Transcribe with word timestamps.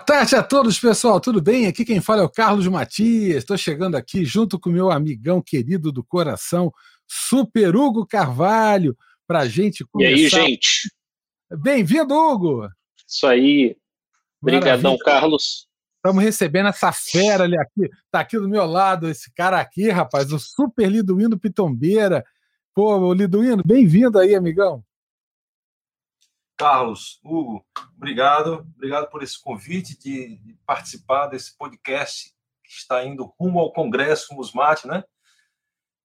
tarde 0.00 0.34
a 0.34 0.42
todos, 0.42 0.78
pessoal. 0.78 1.20
Tudo 1.20 1.40
bem? 1.40 1.66
Aqui 1.66 1.84
quem 1.84 2.00
fala 2.00 2.22
é 2.22 2.24
o 2.24 2.30
Carlos 2.30 2.66
Matias. 2.66 3.38
Estou 3.38 3.56
chegando 3.56 3.96
aqui 3.96 4.24
junto 4.24 4.58
com 4.58 4.70
meu 4.70 4.90
amigão 4.90 5.40
querido 5.40 5.92
do 5.92 6.02
coração, 6.02 6.72
Super 7.06 7.76
Hugo 7.76 8.06
Carvalho, 8.06 8.96
para 9.26 9.40
a 9.40 9.48
gente 9.48 9.84
começar. 9.84 10.10
E 10.10 10.24
aí, 10.24 10.28
gente? 10.28 10.90
Bem-vindo, 11.50 12.14
Hugo. 12.14 12.68
Isso 13.06 13.26
aí. 13.26 13.76
Obrigadão, 14.42 14.96
Carlos. 14.98 15.68
Estamos 15.96 16.24
recebendo 16.24 16.68
essa 16.68 16.90
fera 16.92 17.44
ali 17.44 17.58
aqui. 17.58 17.84
Está 18.06 18.20
aqui 18.20 18.38
do 18.38 18.48
meu 18.48 18.64
lado, 18.64 19.08
esse 19.08 19.32
cara 19.34 19.60
aqui, 19.60 19.90
rapaz, 19.90 20.32
o 20.32 20.38
Super 20.38 20.90
Liduíno 20.90 21.38
Pitombeira. 21.38 22.24
Pô, 22.74 23.12
Liduíno, 23.12 23.62
bem-vindo 23.64 24.18
aí, 24.18 24.34
amigão. 24.34 24.82
Carlos, 26.60 27.18
Hugo, 27.24 27.64
obrigado. 27.96 28.66
Obrigado 28.76 29.08
por 29.08 29.22
esse 29.22 29.42
convite 29.42 29.98
de, 29.98 30.36
de, 30.36 30.58
participar 30.66 31.28
desse 31.28 31.56
podcast 31.56 32.34
que 32.62 32.70
está 32.70 33.02
indo 33.02 33.32
rumo 33.40 33.58
ao 33.58 33.72
Congresso 33.72 34.34
Musmate, 34.34 34.86
né? 34.86 35.02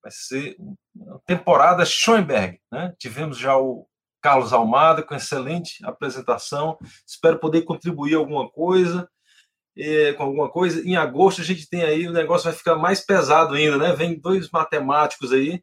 Vai 0.02 0.14
ser 0.14 0.56
uma 0.96 1.20
temporada 1.26 1.84
Schoenberg, 1.84 2.62
né? 2.72 2.96
Tivemos 2.98 3.38
já 3.38 3.58
o 3.58 3.86
Carlos 4.22 4.54
Almada 4.54 5.04
com 5.04 5.14
excelente 5.14 5.86
apresentação. 5.86 6.80
Espero 7.06 7.38
poder 7.38 7.64
contribuir 7.64 8.16
alguma 8.16 8.50
coisa 8.50 9.10
é, 9.78 10.14
com 10.14 10.24
alguma 10.24 10.50
coisa. 10.50 10.82
Em 10.88 10.96
agosto 10.96 11.42
a 11.42 11.44
gente 11.44 11.68
tem 11.68 11.84
aí 11.84 12.08
o 12.08 12.14
negócio 12.14 12.46
vai 12.46 12.58
ficar 12.58 12.78
mais 12.78 13.02
pesado 13.02 13.56
ainda, 13.56 13.78
né? 13.78 13.92
Vem 13.92 14.18
dois 14.18 14.50
matemáticos 14.50 15.34
aí 15.34 15.62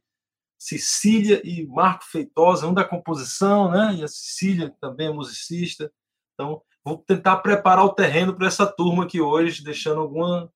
Cecília 0.62 1.43
e 1.43 1.66
Marco 1.66 2.05
Feitosa, 2.05 2.69
um 2.69 2.73
da 2.73 2.84
composição, 2.84 3.69
né? 3.69 3.97
E 3.97 4.05
a 4.05 4.06
Cecília 4.06 4.73
também 4.81 5.09
é 5.09 5.12
musicista. 5.12 5.92
Então, 6.34 6.62
vou 6.84 6.98
tentar 6.98 7.39
preparar 7.39 7.84
o 7.84 7.92
terreno 7.92 8.33
para 8.33 8.47
essa 8.47 8.64
turma 8.64 9.03
aqui 9.03 9.20
hoje, 9.20 9.64
deixando 9.64 10.00
alguma, 10.00 10.48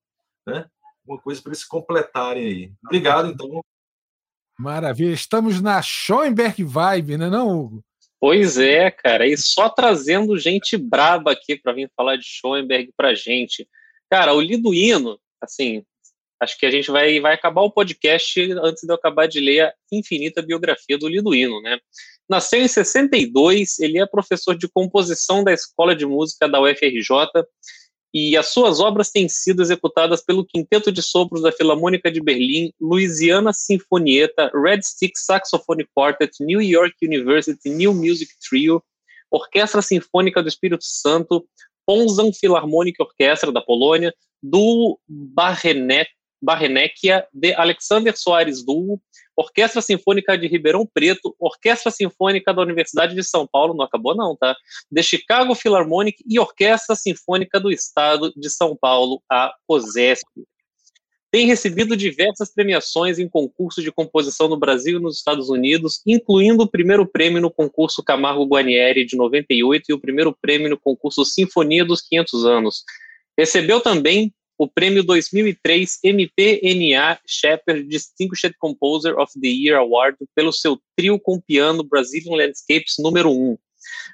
né, 0.46 0.70
alguma 1.02 1.20
coisa 1.20 1.42
para 1.42 1.50
eles 1.50 1.64
completarem 1.64 2.46
aí. 2.46 2.72
Obrigado, 2.84 3.32
então. 3.32 3.60
Maravilha. 4.56 5.12
Estamos 5.12 5.60
na 5.60 5.82
Schoenberg 5.82 6.62
Vibe, 6.62 7.18
né, 7.18 7.28
não, 7.28 7.58
Hugo? 7.58 7.84
Pois 8.20 8.58
é, 8.58 8.92
cara. 8.92 9.26
E 9.26 9.36
só 9.36 9.68
trazendo 9.68 10.38
gente 10.38 10.76
braba 10.76 11.32
aqui 11.32 11.56
para 11.56 11.72
vir 11.72 11.90
falar 11.96 12.14
de 12.14 12.24
Schoenberg 12.24 12.92
para 12.96 13.12
gente. 13.12 13.68
Cara, 14.08 14.32
o 14.32 14.40
Liduíno, 14.40 15.18
assim, 15.40 15.84
acho 16.40 16.58
que 16.58 16.66
a 16.66 16.70
gente 16.70 16.90
vai, 16.90 17.18
vai 17.20 17.34
acabar 17.34 17.62
o 17.62 17.70
podcast 17.70 18.40
antes 18.62 18.82
de 18.82 18.90
eu 18.90 18.96
acabar 18.96 19.26
de 19.26 19.40
ler 19.40 19.60
a 19.60 19.72
infinita 19.92 20.42
biografia 20.42 20.98
do 20.98 21.08
Liduíno, 21.08 21.60
né? 21.62 21.78
Nasceu 22.28 22.60
em 22.60 22.68
62, 22.68 23.78
ele 23.78 23.98
é 23.98 24.06
professor 24.06 24.56
de 24.56 24.68
composição 24.68 25.44
da 25.44 25.52
Escola 25.52 25.94
de 25.94 26.04
Música 26.04 26.48
da 26.48 26.60
UFRJ 26.60 27.44
e 28.12 28.36
as 28.36 28.48
suas 28.48 28.80
obras 28.80 29.10
têm 29.10 29.28
sido 29.28 29.62
executadas 29.62 30.24
pelo 30.24 30.46
Quinteto 30.46 30.90
de 30.90 31.02
Sopros 31.02 31.42
da 31.42 31.52
Filarmônica 31.52 32.10
de 32.10 32.20
Berlim, 32.20 32.72
Louisiana 32.80 33.52
Sinfonieta, 33.52 34.50
Red 34.54 34.82
Stick 34.82 35.12
Saxophone 35.16 35.86
Quartet, 35.94 36.32
New 36.40 36.60
York 36.60 36.94
University 37.02 37.68
New 37.68 37.94
Music 37.94 38.32
Trio, 38.48 38.82
Orquestra 39.30 39.82
Sinfônica 39.82 40.42
do 40.42 40.48
Espírito 40.48 40.84
Santo, 40.84 41.46
Ponzan 41.86 42.32
Philharmonic 42.32 43.00
Orquestra 43.00 43.52
da 43.52 43.60
Polônia, 43.60 44.12
do 44.42 44.98
Barrenet 45.06 46.08
Barrenechia 46.40 47.26
de 47.32 47.54
Alexander 47.54 48.16
Soares 48.16 48.64
Duo, 48.64 49.00
Orquestra 49.36 49.82
Sinfônica 49.82 50.36
de 50.36 50.46
Ribeirão 50.46 50.86
Preto, 50.86 51.34
Orquestra 51.38 51.90
Sinfônica 51.90 52.52
da 52.52 52.62
Universidade 52.62 53.14
de 53.14 53.22
São 53.22 53.46
Paulo, 53.46 53.74
não 53.74 53.84
acabou 53.84 54.14
não, 54.14 54.34
tá? 54.34 54.56
De 54.90 55.02
Chicago 55.02 55.54
Philharmonic 55.54 56.22
e 56.26 56.38
Orquestra 56.38 56.94
Sinfônica 56.94 57.60
do 57.60 57.70
Estado 57.70 58.32
de 58.36 58.48
São 58.48 58.76
Paulo, 58.76 59.22
a 59.30 59.54
OSESP. 59.68 60.26
Tem 61.30 61.46
recebido 61.46 61.96
diversas 61.96 62.50
premiações 62.50 63.18
em 63.18 63.28
concursos 63.28 63.84
de 63.84 63.92
composição 63.92 64.48
no 64.48 64.56
Brasil 64.56 64.98
e 64.98 65.02
nos 65.02 65.18
Estados 65.18 65.50
Unidos, 65.50 66.00
incluindo 66.06 66.62
o 66.62 66.70
primeiro 66.70 67.04
prêmio 67.06 67.42
no 67.42 67.50
concurso 67.50 68.02
Camargo 68.02 68.46
Guarnieri 68.46 69.04
de 69.04 69.16
98 69.16 69.84
e 69.88 69.92
o 69.92 70.00
primeiro 70.00 70.34
prêmio 70.40 70.70
no 70.70 70.78
concurso 70.78 71.24
Sinfonia 71.26 71.84
dos 71.84 72.00
500 72.00 72.46
Anos. 72.46 72.84
Recebeu 73.36 73.80
também 73.80 74.32
o 74.58 74.66
prêmio 74.66 75.02
2003 75.04 75.98
MPNA 76.02 77.20
Shepard 77.26 77.82
Distinguished 77.84 78.54
Composer 78.58 79.18
of 79.18 79.32
the 79.40 79.48
Year 79.48 79.78
Award 79.78 80.16
pelo 80.34 80.52
seu 80.52 80.80
trio 80.96 81.18
com 81.20 81.40
piano 81.40 81.84
Brazilian 81.84 82.36
Landscapes 82.36 82.94
número 82.98 83.30
1. 83.30 83.58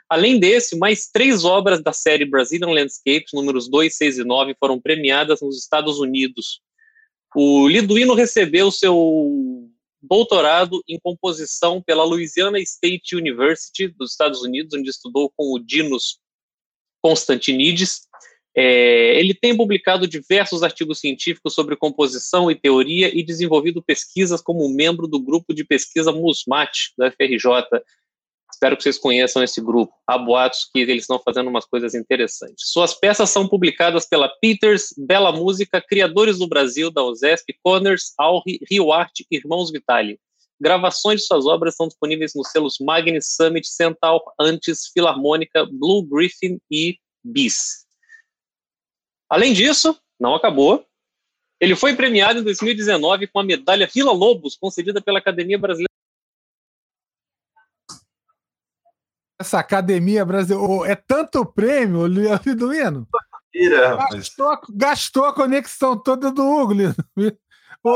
Além 0.09 0.39
desse, 0.39 0.77
mais 0.77 1.09
três 1.09 1.45
obras 1.45 1.83
da 1.83 1.93
série 1.93 2.25
Brazilian 2.25 2.71
Landscapes, 2.71 3.33
números 3.33 3.69
2, 3.69 3.95
6 3.95 4.19
e 4.19 4.25
9, 4.25 4.57
foram 4.59 4.81
premiadas 4.81 5.41
nos 5.41 5.59
Estados 5.59 5.99
Unidos. 5.99 6.61
O 7.35 7.67
Liduino 7.69 8.15
recebeu 8.15 8.71
seu 8.71 9.71
doutorado 10.03 10.83
em 10.89 10.99
composição 10.99 11.81
pela 11.81 12.05
Louisiana 12.05 12.59
State 12.59 13.15
University 13.15 13.89
dos 13.89 14.11
Estados 14.11 14.43
Unidos, 14.43 14.75
onde 14.75 14.91
estudou 14.91 15.33
com 15.35 15.55
o 15.55 15.59
Dinos 15.59 16.19
Constantinides, 17.01 18.03
é, 18.55 19.19
ele 19.19 19.33
tem 19.33 19.57
publicado 19.57 20.07
diversos 20.07 20.63
artigos 20.63 21.01
científicos 21.01 21.55
sobre 21.55 21.77
composição 21.77 22.51
e 22.51 22.55
teoria 22.55 23.11
e 23.17 23.23
desenvolvido 23.23 23.83
pesquisas 23.83 24.43
como 24.43 24.69
membro 24.69 25.09
do 25.09 25.19
grupo 25.19 25.55
de 25.55 25.65
pesquisa 25.65 26.13
MUSMAT, 26.13 26.93
da 26.99 27.11
FRJ. 27.11 27.81
Espero 28.53 28.77
que 28.77 28.83
vocês 28.83 28.99
conheçam 28.99 29.43
esse 29.43 29.61
grupo. 29.63 29.93
Há 30.07 30.19
boatos 30.19 30.69
que 30.71 30.81
eles 30.81 31.05
estão 31.05 31.19
fazendo 31.19 31.49
umas 31.49 31.65
coisas 31.65 31.95
interessantes. 31.95 32.71
Suas 32.71 32.93
peças 32.95 33.31
são 33.31 33.49
publicadas 33.49 34.07
pela 34.07 34.29
Peters, 34.29 34.95
Bela 34.99 35.33
Música, 35.33 35.81
Criadores 35.81 36.39
do 36.39 36.47
Brasil, 36.47 36.91
da 36.91 37.03
OSESP, 37.03 37.57
Connors, 37.63 38.13
Alri, 38.19 38.61
Rio 38.71 38.93
Arte 38.93 39.27
Irmãos 39.31 39.73
Vitali. 39.73 40.21
Gravações 40.61 41.23
de 41.23 41.27
suas 41.27 41.47
obras 41.47 41.75
são 41.75 41.89
disponíveis 41.89 42.35
nos 42.37 42.51
selos 42.51 42.77
Magnus 42.81 43.35
Summit, 43.35 43.67
Centaur, 43.67 44.21
Antes, 44.39 44.91
Filarmônica, 44.93 45.67
Blue 45.67 46.07
Griffin 46.07 46.61
e 46.71 46.99
Bis. 47.25 47.82
Além 49.33 49.55
disso, 49.55 49.99
não 50.21 50.35
acabou. 50.35 50.87
Ele 51.59 51.75
foi 51.75 51.97
premiado 51.97 52.41
em 52.41 52.43
2019 52.43 53.29
com 53.29 53.39
a 53.39 53.43
medalha 53.43 53.89
Vila 53.91 54.13
Lobos, 54.13 54.59
concedida 54.59 55.01
pela 55.01 55.21
Academia 55.21 55.59
Brasileira. 55.59 55.89
Essa 59.41 59.59
Academia 59.59 60.23
Brasileira 60.27 60.93
é 60.93 60.95
tanto 60.95 61.47
prêmio, 61.47 62.07
Liduino. 62.07 63.09
Gastou, 64.13 64.61
gastou 64.69 65.25
a 65.25 65.35
conexão 65.35 65.99
toda 65.99 66.31
do 66.31 66.43
Hugo, 66.43 66.75
Ô, 67.83 67.91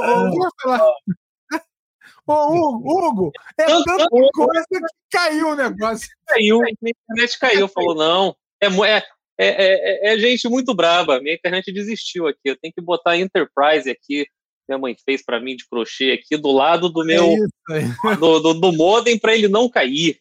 Ô, 2.26 2.78
Hugo, 2.80 3.30
é 3.58 3.66
tanta 3.66 4.08
coisa 4.08 4.64
que 4.70 4.80
caiu 5.10 5.50
o 5.50 5.54
negócio. 5.54 6.08
Caiu, 6.26 6.62
a 6.62 6.70
internet 6.70 7.38
caiu, 7.38 7.68
falou, 7.68 7.94
não. 7.94 8.34
É, 8.58 8.68
é, 8.68 9.04
é, 9.38 9.46
é, 9.46 10.10
é, 10.10 10.14
é, 10.14 10.18
gente 10.18 10.48
muito 10.48 10.74
braba. 10.74 11.20
Minha 11.20 11.34
internet 11.34 11.72
desistiu 11.72 12.26
aqui. 12.26 12.40
Eu 12.44 12.56
tenho 12.56 12.72
que 12.72 12.80
botar 12.80 13.16
Enterprise 13.16 13.88
aqui. 13.90 14.26
Minha 14.68 14.78
mãe 14.78 14.96
fez 15.04 15.22
para 15.24 15.40
mim 15.40 15.56
de 15.56 15.68
crochê 15.68 16.12
aqui 16.12 16.36
do 16.36 16.50
lado 16.50 16.88
do 16.88 17.04
meu 17.04 17.34
é 17.70 18.16
do, 18.16 18.40
do, 18.40 18.54
do 18.54 18.72
modem 18.72 19.18
para 19.18 19.34
ele 19.34 19.48
não 19.48 19.68
cair. 19.68 20.18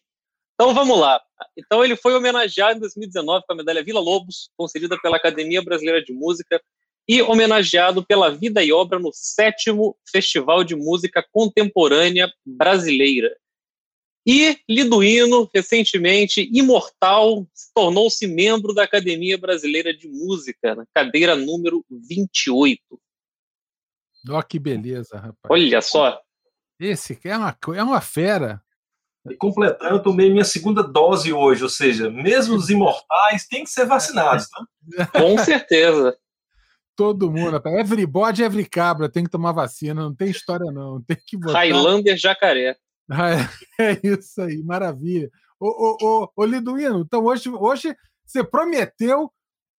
Então 0.54 0.72
vamos 0.72 0.98
lá. 0.98 1.20
Então 1.56 1.84
ele 1.84 1.96
foi 1.96 2.14
homenageado 2.14 2.76
em 2.76 2.80
2019 2.80 3.44
com 3.46 3.52
a 3.52 3.56
medalha 3.56 3.82
Vila 3.82 4.00
Lobos, 4.00 4.50
concedida 4.56 4.96
pela 5.02 5.16
Academia 5.16 5.62
Brasileira 5.62 6.02
de 6.02 6.12
Música, 6.12 6.60
e 7.08 7.22
homenageado 7.22 8.04
pela 8.04 8.30
vida 8.30 8.62
e 8.64 8.72
obra 8.72 8.98
no 8.98 9.10
sétimo 9.12 9.96
Festival 10.10 10.64
de 10.64 10.74
Música 10.74 11.24
Contemporânea 11.32 12.28
Brasileira. 12.44 13.36
E 14.26 14.58
Liduíno, 14.68 15.48
recentemente, 15.54 16.50
imortal, 16.52 17.46
tornou-se 17.72 18.26
membro 18.26 18.74
da 18.74 18.82
Academia 18.82 19.38
Brasileira 19.38 19.96
de 19.96 20.08
Música, 20.08 20.74
na 20.74 20.84
cadeira 20.92 21.36
número 21.36 21.84
28. 21.88 22.80
Ó, 24.28 24.42
que 24.42 24.58
beleza, 24.58 25.16
rapaz. 25.16 25.48
Olha 25.48 25.80
só. 25.80 26.20
Esse 26.80 27.16
é 27.22 27.36
uma, 27.36 27.56
é 27.76 27.82
uma 27.84 28.00
fera. 28.00 28.60
E 29.30 29.36
completando, 29.36 29.94
eu 29.94 30.02
tomei 30.02 30.28
minha 30.30 30.44
segunda 30.44 30.82
dose 30.82 31.32
hoje, 31.32 31.62
ou 31.62 31.68
seja, 31.68 32.10
mesmo 32.10 32.56
os 32.56 32.68
imortais 32.68 33.46
têm 33.46 33.62
que 33.62 33.70
ser 33.70 33.86
vacinados, 33.86 34.48
tá? 34.48 35.10
Com 35.18 35.38
certeza. 35.38 36.16
Todo 36.96 37.30
mundo, 37.30 37.60
everybody, 37.78 38.42
every 38.42 38.68
cabra 38.68 39.08
tem 39.08 39.24
que 39.24 39.30
tomar 39.30 39.52
vacina, 39.52 40.02
não 40.02 40.14
tem 40.14 40.30
história 40.30 40.70
não, 40.72 41.02
tem 41.02 41.16
que 41.26 41.36
botar... 41.36 41.58
Highlander 41.58 42.16
jacaré. 42.16 42.76
É, 43.78 44.00
isso 44.02 44.40
aí, 44.40 44.62
maravilha. 44.62 45.30
Ô, 45.60 45.68
ô, 45.68 46.22
ô, 46.24 46.32
ô 46.34 46.44
Liduíno, 46.44 47.00
então 47.00 47.24
hoje, 47.24 47.48
hoje 47.48 47.96
você 48.24 48.42
prometeu 48.42 49.30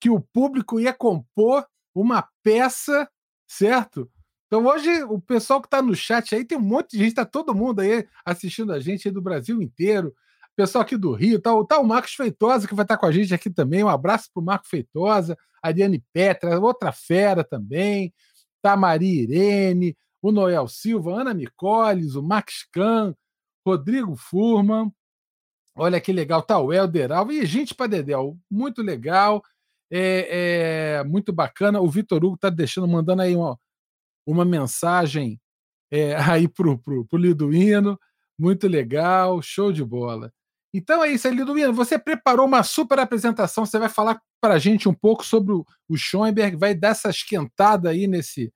que 0.01 0.11
o 0.11 0.21
público 0.21 0.79
ia 0.79 0.93
compor 0.93 1.67
uma 1.95 2.29
peça, 2.43 3.09
certo? 3.47 4.11
Então 4.47 4.65
hoje 4.67 5.03
o 5.05 5.21
pessoal 5.21 5.61
que 5.61 5.67
está 5.67 5.83
no 5.83 5.95
chat 5.95 6.35
aí 6.35 6.45
tem 6.45 6.57
um 6.57 6.61
monte 6.61 6.93
de 6.93 6.99
gente, 6.99 7.09
está 7.09 7.25
todo 7.25 7.55
mundo 7.55 7.81
aí 7.81 8.07
assistindo 8.25 8.73
a 8.73 8.79
gente 8.79 9.09
aí 9.09 9.13
do 9.13 9.23
Brasil 9.23 9.61
inteiro. 9.61 10.15
pessoal 10.55 10.83
aqui 10.83 10.97
do 10.97 11.13
Rio, 11.13 11.41
tá, 11.41 11.51
tá 11.69 11.79
o 11.79 11.85
Marcos 11.85 12.15
Feitosa, 12.15 12.69
que 12.69 12.75
vai 12.75 12.85
estar 12.85 12.97
com 12.97 13.07
a 13.07 13.13
gente 13.13 13.35
aqui 13.35 13.51
também. 13.51 13.83
Um 13.83 13.89
abraço 13.89 14.31
para 14.33 14.41
o 14.41 14.45
Marco 14.45 14.69
Feitosa, 14.69 15.37
Ariane 15.63 16.03
Petra, 16.13 16.61
outra 16.61 16.93
fera 16.93 17.43
também, 17.43 18.15
tá 18.63 18.77
Maria 18.77 19.23
Irene, 19.23 19.97
o 20.23 20.33
Noel 20.33 20.69
Silva, 20.69 21.21
Ana 21.21 21.35
Micoles, 21.35 22.15
o 22.15 22.23
Max 22.23 22.67
Kahn, 22.73 23.15
Rodrigo 23.67 24.17
Furman. 24.17 24.93
Olha 25.77 26.01
que 26.01 26.13
legal, 26.13 26.43
tá 26.43 26.59
o 26.59 26.73
Helder. 26.73 27.11
E 27.31 27.45
gente 27.45 27.75
para 27.75 27.87
Dedéu, 27.87 28.39
muito 28.51 28.83
legal, 28.83 29.43
é, 29.91 30.99
é, 31.01 31.05
muito 31.05 31.33
bacana. 31.33 31.81
O 31.81 31.89
Vitor 31.89 32.25
Hugo 32.25 32.39
tá 32.39 32.49
deixando, 32.49 32.89
mandando 32.89 33.23
aí 33.23 33.37
uma, 33.37 33.59
uma 34.27 34.45
mensagem 34.45 35.41
é, 35.91 36.15
aí 36.31 36.49
pro, 36.49 36.79
pro, 36.79 37.05
pro 37.07 37.19
Liduíno. 37.19 37.99
Muito 38.39 38.69
legal, 38.69 39.41
show 39.43 39.73
de 39.73 39.85
bola. 39.85 40.33
Então 40.75 41.03
é 41.03 41.11
isso 41.11 41.29
Liduíno. 41.29 41.73
Você 41.73 41.99
preparou 41.99 42.47
uma 42.47 42.63
super 42.63 42.99
apresentação. 42.99 43.65
Você 43.65 43.79
vai 43.79 43.89
falar 43.89 44.21
para 44.41 44.55
a 44.55 44.59
gente 44.59 44.89
um 44.89 44.95
pouco 44.95 45.25
sobre 45.25 45.53
o, 45.55 45.65
o 45.89 45.97
Schoenberg, 45.97 46.57
vai 46.57 46.75
dar 46.75 46.89
essa 46.89 47.11
esquentada 47.11 47.91
aí 47.91 48.07
nesse. 48.07 48.53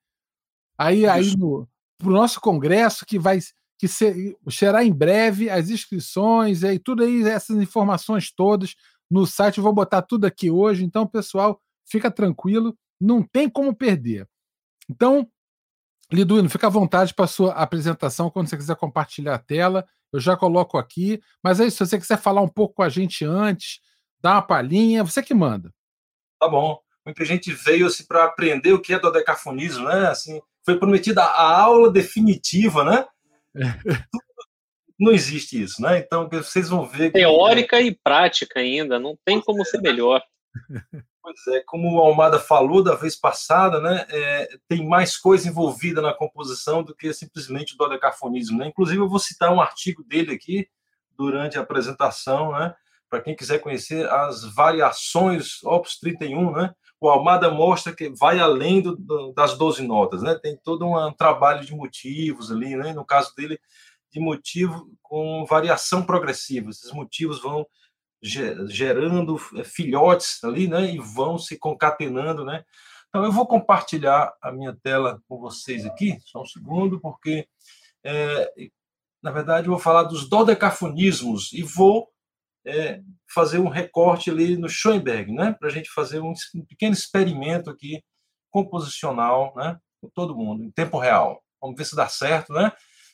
Aí, 0.80 1.06
aí 1.06 1.36
no 1.36 1.68
pro 1.98 2.10
nosso 2.10 2.40
congresso 2.40 3.04
que 3.04 3.18
vai 3.18 3.38
que 3.78 3.86
ser, 3.86 4.34
será 4.50 4.82
em 4.82 4.90
breve 4.92 5.50
as 5.50 5.68
inscrições 5.68 6.62
e 6.62 6.78
tudo 6.78 7.02
aí 7.02 7.22
essas 7.22 7.58
informações 7.58 8.32
todas 8.32 8.74
no 9.10 9.26
site. 9.26 9.58
Eu 9.58 9.64
vou 9.64 9.74
botar 9.74 10.00
tudo 10.00 10.24
aqui 10.24 10.50
hoje. 10.50 10.82
Então, 10.82 11.06
pessoal, 11.06 11.60
fica 11.86 12.10
tranquilo, 12.10 12.74
não 12.98 13.22
tem 13.22 13.48
como 13.48 13.74
perder. 13.74 14.26
Então, 14.88 15.30
Liduino, 16.10 16.48
fica 16.48 16.66
à 16.66 16.70
vontade 16.70 17.12
para 17.12 17.26
a 17.26 17.28
sua 17.28 17.52
apresentação 17.52 18.30
quando 18.30 18.48
você 18.48 18.56
quiser 18.56 18.76
compartilhar 18.76 19.34
a 19.34 19.38
tela. 19.38 19.86
Eu 20.10 20.18
já 20.18 20.34
coloco 20.34 20.78
aqui. 20.78 21.22
Mas 21.42 21.60
aí, 21.60 21.70
se 21.70 21.78
você 21.78 21.98
quiser 21.98 22.18
falar 22.18 22.40
um 22.40 22.48
pouco 22.48 22.76
com 22.76 22.82
a 22.82 22.88
gente 22.88 23.24
antes, 23.24 23.80
dar 24.20 24.32
uma 24.32 24.42
palhinha, 24.42 25.04
você 25.04 25.22
que 25.22 25.34
manda. 25.34 25.72
Tá 26.40 26.48
bom. 26.48 26.80
Muita 27.04 27.24
gente 27.24 27.52
veio 27.52 27.86
assim, 27.86 28.04
para 28.06 28.24
aprender 28.24 28.72
o 28.72 28.80
que 28.80 28.94
é 28.94 28.98
do 28.98 29.10
decafonismo, 29.10 29.84
né? 29.84 30.08
Assim, 30.08 30.40
foi 30.64 30.78
prometida 30.78 31.22
a 31.22 31.60
aula 31.60 31.90
definitiva, 31.90 32.84
né? 32.84 33.06
Não 34.98 35.12
existe 35.12 35.62
isso, 35.62 35.80
né? 35.80 35.98
Então 35.98 36.28
vocês 36.28 36.68
vão 36.68 36.86
ver. 36.86 37.10
Que, 37.10 37.18
Teórica 37.18 37.78
é... 37.78 37.84
e 37.84 37.98
prática 38.04 38.60
ainda, 38.60 38.98
não 38.98 39.16
tem 39.24 39.36
pois 39.36 39.46
como 39.46 39.62
é, 39.62 39.64
ser 39.64 39.80
melhor. 39.80 40.22
Pois 41.22 41.46
é, 41.48 41.62
como 41.66 41.96
o 41.96 42.00
Almada 42.00 42.38
falou 42.38 42.82
da 42.82 42.94
vez 42.94 43.14
passada, 43.14 43.80
né, 43.80 44.06
é, 44.08 44.48
tem 44.66 44.86
mais 44.86 45.16
coisa 45.16 45.48
envolvida 45.48 46.00
na 46.00 46.14
composição 46.14 46.82
do 46.82 46.94
que 46.94 47.12
simplesmente 47.12 47.74
o 47.74 47.76
dodecafonismo. 47.76 48.58
Né? 48.58 48.68
Inclusive, 48.68 49.00
eu 49.00 49.08
vou 49.08 49.18
citar 49.18 49.52
um 49.52 49.60
artigo 49.60 50.02
dele 50.02 50.32
aqui 50.34 50.66
durante 51.16 51.58
a 51.58 51.60
apresentação, 51.60 52.52
né, 52.52 52.74
para 53.10 53.20
quem 53.20 53.34
quiser 53.36 53.58
conhecer 53.58 54.08
as 54.08 54.44
variações 54.54 55.62
Opus 55.64 55.98
31, 55.98 56.52
né, 56.52 56.72
o 57.00 57.08
Almada 57.08 57.50
mostra 57.50 57.94
que 57.94 58.08
vai 58.10 58.38
além 58.38 58.80
do, 58.80 59.32
das 59.32 59.58
12 59.58 59.82
notas, 59.82 60.22
né, 60.22 60.38
tem 60.40 60.56
todo 60.56 60.86
um 60.86 61.12
trabalho 61.12 61.66
de 61.66 61.74
motivos 61.74 62.52
ali, 62.52 62.76
né, 62.76 62.92
no 62.94 63.04
caso 63.04 63.34
dele, 63.34 63.58
de 64.12 64.20
motivo 64.20 64.90
com 65.02 65.44
variação 65.44 66.04
progressiva. 66.04 66.70
Esses 66.70 66.92
motivos 66.92 67.40
vão 67.40 67.66
gerando 68.22 69.40
eh, 69.56 69.64
filhotes 69.64 70.42
ali, 70.44 70.68
né? 70.68 70.92
E 70.92 70.98
vão 70.98 71.38
se 71.38 71.58
concatenando, 71.58 72.44
né? 72.44 72.64
Então, 73.08 73.24
eu 73.24 73.32
vou 73.32 73.46
compartilhar 73.46 74.32
a 74.40 74.52
minha 74.52 74.76
tela 74.82 75.20
com 75.28 75.38
vocês 75.38 75.84
aqui, 75.84 76.18
só 76.24 76.42
um 76.42 76.46
segundo, 76.46 77.00
porque, 77.00 77.48
é, 78.04 78.52
na 79.20 79.32
verdade, 79.32 79.66
eu 79.66 79.72
vou 79.72 79.80
falar 79.80 80.04
dos 80.04 80.28
dodecafonismos 80.28 81.52
e 81.52 81.62
vou 81.62 82.08
é, 82.66 83.00
fazer 83.32 83.58
um 83.58 83.68
recorte 83.68 84.30
ali 84.30 84.56
no 84.56 84.68
Schoenberg, 84.68 85.32
né? 85.32 85.52
Para 85.58 85.68
a 85.68 85.72
gente 85.72 85.90
fazer 85.90 86.20
um, 86.20 86.32
pequeno 86.68 86.92
experimento 86.92 87.70
aqui 87.70 88.02
composicional, 88.50 89.54
né? 89.56 89.78
Com 90.00 90.08
todo 90.10 90.36
mundo, 90.36 90.64
em 90.64 90.70
tempo 90.70 90.98
real. 90.98 91.42
Vamos 91.60 91.76
ver 91.76 91.84
se 91.84 91.96
dá 91.96 92.08
certo, 92.08 92.52
né? 92.52 92.72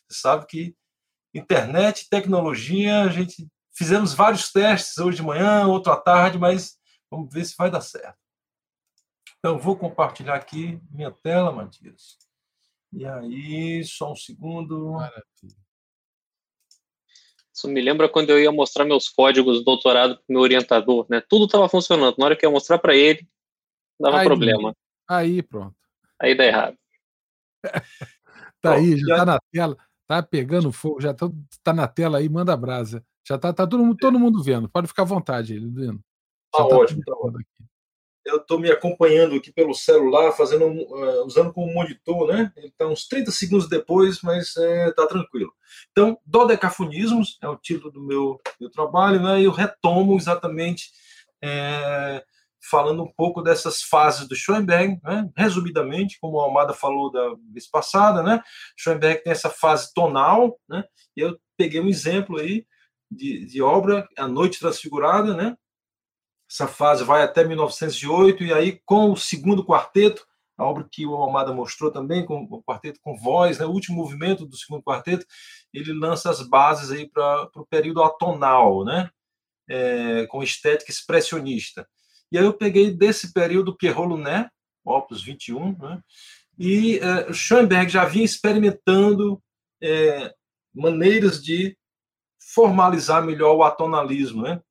Você 0.08 0.20
sabe 0.20 0.46
que 0.46 0.74
internet, 1.34 2.08
tecnologia, 2.08 3.02
a 3.02 3.08
gente 3.08 3.46
Fizemos 3.76 4.14
vários 4.14 4.50
testes 4.50 4.96
hoje 4.96 5.18
de 5.18 5.22
manhã, 5.22 5.66
outro 5.66 5.92
à 5.92 6.00
tarde, 6.00 6.38
mas 6.38 6.78
vamos 7.10 7.28
ver 7.30 7.44
se 7.44 7.54
vai 7.58 7.70
dar 7.70 7.82
certo. 7.82 8.16
Então, 9.38 9.58
vou 9.58 9.76
compartilhar 9.76 10.34
aqui 10.34 10.80
minha 10.90 11.10
tela, 11.10 11.52
Matias. 11.52 12.16
E 12.90 13.04
aí, 13.04 13.84
só 13.84 14.12
um 14.12 14.16
segundo. 14.16 14.92
Maravilha. 14.92 15.65
Isso 17.56 17.66
me 17.68 17.80
lembra 17.80 18.06
quando 18.06 18.28
eu 18.28 18.38
ia 18.38 18.52
mostrar 18.52 18.84
meus 18.84 19.08
códigos 19.08 19.60
do 19.60 19.64
doutorado 19.64 20.16
para 20.16 20.24
o 20.28 20.32
meu 20.32 20.42
orientador, 20.42 21.06
né? 21.08 21.22
Tudo 21.26 21.46
estava 21.46 21.66
funcionando. 21.70 22.14
Na 22.18 22.26
hora 22.26 22.36
que 22.36 22.44
eu 22.44 22.50
ia 22.50 22.52
mostrar 22.52 22.78
para 22.78 22.94
ele, 22.94 23.26
dava 23.98 24.18
aí, 24.18 24.26
problema. 24.26 24.76
Aí, 25.08 25.42
pronto. 25.42 25.74
Aí 26.20 26.36
dá 26.36 26.44
errado. 26.44 26.76
tá 28.60 28.74
aí, 28.74 28.98
já 28.98 29.06
está 29.06 29.24
na 29.24 29.38
tela. 29.50 29.76
Tá 30.06 30.22
pegando 30.22 30.70
fogo, 30.70 31.00
já 31.00 31.12
está 31.12 31.30
tá 31.64 31.72
na 31.72 31.88
tela 31.88 32.18
aí, 32.18 32.28
manda 32.28 32.54
brasa. 32.54 33.02
Já 33.26 33.38
tá, 33.38 33.54
tá 33.54 33.66
todo, 33.66 33.82
mundo, 33.82 33.96
todo 33.96 34.18
mundo 34.18 34.42
vendo. 34.42 34.68
Pode 34.68 34.86
ficar 34.86 35.02
à 35.02 35.06
vontade, 35.06 35.58
Liduino. 35.58 35.98
Tá, 36.52 36.58
tá 36.58 36.76
ótimo. 36.76 37.02
Tá 37.06 37.16
Eu 38.26 38.38
estou 38.38 38.58
me 38.58 38.70
acompanhando 38.70 39.36
aqui 39.36 39.52
pelo 39.52 39.72
celular, 39.72 40.32
fazendo 40.32 40.66
uh, 40.66 41.24
usando 41.24 41.52
como 41.52 41.72
monitor, 41.72 42.26
né? 42.26 42.52
Está 42.56 42.86
uns 42.86 43.06
30 43.06 43.30
segundos 43.30 43.68
depois, 43.68 44.20
mas 44.20 44.48
está 44.48 45.04
é, 45.04 45.06
tranquilo. 45.06 45.52
Então, 45.92 46.18
Dodecafonismos 46.26 47.38
é 47.40 47.48
o 47.48 47.56
título 47.56 47.92
do 47.92 48.02
meu, 48.02 48.40
meu 48.60 48.68
trabalho, 48.68 49.22
né? 49.22 49.40
Eu 49.40 49.52
retomo 49.52 50.16
exatamente 50.16 50.90
é, 51.42 52.24
falando 52.68 53.02
um 53.02 53.12
pouco 53.16 53.42
dessas 53.42 53.82
fases 53.82 54.26
do 54.28 54.34
Schoenberg, 54.34 54.98
né? 55.02 55.30
resumidamente, 55.36 56.18
como 56.20 56.40
a 56.40 56.44
Almada 56.44 56.74
falou 56.74 57.10
da 57.10 57.34
vez 57.52 57.68
passada, 57.68 58.22
né? 58.22 58.42
Schoenberg 58.76 59.22
tem 59.22 59.32
essa 59.32 59.48
fase 59.48 59.92
tonal, 59.94 60.58
né? 60.68 60.84
E 61.16 61.20
eu 61.20 61.38
peguei 61.56 61.80
um 61.80 61.88
exemplo 61.88 62.38
aí 62.38 62.66
de, 63.10 63.46
de 63.46 63.62
obra, 63.62 64.06
A 64.18 64.26
Noite 64.26 64.58
Transfigurada, 64.58 65.34
né? 65.34 65.56
Essa 66.50 66.66
fase 66.66 67.04
vai 67.04 67.22
até 67.22 67.44
1908, 67.44 68.44
e 68.44 68.52
aí, 68.52 68.80
com 68.84 69.12
o 69.12 69.16
segundo 69.16 69.64
quarteto, 69.64 70.24
a 70.56 70.64
obra 70.64 70.86
que 70.90 71.06
o 71.06 71.14
Almada 71.14 71.52
mostrou 71.52 71.90
também, 71.90 72.24
com 72.24 72.44
o 72.50 72.62
quarteto 72.62 72.98
com 73.02 73.16
voz, 73.16 73.58
né? 73.58 73.66
o 73.66 73.70
último 73.70 73.96
movimento 73.96 74.46
do 74.46 74.56
segundo 74.56 74.82
quarteto, 74.82 75.26
ele 75.72 75.92
lança 75.92 76.30
as 76.30 76.40
bases 76.42 76.90
aí 76.90 77.08
para 77.08 77.50
o 77.54 77.66
período 77.66 78.02
atonal, 78.02 78.84
né? 78.84 79.10
É, 79.68 80.26
com 80.28 80.42
estética 80.42 80.90
expressionista. 80.90 81.86
E 82.30 82.38
aí 82.38 82.44
eu 82.44 82.54
peguei 82.54 82.90
desse 82.90 83.32
período 83.32 83.76
Pierrot 83.76 84.08
Luné, 84.08 84.48
Opus 84.84 85.22
21, 85.22 85.76
né? 85.76 86.00
e 86.58 86.98
é, 86.98 87.32
Schoenberg 87.32 87.90
já 87.90 88.04
vinha 88.04 88.24
experimentando 88.24 89.42
é, 89.82 90.32
maneiras 90.74 91.42
de 91.42 91.76
formalizar 92.54 93.24
melhor 93.24 93.56
o 93.56 93.62
atonalismo, 93.62 94.42
né? 94.42 94.62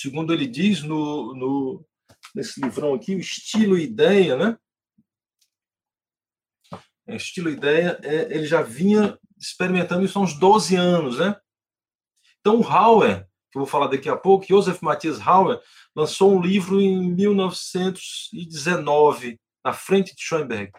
Segundo 0.00 0.32
ele 0.32 0.46
diz 0.46 0.82
no, 0.82 1.34
no 1.34 1.84
nesse 2.34 2.60
livrão 2.60 2.94
aqui, 2.94 3.14
o 3.14 3.20
estilo 3.20 3.78
ideia, 3.78 4.36
né? 4.36 4.58
É, 7.06 7.14
estilo 7.16 7.50
ideia, 7.50 7.98
é, 8.02 8.34
ele 8.34 8.46
já 8.46 8.62
vinha 8.62 9.18
experimentando 9.36 10.04
isso 10.04 10.18
há 10.18 10.22
uns 10.22 10.36
12 10.38 10.74
anos, 10.76 11.18
né? 11.18 11.36
Então, 12.40 12.60
o 12.60 12.68
Hauer, 12.68 13.26
que 13.50 13.58
eu 13.58 13.62
vou 13.62 13.66
falar 13.66 13.88
daqui 13.88 14.08
a 14.08 14.16
pouco, 14.16 14.46
Joseph 14.46 14.80
Matthias 14.82 15.20
Hauer, 15.20 15.60
lançou 15.96 16.36
um 16.36 16.40
livro 16.40 16.80
em 16.80 17.12
1919, 17.14 19.40
na 19.64 19.72
frente 19.72 20.14
de 20.14 20.22
Schoenberg, 20.22 20.70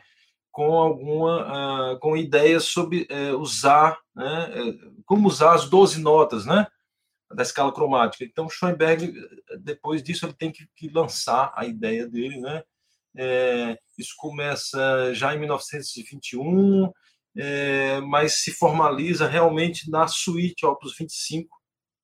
com 0.51 0.75
alguma 0.75 1.93
uh, 1.93 1.99
com 1.99 2.15
ideias 2.15 2.63
sobre 2.65 3.07
uh, 3.11 3.35
usar 3.37 3.99
né, 4.15 4.61
uh, 4.61 5.03
como 5.05 5.27
usar 5.27 5.53
as 5.53 5.69
12 5.69 6.01
notas 6.01 6.45
né, 6.45 6.65
da 7.33 7.43
escala 7.43 7.73
cromática. 7.73 8.23
Então 8.23 8.49
Schoenberg 8.49 9.13
depois 9.61 10.01
disso 10.01 10.25
ele 10.25 10.33
tem 10.33 10.51
que, 10.51 10.67
que 10.75 10.89
lançar 10.89 11.51
a 11.55 11.65
ideia 11.65 12.07
dele, 12.07 12.39
né? 12.39 12.63
É, 13.15 13.77
isso 13.97 14.13
começa 14.17 15.13
já 15.13 15.33
em 15.33 15.39
1921, 15.39 16.91
é, 17.35 17.99
mas 18.01 18.43
se 18.43 18.51
formaliza 18.51 19.27
realmente 19.27 19.89
na 19.89 20.07
suíte 20.07 20.65
Opus 20.65 20.95
25, 20.97 21.49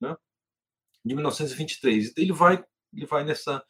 né, 0.02 0.16
de 1.06 1.14
1923. 1.16 2.14
Ele 2.18 2.34
vai 2.34 2.64
ele 2.94 3.06
vai 3.06 3.24
nessa 3.24 3.64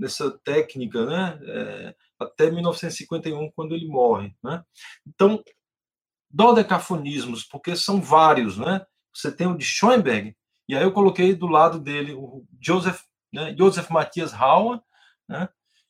nessa 0.00 0.30
técnica, 0.42 1.04
né? 1.04 1.38
É, 1.42 1.94
até 2.18 2.50
1951, 2.50 3.50
quando 3.52 3.74
ele 3.74 3.86
morre. 3.86 4.34
Né? 4.42 4.62
Então, 5.06 5.42
dodecafonismos, 6.30 7.44
porque 7.44 7.76
são 7.76 8.00
vários, 8.00 8.56
né? 8.56 8.84
Você 9.14 9.30
tem 9.30 9.46
o 9.46 9.56
de 9.56 9.64
Schoenberg, 9.64 10.34
e 10.70 10.76
aí 10.76 10.84
eu 10.84 10.92
coloquei 10.92 11.34
do 11.34 11.48
lado 11.48 11.80
dele 11.80 12.12
o 12.12 12.46
Joseph, 12.60 13.00
né? 13.32 13.52
Joseph 13.58 13.90
Matthias 13.90 14.32
Hauer, 14.32 14.78
né? 15.28 15.48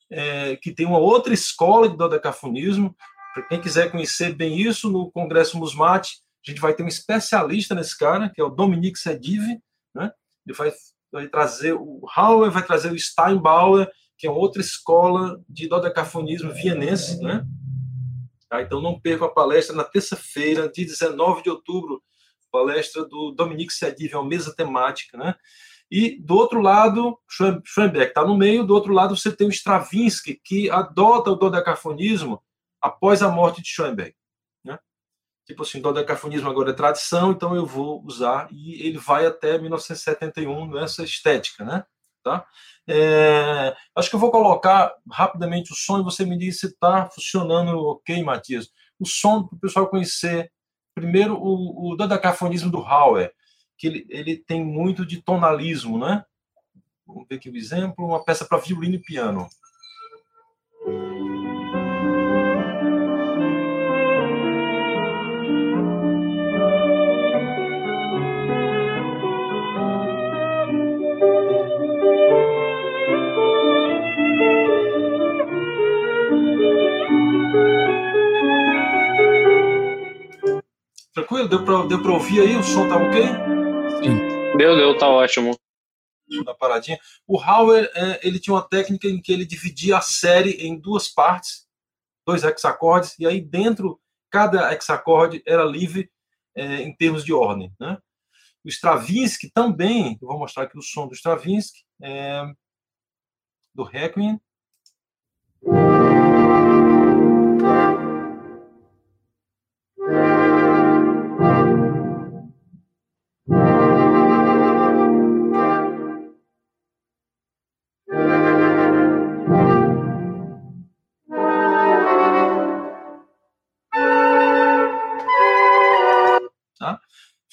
É, 0.09 0.55
que 0.55 0.71
tem 0.71 0.87
uma 0.87 0.97
outra 0.97 1.35
escola 1.35 1.87
de 1.87 1.95
dodecafonismo. 1.95 2.95
Para 3.31 3.43
quem 3.43 3.61
quiser 3.61 3.91
conhecer 3.91 4.33
bem 4.33 4.59
isso, 4.59 4.89
no 4.89 5.11
Congresso 5.11 5.55
Musmate, 5.55 6.17
a 6.43 6.49
gente 6.49 6.59
vai 6.59 6.73
ter 6.73 6.81
um 6.81 6.87
especialista 6.87 7.75
nesse 7.75 7.95
cara, 7.95 8.31
que 8.33 8.41
é 8.41 8.43
o 8.43 8.49
Dominique 8.49 8.97
Sedive, 8.97 9.61
né? 9.93 10.11
ele 10.47 10.57
vai, 10.57 10.73
vai 11.11 11.27
trazer 11.27 11.73
o 11.73 12.01
Hauer, 12.15 12.49
vai 12.49 12.65
trazer 12.65 12.91
o 12.91 12.97
Steinbauer, 12.97 13.87
que 14.17 14.25
é 14.25 14.31
outra 14.31 14.61
escola 14.63 15.39
de 15.47 15.69
dodecafonismo 15.69 16.51
vienense, 16.53 17.21
né? 17.21 17.45
Tá? 18.49 18.63
Então 18.63 18.81
não 18.81 18.99
perca 18.99 19.25
a 19.25 19.29
palestra 19.29 19.75
na 19.75 19.83
terça-feira, 19.83 20.67
dia 20.67 20.85
19 20.87 21.43
de 21.43 21.51
outubro, 21.51 22.01
palestra 22.51 23.05
do 23.05 23.31
Dominique 23.31 23.73
Sediv, 23.73 24.13
é 24.13 24.17
uma 24.17 24.27
mesa 24.27 24.53
temática, 24.55 25.17
né? 25.17 25.35
E 25.91 26.17
do 26.21 26.35
outro 26.35 26.61
lado, 26.61 27.19
Schoenberg 27.65 28.09
está 28.09 28.25
no 28.25 28.37
meio, 28.37 28.63
do 28.63 28.73
outro 28.73 28.93
lado 28.93 29.15
você 29.15 29.29
tem 29.35 29.47
o 29.47 29.51
Stravinsky, 29.51 30.39
que 30.41 30.69
adota 30.69 31.31
o 31.31 31.35
dodecafonismo 31.35 32.41
após 32.81 33.21
a 33.21 33.29
morte 33.29 33.61
de 33.61 33.67
Schoenberg. 33.67 34.15
Né? 34.63 34.79
Tipo 35.45 35.63
assim, 35.63 35.81
dodecafonismo 35.81 36.49
agora 36.49 36.71
é 36.71 36.73
tradição, 36.73 37.31
então 37.31 37.53
eu 37.55 37.65
vou 37.65 38.01
usar, 38.05 38.47
e 38.51 38.87
ele 38.87 38.97
vai 38.97 39.25
até 39.25 39.57
1971 39.57 40.71
nessa 40.71 41.03
estética, 41.03 41.65
né? 41.65 41.83
Tá? 42.23 42.45
É, 42.87 43.75
acho 43.95 44.09
que 44.09 44.15
eu 44.15 44.19
vou 44.19 44.31
colocar 44.31 44.93
rapidamente 45.11 45.73
o 45.73 45.75
som 45.75 45.99
e 45.99 46.03
você 46.03 46.23
me 46.23 46.37
diz 46.37 46.59
se 46.59 46.67
está 46.67 47.09
funcionando 47.09 47.77
ok, 47.77 48.23
Matias. 48.23 48.69
O 48.99 49.05
som 49.05 49.47
para 49.47 49.57
o 49.57 49.59
pessoal 49.59 49.89
conhecer. 49.89 50.51
Primeiro, 50.93 51.35
o, 51.35 51.91
o 51.91 51.95
dodecafonismo 51.95 52.69
do 52.69 52.79
Hauer, 52.79 53.31
que 53.77 53.87
ele, 53.87 54.05
ele 54.09 54.37
tem 54.37 54.63
muito 54.63 55.05
de 55.05 55.21
tonalismo, 55.21 55.97
né? 55.97 56.23
Vamos 57.05 57.27
ver 57.27 57.35
aqui 57.35 57.49
o 57.49 57.55
exemplo, 57.55 58.05
uma 58.05 58.23
peça 58.23 58.45
para 58.45 58.57
violino 58.57 58.95
e 58.95 58.99
piano. 58.99 59.47
Tranquilo? 81.31 81.47
Deu 81.47 81.63
para 81.63 81.87
deu 81.87 82.01
pra 82.01 82.11
ouvir 82.11 82.41
aí? 82.41 82.55
O 82.57 82.63
som 82.63 82.89
tá 82.89 82.97
ok? 82.97 83.23
Sim. 84.03 84.57
Deu, 84.57 84.75
deu, 84.75 84.97
tá 84.97 85.07
ótimo. 85.07 85.57
Na 86.45 86.53
paradinha. 86.53 86.99
O 87.25 87.39
Hauer, 87.39 87.89
é, 87.95 88.27
ele 88.27 88.37
tinha 88.37 88.53
uma 88.53 88.67
técnica 88.67 89.07
em 89.07 89.21
que 89.21 89.31
ele 89.31 89.45
dividia 89.45 89.97
a 89.97 90.01
série 90.01 90.51
em 90.65 90.77
duas 90.77 91.07
partes, 91.07 91.65
dois 92.25 92.43
hexacordes, 92.43 93.17
e 93.17 93.25
aí 93.25 93.39
dentro, 93.39 93.99
cada 94.29 94.73
hexacorde 94.73 95.41
era 95.45 95.63
livre 95.63 96.11
é, 96.53 96.81
em 96.81 96.93
termos 96.93 97.23
de 97.23 97.33
ordem. 97.33 97.73
Né? 97.79 97.97
O 98.63 98.67
Stravinsky 98.67 99.49
também, 99.51 100.17
eu 100.21 100.27
vou 100.27 100.37
mostrar 100.37 100.63
aqui 100.63 100.77
o 100.77 100.81
som 100.81 101.07
do 101.07 101.13
Stravinsky, 101.13 101.81
é, 102.01 102.43
do 103.73 103.83
Requiem. 103.83 104.39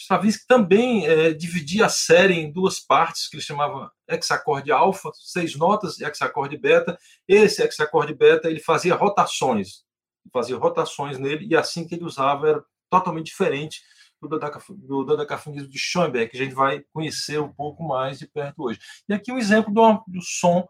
Stravinsky 0.09 0.47
também 0.47 1.07
é, 1.07 1.35
dividia 1.35 1.85
a 1.85 1.91
série 1.91 2.33
em 2.33 2.51
duas 2.51 2.81
partes, 2.81 3.29
que 3.29 3.37
ele 3.37 3.43
chamava 3.43 3.93
hexacorde 4.09 4.73
alfa, 4.73 5.11
seis 5.15 5.55
notas, 5.55 6.01
e 6.01 6.05
hexacorde 6.05 6.57
beta. 6.57 6.99
Esse 7.29 7.63
hexacorde 7.63 8.15
beta, 8.15 8.49
ele 8.49 8.59
fazia 8.59 8.95
rotações, 8.95 9.85
fazia 10.33 10.57
rotações 10.57 11.19
nele, 11.19 11.47
e 11.47 11.55
assim 11.55 11.87
que 11.87 11.95
ele 11.95 12.05
usava 12.05 12.49
era 12.49 12.65
totalmente 12.89 13.27
diferente 13.27 13.83
do 14.19 15.05
dodecafonismo 15.05 15.69
de 15.69 15.79
Schoenberg, 15.79 16.31
que 16.31 16.39
a 16.39 16.45
gente 16.45 16.55
vai 16.55 16.83
conhecer 16.91 17.39
um 17.39 17.53
pouco 17.53 17.87
mais 17.87 18.19
de 18.19 18.27
perto 18.27 18.65
hoje. 18.65 18.81
E 19.07 19.13
aqui 19.13 19.31
um 19.31 19.39
exemplo 19.39 19.73
do, 19.73 20.05
do 20.09 20.23
som 20.23 20.67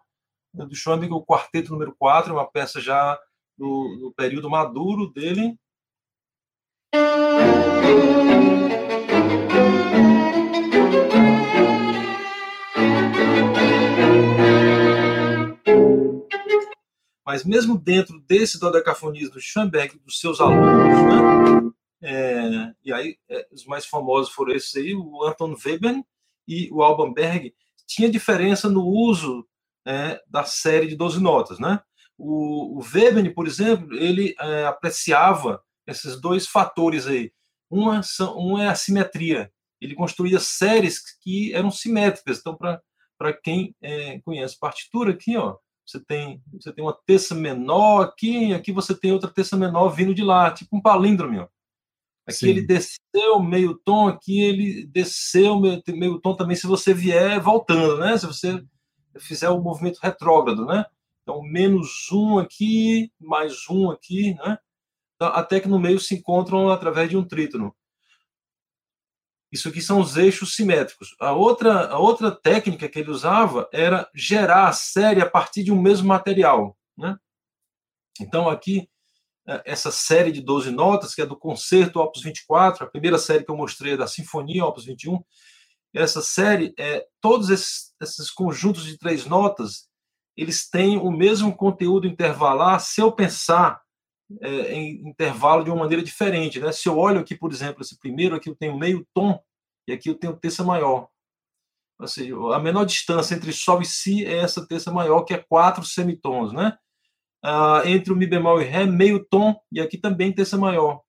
né, 0.53 0.67
do 0.67 0.75
Schoenberg, 0.75 1.15
o 1.15 1.25
quarteto 1.25 1.71
número 1.71 1.95
4, 1.97 2.35
uma 2.35 2.51
peça 2.51 2.81
já 2.81 3.17
do, 3.57 3.97
do 4.01 4.13
período 4.17 4.51
maduro 4.51 5.13
dele. 5.13 5.57
Mas 17.29 17.45
mesmo 17.45 17.77
dentro 17.77 18.19
desse 18.21 18.59
dodecafonismo 18.59 19.35
do 19.35 19.41
Schoenberg, 19.41 19.99
dos 19.99 20.19
seus 20.19 20.41
alunos, 20.41 20.63
né? 20.63 21.71
É, 22.01 22.73
e 22.83 22.91
aí 22.91 23.19
é, 23.29 23.47
os 23.53 23.67
mais 23.67 23.85
famosos 23.85 24.33
foram 24.33 24.55
esses 24.55 24.75
aí, 24.75 24.95
o 24.95 25.23
Anton 25.25 25.55
Webern 25.63 26.03
e 26.49 26.71
o 26.73 26.83
Alban 26.83 27.13
Berg, 27.13 27.55
tinha 27.87 28.11
diferença 28.11 28.71
no 28.71 28.83
uso 28.83 29.47
é, 29.87 30.19
da 30.27 30.45
série 30.45 30.87
de 30.87 30.97
12 30.97 31.21
notas, 31.21 31.59
né? 31.59 31.83
O, 32.17 32.79
o 32.79 32.83
Webern, 32.83 33.29
por 33.35 33.47
exemplo, 33.47 33.95
ele 33.95 34.35
é, 34.41 34.65
apreciava 34.65 35.63
esses 35.87 36.19
dois 36.19 36.47
fatores 36.47 37.07
aí. 37.07 37.31
Uma, 37.71 38.03
são, 38.03 38.39
um 38.39 38.59
é 38.59 38.69
a 38.69 38.75
simetria. 38.75 39.53
Ele 39.83 39.95
construía 39.95 40.41
séries 40.41 41.03
que 41.21 41.53
eram 41.53 41.71
simétricas. 41.71 42.39
Então, 42.39 42.57
para 42.57 43.33
quem 43.35 43.77
é, 43.83 44.19
conhece 44.21 44.59
partitura 44.59 45.11
aqui, 45.11 45.37
ó, 45.37 45.59
você 45.89 45.99
tem, 46.01 46.43
você 46.53 46.71
tem 46.71 46.85
uma 46.85 46.93
terça 47.07 47.35
menor 47.35 48.03
aqui, 48.03 48.53
aqui 48.53 48.71
você 48.73 48.95
tem 48.95 49.11
outra 49.11 49.31
terça 49.31 49.57
menor 49.57 49.89
vindo 49.89 50.15
de 50.15 50.23
lá, 50.23 50.51
tipo 50.51 50.77
um 50.77 50.83
palíndromo. 50.83 51.49
Aqui 52.27 52.37
Sim. 52.37 52.49
ele 52.49 52.67
desceu 52.67 53.41
meio 53.43 53.75
tom, 53.75 54.07
aqui 54.07 54.43
ele 54.43 54.87
desceu 54.87 55.59
meio, 55.59 55.83
meio 55.89 56.21
tom 56.21 56.37
também, 56.37 56.55
se 56.55 56.67
você 56.67 56.93
vier 56.93 57.41
voltando, 57.41 57.97
né? 57.97 58.19
Se 58.19 58.27
você 58.27 58.63
fizer 59.19 59.49
o 59.49 59.63
movimento 59.63 59.99
retrógrado, 60.03 60.67
né? 60.67 60.85
Então, 61.23 61.43
menos 61.43 62.13
um 62.13 62.39
aqui, 62.39 63.11
mais 63.19 63.67
um 63.71 63.91
aqui, 63.91 64.35
né? 64.35 64.59
Então, 65.17 65.29
até 65.29 65.59
que 65.59 65.69
no 65.69 65.79
meio 65.79 65.99
se 65.99 66.17
encontram 66.17 66.69
através 66.69 67.09
de 67.09 67.17
um 67.17 67.25
trítono. 67.25 67.75
Isso 69.51 69.69
aqui 69.69 69.81
são 69.81 70.01
os 70.01 70.17
eixos 70.17 70.55
simétricos. 70.55 71.15
A 71.19 71.33
outra, 71.33 71.89
a 71.89 71.99
outra 71.99 72.31
técnica 72.31 72.89
que 72.89 72.99
ele 72.99 73.11
usava 73.11 73.69
era 73.73 74.09
gerar 74.15 74.69
a 74.69 74.73
série 74.73 75.23
a 75.23 75.29
partir 75.29 75.65
de 75.65 75.73
um 75.73 75.81
mesmo 75.81 76.07
material. 76.07 76.77
Né? 76.97 77.17
Então, 78.21 78.49
aqui, 78.49 78.89
é, 79.47 79.63
essa 79.65 79.91
série 79.91 80.31
de 80.31 80.43
12 80.43 80.71
notas, 80.71 81.15
que 81.15 81.23
é 81.23 81.27
do 81.27 81.37
Concerto 81.37 82.01
Opus 82.01 82.23
24, 82.23 82.85
a 82.85 82.91
primeira 82.91 83.19
série 83.19 83.45
que 83.45 83.51
eu 83.51 83.57
mostrei 83.57 83.95
é 83.95 83.97
da 83.97 84.07
Sinfonia 84.07 84.67
Opus 84.67 84.85
21, 84.85 85.23
essa 85.95 86.21
série, 86.21 86.75
é, 86.79 87.07
todos 87.21 87.49
esses, 87.49 87.95
esses 88.01 88.31
conjuntos 88.31 88.85
de 88.85 88.99
três 88.99 89.25
notas, 89.25 89.89
eles 90.37 90.69
têm 90.69 90.99
o 90.99 91.11
mesmo 91.11 91.57
conteúdo 91.57 92.07
intervalar 92.07 92.81
se 92.81 93.01
eu 93.01 93.11
pensar 93.11 93.81
é, 94.41 94.73
em 94.75 95.09
intervalo 95.09 95.65
de 95.65 95.71
uma 95.71 95.81
maneira 95.81 96.03
diferente. 96.03 96.61
Né? 96.61 96.73
Se 96.73 96.89
eu 96.89 96.99
olho 96.99 97.21
aqui, 97.21 97.35
por 97.35 97.53
exemplo, 97.53 97.83
esse 97.83 97.99
primeiro 97.99 98.35
aqui 98.35 98.49
eu 98.49 98.57
tenho 98.57 98.79
meio 98.79 99.07
tom 99.15 99.41
e 99.87 99.93
aqui 99.93 100.09
eu 100.11 100.15
tenho 100.15 100.37
terça 100.37 100.63
maior. 100.63 101.09
Ou 101.99 102.07
seja, 102.07 102.35
a 102.55 102.61
menor 102.61 102.85
distância 102.85 103.35
entre 103.35 103.53
Sol 103.53 103.83
e 103.83 103.85
Si 103.85 104.25
é 104.25 104.39
essa 104.39 104.67
terça 104.67 104.93
maior, 104.93 105.23
que 105.23 105.35
é 105.35 105.39
quatro 105.39 105.85
semitons. 105.85 106.53
Né? 106.53 106.77
Ah, 107.43 107.83
entre 107.87 108.13
o 108.13 108.17
Mi 108.17 108.27
bemol 108.27 108.61
e 108.61 108.65
Ré, 108.65 108.85
meio 108.85 109.25
tom, 109.25 109.59
e 109.73 109.81
aqui 109.81 109.99
também 109.99 110.33
terça 110.33 110.57
maior. 110.57 111.03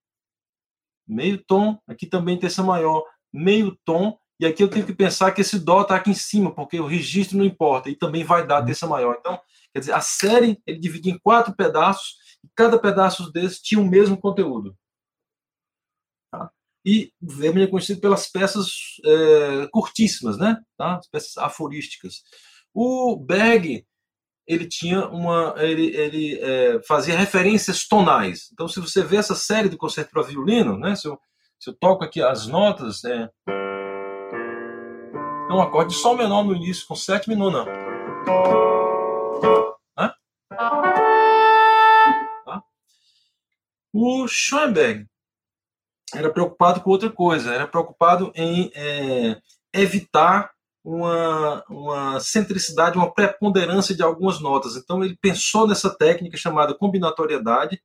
Meio 1.07 1.43
tom, 1.43 1.79
aqui 1.87 2.07
também 2.07 2.39
terça 2.39 2.63
maior. 2.63 3.03
Meio 3.31 3.77
tom, 3.85 4.17
e 4.39 4.45
aqui 4.45 4.63
eu 4.63 4.69
tenho 4.69 4.85
que 4.85 4.93
pensar 4.93 5.31
que 5.31 5.41
esse 5.41 5.59
Dó 5.59 5.81
está 5.81 5.95
aqui 5.95 6.11
em 6.11 6.15
cima, 6.15 6.53
porque 6.53 6.79
o 6.79 6.85
registro 6.85 7.37
não 7.37 7.45
importa, 7.45 7.89
e 7.89 7.95
também 7.95 8.23
vai 8.23 8.47
dar 8.47 8.63
terça 8.63 8.87
maior. 8.87 9.17
Então, 9.19 9.39
quer 9.73 9.79
dizer, 9.79 9.93
a 9.93 10.01
série 10.01 10.61
ele 10.65 10.79
divide 10.79 11.09
em 11.09 11.19
quatro 11.19 11.53
pedaços, 11.55 12.15
cada 12.55 12.79
pedaço 12.79 13.31
desse 13.31 13.61
tinha 13.61 13.81
o 13.81 13.87
mesmo 13.87 14.19
conteúdo. 14.19 14.75
Tá? 16.31 16.49
E 16.85 17.11
o 17.21 17.31
Vermelho 17.31 17.67
é 17.67 17.69
conhecido 17.69 18.01
pelas 18.01 18.29
peças 18.29 18.69
é, 19.05 19.67
curtíssimas, 19.71 20.37
né? 20.37 20.61
Tá? 20.77 20.97
As 20.97 21.07
peças 21.07 21.37
aforísticas. 21.37 22.23
O 22.73 23.15
Berg 23.15 23.85
ele 24.49 24.67
tinha 24.67 25.07
uma, 25.07 25.53
ele, 25.57 25.95
ele 25.95 26.39
é, 26.39 26.81
fazia 26.87 27.15
referências 27.15 27.87
tonais. 27.87 28.49
Então, 28.51 28.67
se 28.67 28.79
você 28.79 29.03
vê 29.03 29.17
essa 29.17 29.35
série 29.35 29.69
do 29.69 29.77
concerto 29.77 30.09
para 30.09 30.23
violino, 30.23 30.75
né? 30.75 30.95
Se 30.95 31.07
eu, 31.07 31.19
se 31.59 31.69
eu 31.69 31.75
toco 31.79 32.03
aqui 32.03 32.19
as 32.19 32.47
notas, 32.47 33.03
é, 33.03 33.29
é 35.49 35.53
um 35.53 35.61
acorde 35.61 35.93
de 35.93 36.01
sol 36.01 36.17
menor 36.17 36.43
no 36.43 36.55
início 36.55 36.87
com 36.87 36.95
sétima 36.95 37.35
e 37.35 37.37
nona. 37.37 37.63
O 43.93 44.27
Schoenberg 44.27 45.05
era 46.13 46.31
preocupado 46.31 46.81
com 46.81 46.89
outra 46.89 47.09
coisa, 47.09 47.53
era 47.53 47.67
preocupado 47.67 48.31
em 48.35 48.71
é, 48.73 49.39
evitar 49.73 50.51
uma, 50.83 51.63
uma 51.69 52.19
centricidade, 52.19 52.97
uma 52.97 53.13
preponderância 53.13 53.95
de 53.95 54.01
algumas 54.01 54.39
notas. 54.39 54.75
Então, 54.75 55.03
ele 55.03 55.17
pensou 55.21 55.67
nessa 55.67 55.95
técnica 55.95 56.37
chamada 56.37 56.73
combinatoriedade. 56.73 57.81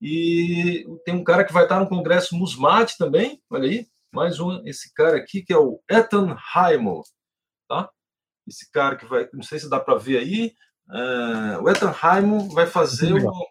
E 0.00 0.86
tem 1.04 1.14
um 1.14 1.24
cara 1.24 1.44
que 1.44 1.52
vai 1.52 1.64
estar 1.64 1.78
no 1.78 1.88
Congresso 1.88 2.34
Musmat 2.34 2.96
também, 2.96 3.42
olha 3.50 3.68
aí, 3.68 3.86
mais 4.10 4.40
um, 4.40 4.66
esse 4.66 4.92
cara 4.94 5.18
aqui, 5.18 5.42
que 5.42 5.52
é 5.52 5.58
o 5.58 5.78
Ethan 5.90 6.36
Heimel, 6.56 7.02
tá? 7.68 7.90
Esse 8.48 8.70
cara 8.70 8.96
que 8.96 9.04
vai, 9.04 9.28
não 9.34 9.42
sei 9.42 9.58
se 9.58 9.68
dá 9.68 9.78
para 9.78 9.96
ver 9.96 10.18
aí, 10.18 10.54
uh, 10.88 11.62
o 11.62 11.68
Ethan 11.68 11.94
Heimel 12.02 12.48
vai 12.48 12.66
fazer 12.66 13.12
o 13.12 13.50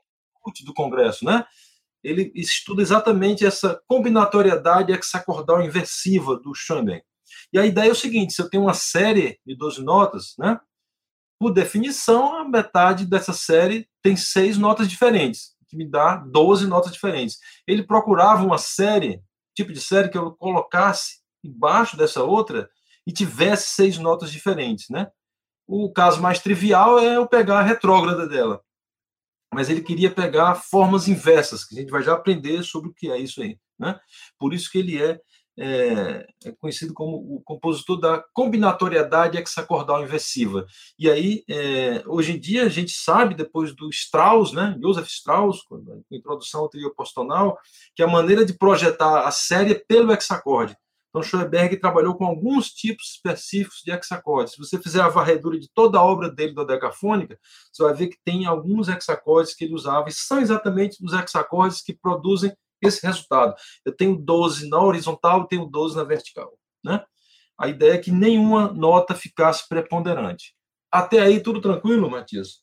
do 0.66 0.74
Congresso, 0.74 1.24
né? 1.24 1.46
Ele 2.04 2.32
estuda 2.36 2.82
exatamente 2.82 3.46
essa 3.46 3.82
combinatoriedade 3.88 4.92
hexacordal 4.92 5.62
inversiva 5.62 6.38
do 6.38 6.54
Schoenberg. 6.54 7.04
E 7.52 7.60
a 7.60 7.66
ideia 7.66 7.90
é 7.90 7.92
o 7.92 7.96
seguinte: 7.96 8.34
se 8.34 8.42
eu 8.42 8.50
tenho 8.50 8.64
uma 8.64 8.74
série 8.74 9.40
de 9.46 9.56
12 9.56 9.84
notas, 9.84 10.34
né? 10.38 10.60
Por 11.40 11.54
definição, 11.54 12.36
a 12.36 12.48
metade 12.48 13.06
dessa 13.06 13.32
série 13.32 13.88
tem 14.04 14.16
seis 14.18 14.58
notas 14.58 14.90
diferentes, 14.90 15.54
que 15.70 15.78
me 15.78 15.90
dá 15.90 16.18
12 16.18 16.68
notas 16.68 16.92
diferentes. 16.92 17.38
Ele 17.66 17.82
procurava 17.82 18.44
uma 18.44 18.58
série, 18.58 19.22
tipo 19.56 19.72
de 19.72 19.80
série 19.80 20.10
que 20.10 20.18
eu 20.18 20.32
colocasse 20.34 21.20
embaixo 21.44 21.96
dessa 21.96 22.24
outra 22.24 22.70
e 23.08 23.14
tivesse 23.14 23.70
seis 23.70 23.98
notas 23.98 24.32
diferentes, 24.32 24.90
né? 24.90 25.10
O 25.66 25.92
caso 25.92 26.22
mais 26.22 26.40
trivial 26.40 27.00
é 27.00 27.16
eu 27.16 27.28
pegar 27.28 27.60
a 27.60 27.64
retrógrada 27.64 28.28
dela. 28.28 28.62
Mas 29.54 29.70
ele 29.70 29.82
queria 29.82 30.12
pegar 30.12 30.56
formas 30.56 31.08
inversas, 31.08 31.64
que 31.64 31.76
a 31.76 31.82
gente 31.82 31.92
vai 31.92 32.04
já 32.04 32.14
aprender 32.14 32.64
sobre 32.64 32.90
o 32.90 32.94
que 32.94 33.10
é 33.12 33.18
isso 33.18 33.42
aí, 33.42 33.58
né? 33.80 34.00
Por 34.38 34.54
isso 34.54 34.72
que 34.72 34.78
ele 34.78 35.02
é 35.02 35.20
é, 35.60 36.26
é, 36.46 36.52
conhecido 36.54 36.94
como 36.94 37.18
o 37.18 37.42
compositor 37.44 38.00
da 38.00 38.24
combinatoriedade 38.34 39.38
hexacordal 39.38 40.02
inversiva. 40.02 40.66
E 40.98 41.10
aí, 41.10 41.44
é, 41.50 42.02
hoje 42.08 42.32
em 42.32 42.40
dia, 42.40 42.64
a 42.64 42.70
gente 42.70 42.92
sabe, 42.92 43.36
depois 43.36 43.76
do 43.76 43.90
Strauss, 43.90 44.54
né, 44.54 44.78
Joseph 44.82 45.08
Strauss, 45.08 45.62
com 45.64 45.76
a 45.76 46.16
introdução 46.16 46.62
ao 46.62 46.70
trio 46.70 46.96
postonal, 46.96 47.58
que 47.94 48.02
a 48.02 48.08
maneira 48.08 48.46
de 48.46 48.54
projetar 48.54 49.28
a 49.28 49.32
série 49.32 49.74
é 49.74 49.84
pelo 49.86 50.14
hexacorde. 50.14 50.78
Então, 51.10 51.24
Schoenberg 51.24 51.78
trabalhou 51.78 52.16
com 52.16 52.26
alguns 52.26 52.70
tipos 52.70 53.14
específicos 53.16 53.82
de 53.84 53.92
hexacordes. 53.92 54.54
Se 54.54 54.60
você 54.60 54.80
fizer 54.80 55.02
a 55.02 55.10
varredura 55.10 55.60
de 55.60 55.68
toda 55.74 55.98
a 55.98 56.04
obra 56.04 56.30
dele 56.30 56.54
da 56.54 56.64
decafônica, 56.64 57.38
você 57.72 57.84
vai 57.84 57.94
ver 57.94 58.08
que 58.08 58.18
tem 58.24 58.46
alguns 58.46 58.88
hexacordes 58.88 59.56
que 59.56 59.66
ele 59.66 59.74
usava, 59.74 60.08
e 60.08 60.12
são 60.12 60.40
exatamente 60.40 61.04
os 61.04 61.14
hexacordes 61.14 61.82
que 61.82 61.94
produzem 61.94 62.54
esse 62.82 63.06
resultado. 63.06 63.56
Eu 63.84 63.96
tenho 63.96 64.16
12 64.16 64.70
na 64.70 64.82
horizontal, 64.82 65.48
tenho 65.48 65.66
12 65.66 65.96
na 65.96 66.04
vertical. 66.04 66.58
Né? 66.84 67.04
A 67.58 67.68
ideia 67.68 67.94
é 67.94 67.98
que 67.98 68.12
nenhuma 68.12 68.72
nota 68.72 69.14
ficasse 69.14 69.68
preponderante. 69.68 70.54
Até 70.92 71.20
aí, 71.20 71.42
tudo 71.42 71.60
tranquilo, 71.60 72.10
Matias? 72.10 72.62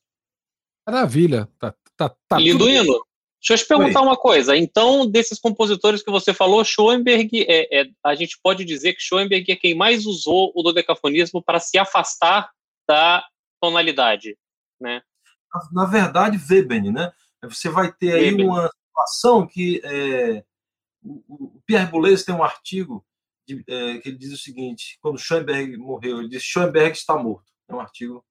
Maravilha. 0.87 1.49
Tá, 1.59 1.75
tá, 1.97 2.15
tá 2.29 2.39
Linduino, 2.39 2.85
tudo... 2.85 3.07
deixa 3.49 3.63
eu 3.63 3.67
te 3.67 3.69
perguntar 3.69 4.01
Oi. 4.01 4.07
uma 4.07 4.17
coisa. 4.17 4.57
Então, 4.57 5.07
desses 5.09 5.39
compositores 5.39 6.03
que 6.03 6.11
você 6.11 6.35
falou, 6.35 6.65
Schoenberg, 6.65 7.47
é, 7.49 7.81
é, 7.81 7.91
a 8.05 8.15
gente 8.15 8.39
pode 8.43 8.65
dizer 8.65 8.95
que 8.95 9.03
Schoenberg 9.03 9.51
é 9.53 9.57
quem 9.57 9.75
mais 9.75 10.05
usou 10.05 10.53
o 10.55 10.63
dodecafonismo 10.63 11.43
para 11.43 11.61
se 11.61 11.79
afastar 11.79 12.51
da 12.89 13.25
tonalidade, 13.61 14.37
né? 14.81 15.03
Na, 15.53 15.85
na 15.85 15.91
verdade, 15.91 16.41
Webern, 16.51 16.91
né? 16.93 17.13
Você 17.45 17.69
vai 17.69 17.93
ter 17.93 18.15
aí 18.15 18.31
Webern. 18.31 18.49
uma 18.49 18.69
situação 18.69 19.47
que 19.47 19.81
é, 19.85 20.45
o, 21.03 21.23
o, 21.29 21.63
Pierre 21.65 21.91
Boulez 21.91 22.25
tem 22.25 22.35
um 22.35 22.43
artigo 22.43 23.05
de, 23.47 23.63
é, 23.69 23.99
que 23.99 24.09
ele 24.09 24.19
diz 24.19 24.33
o 24.33 24.39
seguinte: 24.39 24.99
quando 25.01 25.19
Schoenberg 25.19 25.77
morreu, 25.77 26.19
ele 26.19 26.29
diz 26.29 26.43
Schoenberg 26.43 26.97
está 26.97 27.17
morto. 27.17 27.53
É 27.69 27.75
um 27.75 27.81
artigo 27.81 28.25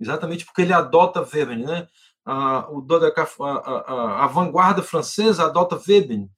exatamente 0.00 0.44
porque 0.44 0.62
ele 0.62 0.72
adota 0.72 1.20
Webern, 1.20 1.64
né? 1.64 1.88
A, 2.26 2.68
o, 2.70 2.84
a, 2.90 3.50
a, 3.50 4.24
a, 4.24 4.26
vanguarda 4.26 4.82
francesa 4.82 5.44
adota 5.44 5.76
Webern, 5.76 6.28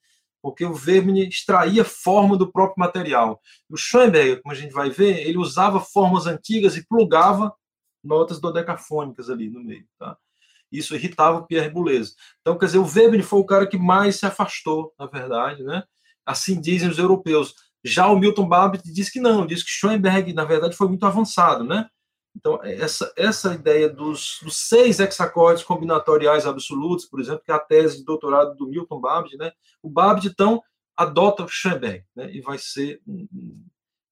porque 0.42 0.64
o 0.64 0.74
Webern 0.74 1.27
extraía 1.27 1.83
forma 1.83 2.37
do 2.37 2.53
próprio 2.53 2.79
material. 2.79 3.40
O 3.70 3.77
Schoenberg, 3.77 4.42
como 4.42 4.53
a 4.53 4.57
gente 4.57 4.72
vai 4.72 4.90
ver, 4.90 5.27
ele 5.27 5.38
usava 5.38 5.81
formas 5.81 6.27
antigas 6.27 6.77
e 6.77 6.87
plugava 6.87 7.55
notas 8.05 8.38
dodecafônicas 8.38 9.31
ali 9.31 9.48
no 9.48 9.64
meio. 9.64 9.87
Tá? 9.98 10.16
Isso 10.70 10.94
irritava 10.94 11.38
o 11.38 11.46
Pierre 11.46 11.70
Boulez. 11.70 12.14
Então, 12.40 12.59
quer 12.59 12.66
dizer, 12.66 12.79
o 12.79 12.87
Weber 12.87 13.24
foi 13.24 13.40
o 13.40 13.46
cara 13.46 13.66
que 13.66 13.79
mais 13.79 14.16
se 14.16 14.27
afastou, 14.27 14.92
na 14.98 15.07
verdade, 15.07 15.62
né? 15.62 15.83
Assim 16.24 16.61
dizem 16.61 16.88
os 16.88 16.98
europeus. 16.98 17.55
Já 17.83 18.07
o 18.09 18.18
Milton 18.18 18.46
Babbitt 18.46 18.92
diz 18.92 19.09
que 19.09 19.20
não, 19.20 19.46
diz 19.46 19.62
que 19.62 19.70
Schoenberg, 19.70 20.33
na 20.35 20.44
verdade, 20.44 20.77
foi 20.77 20.88
muito 20.88 21.07
avançado, 21.07 21.64
né? 21.64 21.88
Então, 22.38 22.61
essa, 22.62 23.12
essa 23.16 23.55
ideia 23.55 23.88
dos, 23.88 24.38
dos 24.42 24.57
seis 24.57 25.01
hexacordes 25.01 25.64
combinatoriais 25.64 26.46
absolutos, 26.46 27.05
por 27.05 27.20
exemplo, 27.20 27.42
que 27.44 27.51
é 27.51 27.55
a 27.55 27.59
tese 27.59 27.98
de 27.98 28.05
doutorado 28.05 28.55
do 28.55 28.68
Milton 28.68 29.01
Babbitt, 29.01 29.37
né? 29.37 29.53
O 29.83 29.90
Babbitt, 29.90 30.29
então, 30.29 30.62
adota 30.96 31.44
o 31.44 31.48
Schoenberg, 31.48 32.05
né? 32.14 32.31
E 32.33 32.40
vai 32.40 32.59
ser 32.59 33.01
um, 33.07 33.27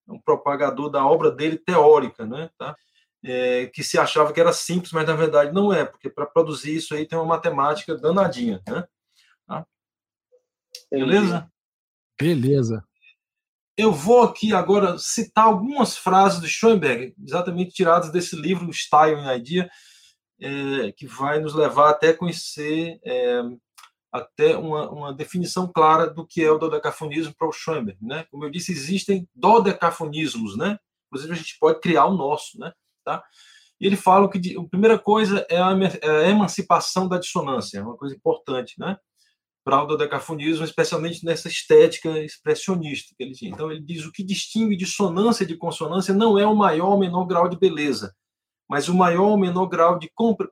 um 0.08 0.20
propagador 0.20 0.90
da 0.90 1.06
obra 1.06 1.30
dele 1.30 1.56
teórica, 1.56 2.26
né? 2.26 2.50
Tá? 2.58 2.76
é, 3.26 3.66
que 3.66 3.82
se 3.82 3.98
achava 3.98 4.32
que 4.32 4.40
era 4.40 4.52
simples, 4.52 4.92
mas 4.92 5.06
na 5.06 5.14
verdade 5.14 5.52
não 5.52 5.72
é, 5.72 5.84
porque 5.84 6.08
para 6.08 6.26
produzir 6.26 6.76
isso 6.76 6.94
aí 6.94 7.06
tem 7.06 7.18
uma 7.18 7.24
matemática 7.24 7.96
danadinha, 7.96 8.62
né? 8.68 8.86
Tá? 9.46 9.66
Beleza? 10.90 11.50
Beleza. 12.18 12.84
Eu 13.76 13.92
vou 13.92 14.22
aqui 14.22 14.54
agora 14.54 14.96
citar 14.98 15.44
algumas 15.44 15.96
frases 15.98 16.40
do 16.40 16.48
Schoenberg, 16.48 17.14
exatamente 17.22 17.74
tiradas 17.74 18.10
desse 18.10 18.34
livro, 18.34 18.72
Style 18.72 19.16
and 19.16 19.36
Idea, 19.36 19.70
é, 20.40 20.92
que 20.92 21.06
vai 21.06 21.40
nos 21.40 21.54
levar 21.54 21.90
até 21.90 22.14
conhecer 22.14 22.98
é, 23.04 23.42
até 24.10 24.56
uma, 24.56 24.90
uma, 24.90 25.14
definição 25.14 25.70
clara 25.70 26.08
do 26.08 26.26
que 26.26 26.42
é 26.42 26.50
o 26.50 26.58
dodecafonismo 26.58 27.34
para 27.36 27.48
o 27.48 27.52
Schoenberg. 27.52 27.98
Né? 28.00 28.24
Como 28.30 28.44
eu 28.44 28.50
disse, 28.50 28.72
existem 28.72 29.28
dodecafonismos, 29.34 30.56
né? 30.56 30.78
Inclusive, 31.06 31.32
a 31.32 31.36
gente 31.36 31.58
pode 31.58 31.80
criar 31.80 32.06
o 32.06 32.16
nosso, 32.16 32.58
né? 32.58 32.72
Tá? 33.04 33.22
E 33.80 33.86
ele 33.86 33.96
fala 33.96 34.28
que 34.28 34.56
a 34.56 34.68
primeira 34.68 34.98
coisa 34.98 35.46
é 35.50 35.58
a, 35.58 35.70
é 36.00 36.10
a 36.26 36.30
emancipação 36.30 37.06
da 37.06 37.18
dissonância, 37.18 37.82
uma 37.82 37.96
coisa 37.96 38.14
importante, 38.14 38.74
né? 38.78 38.96
Para 39.66 39.82
o 39.82 39.86
dodecafonismo, 39.86 40.64
especialmente 40.64 41.24
nessa 41.24 41.48
estética 41.48 42.20
expressionista 42.20 43.12
que 43.18 43.24
ele 43.24 43.32
tinha. 43.32 43.50
Então, 43.50 43.68
ele 43.68 43.80
diz 43.80 44.04
o 44.04 44.12
que 44.12 44.22
distingue 44.22 44.76
dissonância 44.76 45.44
de 45.44 45.56
consonância 45.56 46.14
não 46.14 46.38
é 46.38 46.46
o 46.46 46.54
maior 46.54 46.90
ou 46.90 46.98
menor 47.00 47.24
grau 47.24 47.48
de 47.48 47.58
beleza, 47.58 48.14
mas 48.70 48.88
o 48.88 48.94
maior 48.94 49.30
ou 49.30 49.36
menor 49.36 49.66
grau 49.66 49.98
de 49.98 50.08
compre 50.14 50.48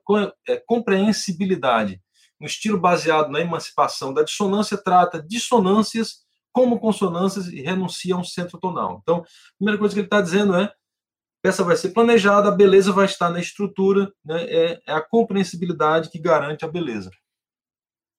é, 0.49 0.57
compreensibilidade. 0.57 2.01
Um 2.41 2.45
estilo 2.45 2.77
baseado 2.77 3.31
na 3.31 3.39
emancipação 3.39 4.13
da 4.13 4.21
dissonância 4.21 4.77
trata 4.77 5.23
dissonâncias 5.23 6.25
como 6.51 6.77
consonâncias 6.77 7.47
e 7.47 7.61
renuncia 7.61 8.15
a 8.15 8.17
um 8.17 8.23
centro 8.23 8.59
tonal. 8.59 8.99
Então, 9.01 9.19
a 9.19 9.57
primeira 9.57 9.79
coisa 9.79 9.93
que 9.95 10.01
ele 10.01 10.07
está 10.07 10.19
dizendo 10.19 10.57
é 10.57 10.69
peça 11.41 11.63
vai 11.63 11.77
ser 11.77 11.91
planejada, 11.91 12.49
a 12.49 12.51
beleza 12.51 12.91
vai 12.91 13.05
estar 13.05 13.29
na 13.29 13.39
estrutura, 13.39 14.11
né? 14.25 14.43
é, 14.43 14.81
é 14.85 14.93
a 14.93 14.99
compreensibilidade 14.99 16.09
que 16.09 16.19
garante 16.19 16.65
a 16.65 16.67
beleza. 16.67 17.09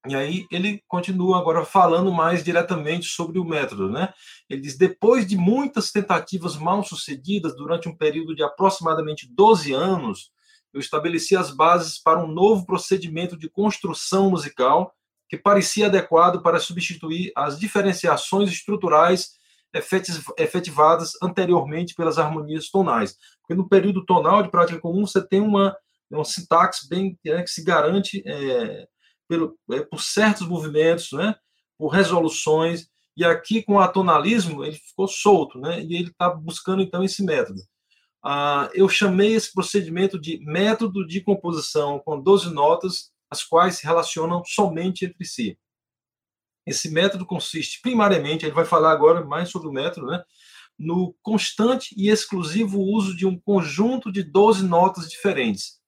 E 0.08 0.14
aí 0.14 0.46
ele 0.50 0.82
continua 0.86 1.38
agora 1.38 1.64
falando 1.64 2.12
mais 2.12 2.44
diretamente 2.44 3.06
sobre 3.06 3.38
o 3.38 3.44
método, 3.44 3.90
né? 3.90 4.12
Ele 4.48 4.60
diz: 4.60 4.76
depois 4.76 5.26
de 5.26 5.36
muitas 5.36 5.90
tentativas 5.90 6.56
mal 6.56 6.84
sucedidas 6.84 7.56
durante 7.56 7.88
um 7.88 7.96
período 7.96 8.34
de 8.34 8.42
aproximadamente 8.42 9.28
12 9.32 9.72
anos, 9.72 10.30
eu 10.72 10.80
estabeleci 10.80 11.36
as 11.36 11.50
bases 11.50 11.98
para 11.98 12.22
um 12.22 12.26
novo 12.26 12.66
procedimento 12.66 13.36
de 13.36 13.48
construção 13.48 14.30
musical 14.30 14.94
que 15.28 15.36
parecia 15.36 15.86
adequado 15.86 16.42
para 16.42 16.60
substituir 16.60 17.32
as 17.34 17.58
diferenciações 17.58 18.50
estruturais 18.50 19.36
efetivadas 20.38 21.12
anteriormente 21.22 21.94
pelas 21.94 22.18
harmonias 22.18 22.70
tonais. 22.70 23.16
Porque 23.40 23.54
no 23.54 23.68
período 23.68 24.04
tonal 24.04 24.42
de 24.42 24.50
prática 24.50 24.80
comum 24.80 25.06
você 25.06 25.26
tem 25.26 25.40
uma, 25.40 25.76
uma 26.10 26.24
sintaxe 26.24 26.88
bem 26.88 27.18
né, 27.24 27.42
que 27.42 27.50
se 27.50 27.64
garante 27.64 28.22
é, 28.24 28.86
pelo, 29.28 29.58
é, 29.72 29.80
por 29.80 30.00
certos 30.00 30.46
movimentos, 30.46 31.12
né, 31.12 31.34
por 31.78 31.88
resoluções, 31.88 32.88
e 33.16 33.24
aqui 33.24 33.62
com 33.62 33.74
o 33.74 33.80
atonalismo 33.80 34.64
ele 34.64 34.76
ficou 34.76 35.08
solto, 35.08 35.58
né, 35.58 35.82
e 35.82 35.94
ele 35.94 36.10
está 36.10 36.28
buscando 36.28 36.82
então 36.82 37.02
esse 37.02 37.24
método. 37.24 37.60
Ah, 38.22 38.68
eu 38.74 38.88
chamei 38.88 39.34
esse 39.34 39.52
procedimento 39.52 40.18
de 40.18 40.38
método 40.44 41.06
de 41.06 41.20
composição 41.20 42.00
com 42.00 42.20
12 42.20 42.52
notas, 42.52 43.12
as 43.30 43.44
quais 43.44 43.76
se 43.76 43.84
relacionam 43.84 44.42
somente 44.44 45.04
entre 45.04 45.24
si. 45.24 45.56
Esse 46.66 46.90
método 46.90 47.24
consiste 47.24 47.80
primariamente, 47.80 48.44
ele 48.44 48.54
vai 48.54 48.64
falar 48.64 48.90
agora 48.90 49.24
mais 49.24 49.48
sobre 49.48 49.68
o 49.68 49.72
método, 49.72 50.08
né? 50.08 50.24
No 50.76 51.14
constante 51.22 51.94
e 51.96 52.08
exclusivo 52.08 52.80
uso 52.80 53.16
de 53.16 53.24
um 53.24 53.38
conjunto 53.38 54.10
de 54.10 54.24
12 54.24 54.66
notas 54.66 55.08
diferentes. 55.08 55.80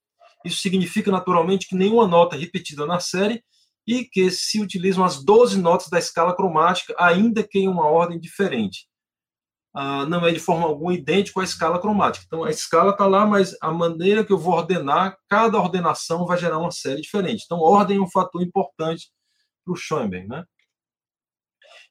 Isso 0.45 0.61
significa, 0.61 1.11
naturalmente, 1.11 1.67
que 1.69 1.75
nenhuma 1.77 2.07
nota 2.07 2.37
é 2.37 2.39
repetida 2.39 2.87
na 2.87 3.01
série 3.01 3.43
e 3.87 4.05
que 4.05 4.31
se 4.31 4.61
utilizam 4.61 5.05
as 5.05 5.25
12 5.25 5.61
notas 5.61 5.89
da 5.89 5.99
escala 5.99 6.37
cromática, 6.37 6.95
ainda 6.99 7.43
que 7.43 7.59
em 7.59 7.69
uma 7.69 7.87
ordem 7.87 8.21
diferente. 8.21 8.87
ah, 9.75 10.07
não 10.07 10.27
é 10.27 10.33
de 10.33 10.41
forma 10.41 10.67
alguma 10.67 10.95
idêntico 10.95 11.41
à 11.41 11.45
escala 11.45 11.81
cromática. 11.81 12.25
Então, 12.27 12.45
a 12.45 12.51
escala 12.51 12.93
está 12.93 13.07
lá, 13.07 13.27
mas 13.27 13.57
a 13.61 13.71
maneira 13.73 14.25
que 14.25 14.33
eu 14.33 14.39
vou 14.39 14.55
ordenar, 14.55 15.17
cada 15.29 15.59
ordenação 15.59 16.27
vai 16.27 16.39
gerar 16.39 16.59
uma 16.59 16.71
série 16.71 17.01
diferente. 17.01 17.45
Então, 17.45 17.61
ordem 17.61 17.99
é 17.99 18.01
um 18.01 18.11
fator 18.11 18.43
importante 18.43 19.11
para 19.65 19.73
o 19.73 19.77
Schoenberg, 19.77 20.27
né? 20.29 20.45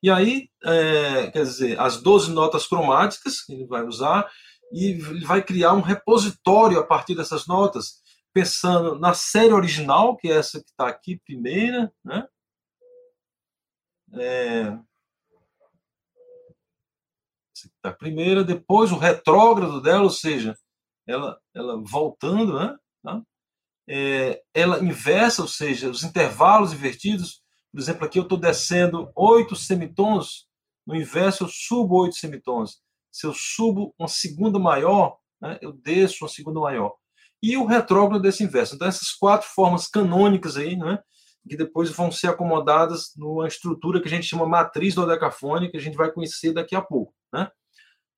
E 0.03 0.09
aí, 0.11 0.49
é, 0.63 1.31
quer 1.31 1.43
dizer, 1.43 1.79
as 1.79 2.01
12 2.01 2.31
notas 2.31 2.67
cromáticas 2.67 3.41
que 3.41 3.53
ele 3.53 3.65
vai 3.65 3.83
usar, 3.83 4.29
e 4.71 4.91
ele 4.91 5.25
vai 5.25 5.41
criar 5.41 5.73
um 5.73 5.81
repositório 5.81 6.79
a 6.79 6.85
partir 6.85 7.15
dessas 7.15 7.47
notas, 7.47 8.01
pensando 8.37 8.99
na 8.99 9.15
série 9.15 9.51
original, 9.51 10.15
que 10.15 10.27
é 10.29 10.37
essa 10.37 10.61
que 10.61 10.69
está 10.69 10.87
aqui, 10.87 11.19
primeira, 11.25 11.91
né? 12.05 12.27
É, 14.13 14.77
a 17.81 17.91
primeira, 17.91 18.43
depois 18.43 18.91
o 18.91 18.97
retrógrado 18.97 19.81
dela, 19.81 20.03
ou 20.03 20.11
seja, 20.11 20.55
ela, 21.07 21.39
ela 21.51 21.81
voltando, 21.83 22.59
né? 22.59 22.77
Tá? 23.03 23.23
É, 23.89 24.43
ela 24.53 24.83
inversa, 24.83 25.41
ou 25.41 25.47
seja, 25.47 25.89
os 25.89 26.03
intervalos 26.03 26.73
invertidos. 26.73 27.41
Por 27.71 27.79
exemplo, 27.79 28.05
aqui 28.05 28.19
eu 28.19 28.23
estou 28.23 28.37
descendo 28.37 29.11
oito 29.15 29.55
semitons, 29.55 30.47
no 30.85 30.95
inverso 30.95 31.45
eu 31.45 31.49
subo 31.49 32.03
oito 32.03 32.15
semitons. 32.15 32.83
Se 33.11 33.25
eu 33.25 33.33
subo 33.33 33.95
uma 33.97 34.07
segunda 34.07 34.59
maior, 34.59 35.17
né, 35.41 35.57
eu 35.59 35.73
desço 35.73 36.23
uma 36.23 36.29
segunda 36.29 36.59
maior. 36.59 36.95
E 37.41 37.55
o 37.55 37.65
retrógrado 37.65 38.21
desse 38.21 38.43
inverso. 38.43 38.75
Então, 38.75 38.87
essas 38.87 39.11
quatro 39.11 39.47
formas 39.53 39.87
canônicas 39.87 40.57
aí, 40.57 40.75
né, 40.75 40.99
que 41.47 41.55
depois 41.55 41.89
vão 41.91 42.11
ser 42.11 42.27
acomodadas 42.27 43.13
numa 43.15 43.47
estrutura 43.47 44.01
que 44.01 44.07
a 44.07 44.11
gente 44.11 44.25
chama 44.25 44.45
matriz 44.45 44.95
dodecafônica, 44.95 45.71
que 45.71 45.77
a 45.77 45.81
gente 45.81 45.95
vai 45.95 46.11
conhecer 46.11 46.53
daqui 46.53 46.75
a 46.75 46.81
pouco. 46.81 47.13
Né? 47.31 47.49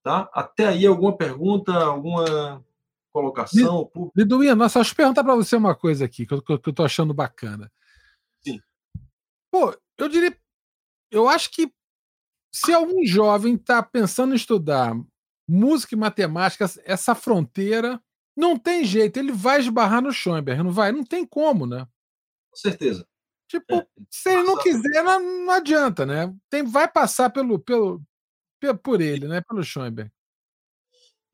Tá? 0.03 0.29
Até 0.33 0.67
aí, 0.67 0.85
alguma 0.85 1.15
pergunta, 1.15 1.73
alguma 1.73 2.63
colocação? 3.11 3.91
Liduinha, 4.15 4.55
nossa, 4.55 4.79
deixa 4.79 4.93
eu 4.93 4.95
perguntar 4.97 5.23
para 5.23 5.35
você 5.35 5.55
uma 5.55 5.75
coisa 5.75 6.05
aqui, 6.05 6.25
que 6.25 6.33
eu, 6.33 6.41
que 6.41 6.51
eu 6.51 6.73
tô 6.73 6.83
achando 6.83 7.13
bacana. 7.13 7.71
Sim. 8.43 8.59
Pô, 9.51 9.75
eu 9.97 10.07
diria. 10.07 10.35
Eu 11.11 11.27
acho 11.27 11.51
que 11.51 11.71
se 12.51 12.73
algum 12.73 13.05
jovem 13.05 13.55
está 13.55 13.81
pensando 13.83 14.33
em 14.33 14.37
estudar 14.37 14.95
música 15.47 15.95
e 15.95 15.97
matemática, 15.97 16.65
essa 16.85 17.15
fronteira, 17.15 18.01
não 18.39 18.57
tem 18.57 18.85
jeito, 18.85 19.17
ele 19.17 19.33
vai 19.33 19.59
esbarrar 19.59 20.01
no 20.01 20.13
Schoenberg, 20.13 20.63
não 20.63 20.71
vai? 20.71 20.91
Não 20.91 21.03
tem 21.03 21.25
como, 21.25 21.65
né? 21.65 21.85
Com 22.49 22.55
certeza. 22.55 23.05
Tipo, 23.49 23.75
é, 23.75 23.87
se 24.09 24.29
ele 24.29 24.43
não 24.43 24.57
quiser, 24.57 25.03
não, 25.03 25.45
não, 25.45 25.51
adianta, 25.51 26.05
né? 26.05 26.33
Tem, 26.49 26.63
vai 26.63 26.87
passar 26.87 27.29
pelo, 27.31 27.59
pelo, 27.59 28.01
por 28.81 29.01
ele, 29.01 29.27
né? 29.27 29.41
Pelo 29.41 29.63
Schoenberg. 29.63 30.09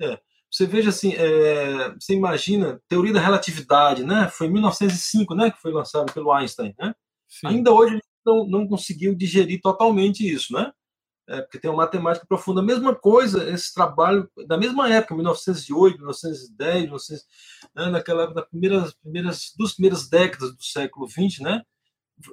É. 0.01 0.19
Você 0.49 0.65
veja 0.65 0.89
assim, 0.89 1.13
é, 1.13 1.93
você 1.93 2.13
imagina, 2.13 2.81
teoria 2.87 3.13
da 3.13 3.19
relatividade, 3.19 4.03
né? 4.03 4.29
Foi 4.29 4.47
em 4.47 4.51
1905, 4.51 5.35
né? 5.35 5.51
Que 5.51 5.61
foi 5.61 5.71
lançado 5.71 6.11
pelo 6.11 6.31
Einstein, 6.31 6.73
né? 6.79 6.95
Sim. 7.27 7.47
Ainda 7.47 7.71
hoje 7.71 7.99
não, 8.25 8.47
não 8.47 8.67
conseguiu 8.67 9.13
digerir 9.13 9.59
totalmente 9.61 10.27
isso, 10.27 10.53
né? 10.53 10.71
É, 11.27 11.41
porque 11.41 11.59
tem 11.59 11.71
uma 11.71 11.83
matemática 11.83 12.25
profunda. 12.27 12.61
A 12.61 12.63
mesma 12.63 12.93
coisa, 12.93 13.49
esse 13.49 13.73
trabalho, 13.73 14.29
da 14.47 14.57
mesma 14.57 14.87
época, 14.93 15.15
1908, 15.15 15.97
1910, 15.97 16.83
1900, 16.83 17.25
né, 17.75 17.89
naquela 17.89 18.23
época, 18.23 18.41
das 18.41 18.49
primeiras, 18.49 18.93
primeiras, 18.93 19.53
duas 19.57 19.73
primeiras 19.73 20.07
décadas 20.07 20.55
do 20.55 20.63
século 20.63 21.07
XX, 21.07 21.39
né? 21.39 21.61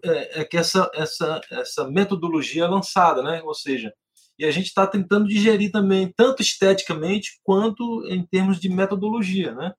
É, 0.05 0.43
é 0.43 0.45
que 0.45 0.57
essa, 0.57 0.91
essa, 0.95 1.41
essa 1.51 1.89
metodologia 1.89 2.65
é 2.65 2.69
lançada, 2.69 3.23
né? 3.23 3.43
Ou 3.43 3.55
seja, 3.55 3.93
e 4.39 4.45
a 4.45 4.51
gente 4.51 4.67
está 4.67 4.87
tentando 4.87 5.29
digerir 5.29 5.71
também, 5.71 6.13
tanto 6.17 6.43
esteticamente 6.43 7.41
quanto 7.43 8.05
em 8.09 8.25
termos 8.25 8.61
de 8.61 8.69
metodologia, 8.69 9.55
né? 9.55 9.73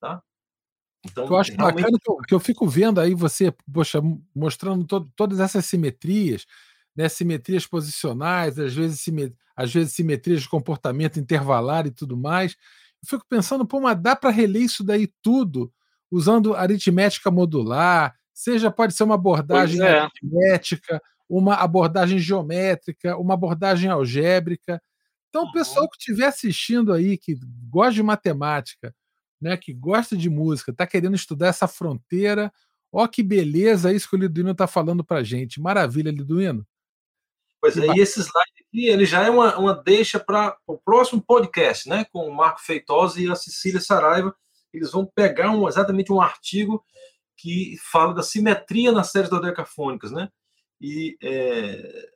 Tá? 0.00 0.22
Então, 1.04 1.26
eu 1.26 1.36
acho 1.36 1.52
realmente... 1.52 1.76
bacana 1.76 1.98
que 2.02 2.10
eu, 2.10 2.16
que 2.16 2.34
eu, 2.34 2.40
fico 2.40 2.66
vendo 2.66 3.00
aí 3.00 3.14
você, 3.14 3.52
poxa, 3.72 4.00
mostrando 4.34 4.84
to, 4.84 5.10
todas 5.14 5.40
essas 5.40 5.64
simetrias, 5.66 6.44
né, 6.98 7.08
simetrias 7.08 7.64
posicionais, 7.64 8.58
às 8.58 8.74
vezes, 8.74 9.00
simet, 9.00 9.32
às 9.54 9.72
vezes 9.72 9.92
simetrias 9.92 10.42
de 10.42 10.48
comportamento 10.48 11.20
intervalar 11.20 11.86
e 11.86 11.92
tudo 11.92 12.16
mais. 12.16 12.56
Eu 13.00 13.08
fico 13.08 13.24
pensando, 13.28 13.64
pô, 13.64 13.78
mas 13.78 14.02
dá 14.02 14.16
para 14.16 14.30
reler 14.30 14.62
isso 14.62 14.82
daí 14.82 15.06
tudo 15.22 15.72
usando 16.10 16.56
aritmética 16.56 17.30
modular, 17.30 18.16
seja 18.34 18.68
pode 18.68 18.94
ser 18.94 19.04
uma 19.04 19.14
abordagem 19.14 19.80
é. 19.80 20.00
aritmética, 20.00 21.00
uma 21.28 21.54
abordagem 21.54 22.18
geométrica, 22.18 23.16
uma 23.16 23.34
abordagem 23.34 23.88
algébrica. 23.88 24.82
Então, 25.28 25.44
o 25.44 25.52
pessoal 25.52 25.88
que 25.88 25.98
estiver 25.98 26.26
assistindo 26.26 26.92
aí, 26.92 27.16
que 27.16 27.38
gosta 27.70 27.94
de 27.94 28.02
matemática, 28.02 28.92
né, 29.40 29.56
que 29.56 29.72
gosta 29.72 30.16
de 30.16 30.28
música, 30.28 30.72
está 30.72 30.84
querendo 30.84 31.14
estudar 31.14 31.46
essa 31.46 31.68
fronteira, 31.68 32.52
ó 32.90 33.06
que 33.06 33.22
beleza 33.22 33.92
isso 33.92 34.10
que 34.10 34.16
o 34.16 34.18
Liduino 34.18 34.50
está 34.50 34.66
falando 34.66 35.04
para 35.04 35.22
gente. 35.22 35.60
Maravilha, 35.60 36.10
Liduino. 36.10 36.66
Pois 37.60 37.76
é, 37.76 37.86
e 37.86 38.00
esse 38.00 38.20
slide 38.20 38.52
aqui, 38.66 38.86
ele 38.86 39.04
já 39.04 39.24
é 39.24 39.30
uma, 39.30 39.56
uma 39.58 39.74
deixa 39.74 40.20
para 40.20 40.56
o 40.66 40.78
próximo 40.78 41.20
podcast, 41.20 41.88
né, 41.88 42.06
com 42.12 42.28
o 42.28 42.34
Marco 42.34 42.60
Feitosa 42.60 43.20
e 43.20 43.28
a 43.28 43.34
Cecília 43.34 43.80
Saraiva. 43.80 44.34
Eles 44.72 44.92
vão 44.92 45.04
pegar 45.04 45.50
um, 45.50 45.66
exatamente 45.66 46.12
um 46.12 46.20
artigo 46.20 46.84
que 47.36 47.76
fala 47.90 48.14
da 48.14 48.22
simetria 48.22 48.92
nas 48.92 49.10
séries 49.10 49.30
dodecafônicas, 49.30 50.12
né? 50.12 50.28
e 50.80 51.16
é, 51.22 52.08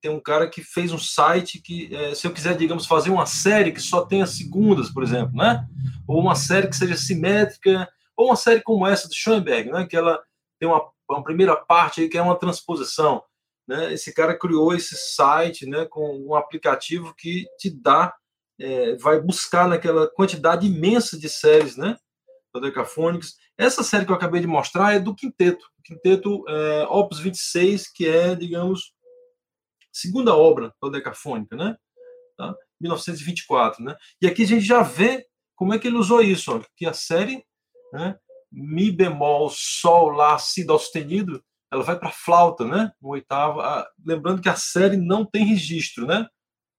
tem 0.00 0.10
um 0.10 0.20
cara 0.20 0.48
que 0.48 0.62
fez 0.62 0.92
um 0.92 0.98
site 0.98 1.60
que, 1.60 1.94
é, 1.94 2.14
se 2.14 2.26
eu 2.26 2.32
quiser, 2.32 2.56
digamos, 2.56 2.86
fazer 2.86 3.10
uma 3.10 3.26
série 3.26 3.72
que 3.72 3.80
só 3.80 4.04
tenha 4.04 4.26
segundas, 4.26 4.90
por 4.90 5.02
exemplo, 5.02 5.34
né? 5.34 5.66
Ou 6.06 6.20
uma 6.20 6.34
série 6.34 6.68
que 6.68 6.76
seja 6.76 6.96
simétrica, 6.96 7.88
ou 8.16 8.26
uma 8.26 8.36
série 8.36 8.60
como 8.60 8.86
essa 8.86 9.08
do 9.08 9.14
Schoenberg, 9.14 9.70
né? 9.70 9.86
Que 9.86 9.96
ela 9.96 10.22
tem 10.60 10.68
uma, 10.68 10.82
uma 11.08 11.24
primeira 11.24 11.56
parte 11.56 12.02
aí 12.02 12.08
que 12.08 12.18
é 12.18 12.22
uma 12.22 12.38
transposição, 12.38 13.22
né? 13.66 13.92
Esse 13.92 14.12
cara 14.12 14.38
criou 14.38 14.74
esse 14.74 14.96
site, 14.96 15.66
né? 15.66 15.86
Com 15.86 16.18
um 16.18 16.34
aplicativo 16.34 17.14
que 17.14 17.46
te 17.58 17.70
dá, 17.70 18.14
é, 18.60 18.96
vai 18.96 19.20
buscar 19.20 19.68
naquela 19.68 20.08
quantidade 20.08 20.66
imensa 20.66 21.18
de 21.18 21.28
séries, 21.28 21.76
né? 21.76 21.96
Dodecafônicas. 22.52 23.34
Essa 23.58 23.82
série 23.82 24.04
que 24.04 24.12
eu 24.12 24.16
acabei 24.16 24.40
de 24.40 24.46
mostrar 24.46 24.94
é 24.94 25.00
do 25.00 25.14
quinteto, 25.14 25.64
quinteto 25.84 26.44
é, 26.48 26.86
Opus 26.88 27.18
26, 27.18 27.90
que 27.92 28.06
é, 28.08 28.34
digamos, 28.34 28.92
segunda 29.92 30.34
obra 30.34 30.74
dodecafônica, 30.80 31.56
né? 31.56 31.76
Tá? 32.36 32.54
1924, 32.80 33.82
né? 33.82 33.96
E 34.20 34.26
aqui 34.26 34.42
a 34.42 34.46
gente 34.46 34.64
já 34.64 34.82
vê 34.82 35.26
como 35.56 35.72
é 35.72 35.78
que 35.78 35.86
ele 35.86 35.96
usou 35.96 36.20
isso, 36.20 36.56
ó, 36.56 36.60
que 36.76 36.86
a 36.86 36.92
série, 36.92 37.44
né? 37.92 38.18
Mi 38.50 38.90
bemol, 38.90 39.50
sol, 39.50 40.10
lá, 40.10 40.38
si, 40.38 40.64
dó 40.64 40.78
sustenido, 40.78 41.42
ela 41.74 41.82
vai 41.82 41.98
para 41.98 42.10
flauta, 42.10 42.64
né? 42.64 42.92
Um 43.02 43.08
oitavo. 43.08 43.60
Ah, 43.60 43.88
lembrando 44.04 44.40
que 44.40 44.48
a 44.48 44.54
série 44.54 44.96
não 44.96 45.24
tem 45.24 45.44
registro, 45.44 46.06
né? 46.06 46.26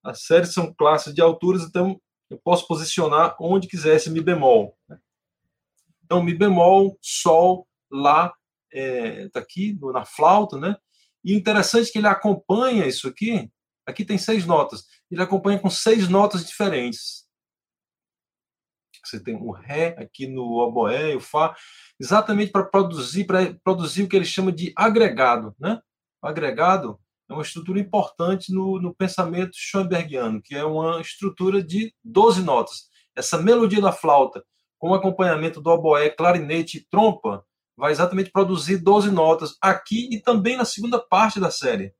As 0.03 0.23
séries 0.23 0.53
são 0.53 0.73
classes 0.73 1.13
de 1.13 1.21
alturas, 1.21 1.63
então 1.63 1.99
eu 2.29 2.39
posso 2.43 2.65
posicionar 2.67 3.35
onde 3.39 3.67
quiser 3.67 3.95
esse 3.95 4.09
mi 4.09 4.21
bemol. 4.21 4.77
Né? 4.87 4.97
Então, 6.03 6.23
mi 6.23 6.33
bemol, 6.33 6.97
sol, 7.01 7.67
lá, 7.91 8.33
está 8.71 9.39
é, 9.39 9.43
aqui 9.43 9.77
na 9.93 10.05
flauta, 10.05 10.57
né? 10.57 10.75
E 11.23 11.33
interessante 11.33 11.91
que 11.91 11.97
ele 11.97 12.07
acompanha 12.07 12.85
isso 12.85 13.07
aqui. 13.07 13.51
Aqui 13.85 14.05
tem 14.05 14.17
seis 14.17 14.45
notas. 14.45 14.85
Ele 15.11 15.21
acompanha 15.21 15.59
com 15.59 15.69
seis 15.69 16.07
notas 16.07 16.45
diferentes. 16.45 17.25
Você 19.03 19.21
tem 19.21 19.35
o 19.35 19.51
ré 19.51 19.95
aqui 19.99 20.25
no 20.25 20.43
oboé 20.53 21.15
o 21.15 21.19
fá, 21.19 21.55
exatamente 21.99 22.51
para 22.51 22.63
produzir, 22.63 23.25
para 23.25 23.53
produzir 23.63 24.03
o 24.03 24.09
que 24.09 24.15
ele 24.15 24.25
chama 24.25 24.51
de 24.51 24.73
agregado, 24.75 25.55
né? 25.59 25.81
O 26.21 26.27
agregado 26.27 26.99
é 27.29 27.33
uma 27.33 27.41
estrutura 27.41 27.79
importante 27.79 28.53
no, 28.53 28.79
no 28.79 28.93
pensamento 28.93 29.55
schoenbergiano, 29.55 30.41
que 30.41 30.55
é 30.55 30.63
uma 30.63 31.01
estrutura 31.01 31.63
de 31.63 31.93
12 32.03 32.43
notas. 32.43 32.89
Essa 33.15 33.37
melodia 33.37 33.81
da 33.81 33.91
flauta, 33.91 34.43
com 34.77 34.93
acompanhamento 34.93 35.61
do 35.61 35.69
oboé, 35.69 36.09
clarinete 36.09 36.77
e 36.77 36.85
trompa, 36.85 37.45
vai 37.77 37.91
exatamente 37.91 38.31
produzir 38.31 38.77
12 38.77 39.11
notas 39.11 39.57
aqui 39.61 40.09
e 40.11 40.19
também 40.19 40.57
na 40.57 40.65
segunda 40.65 40.99
parte 40.99 41.39
da 41.39 41.49
série. 41.49 41.93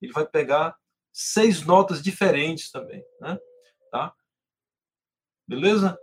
Ele 0.00 0.12
vai 0.12 0.26
pegar 0.26 0.76
seis 1.12 1.64
notas 1.64 2.02
diferentes 2.02 2.70
também, 2.70 3.04
né? 3.20 3.38
Tá? 3.90 4.12
Beleza? 5.46 5.98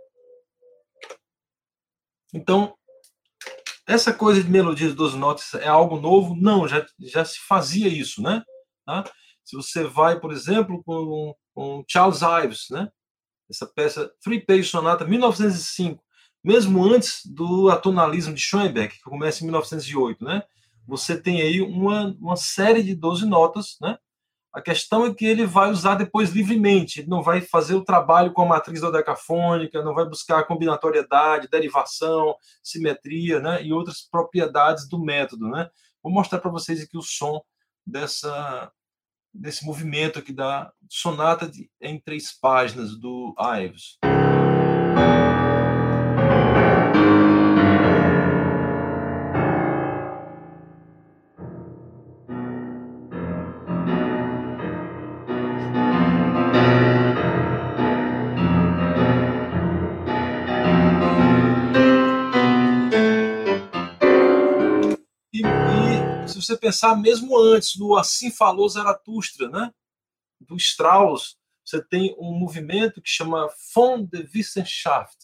Então, 2.32 2.76
essa 3.90 4.14
coisa 4.14 4.42
de 4.42 4.48
melodias 4.48 4.90
de 4.90 4.96
12 4.96 5.18
notas 5.18 5.54
é 5.54 5.66
algo 5.66 6.00
novo? 6.00 6.36
Não, 6.36 6.68
já, 6.68 6.86
já 7.00 7.24
se 7.24 7.40
fazia 7.40 7.88
isso, 7.88 8.22
né? 8.22 8.42
Tá? 8.86 9.04
Se 9.44 9.56
você 9.56 9.82
vai, 9.82 10.20
por 10.20 10.32
exemplo, 10.32 10.82
com, 10.84 11.34
com 11.52 11.84
Charles 11.88 12.20
Ives, 12.44 12.66
né? 12.70 12.88
Essa 13.50 13.66
peça 13.66 14.08
Free 14.22 14.46
Page 14.46 14.64
Sonata 14.64 15.04
1905, 15.04 16.00
mesmo 16.42 16.84
antes 16.84 17.22
do 17.26 17.68
atonalismo 17.68 18.32
de 18.32 18.40
Schoenberg, 18.40 18.94
que 18.94 19.02
começa 19.02 19.42
em 19.42 19.46
1908, 19.46 20.24
né? 20.24 20.42
Você 20.86 21.20
tem 21.20 21.42
aí 21.42 21.60
uma, 21.60 22.16
uma 22.20 22.36
série 22.36 22.84
de 22.84 22.94
12 22.94 23.26
notas, 23.26 23.76
né? 23.80 23.98
A 24.52 24.60
questão 24.60 25.06
é 25.06 25.14
que 25.14 25.24
ele 25.24 25.46
vai 25.46 25.70
usar 25.70 25.94
depois 25.94 26.30
livremente, 26.30 27.00
ele 27.00 27.08
não 27.08 27.22
vai 27.22 27.40
fazer 27.40 27.74
o 27.76 27.84
trabalho 27.84 28.32
com 28.32 28.42
a 28.42 28.46
matriz 28.46 28.80
dodecafônica, 28.80 29.82
não 29.82 29.94
vai 29.94 30.04
buscar 30.04 30.44
combinatoriedade, 30.44 31.48
derivação, 31.48 32.34
simetria 32.60 33.38
né, 33.38 33.62
e 33.62 33.72
outras 33.72 34.00
propriedades 34.00 34.88
do 34.88 34.98
método. 34.98 35.48
Né? 35.48 35.70
Vou 36.02 36.12
mostrar 36.12 36.40
para 36.40 36.50
vocês 36.50 36.82
aqui 36.82 36.98
o 36.98 37.02
som 37.02 37.40
dessa, 37.86 38.72
desse 39.32 39.64
movimento 39.64 40.18
aqui 40.18 40.32
da 40.32 40.72
sonata 40.88 41.48
de, 41.48 41.70
em 41.80 42.00
três 42.00 42.32
páginas 42.32 42.98
do 42.98 43.32
Ives. 43.38 43.98
Você 66.40 66.56
pensar 66.56 66.96
mesmo 66.96 67.38
antes 67.38 67.76
do 67.76 67.96
Assim 67.96 68.30
Falou 68.30 68.68
Zaratustra, 68.68 69.48
né? 69.48 69.70
do 70.40 70.56
Strauss, 70.56 71.36
você 71.64 71.82
tem 71.82 72.16
um 72.18 72.32
movimento 72.32 73.02
que 73.02 73.08
chama 73.08 73.48
Von 73.74 74.04
der 74.04 74.28
Wissenschaft, 74.34 75.16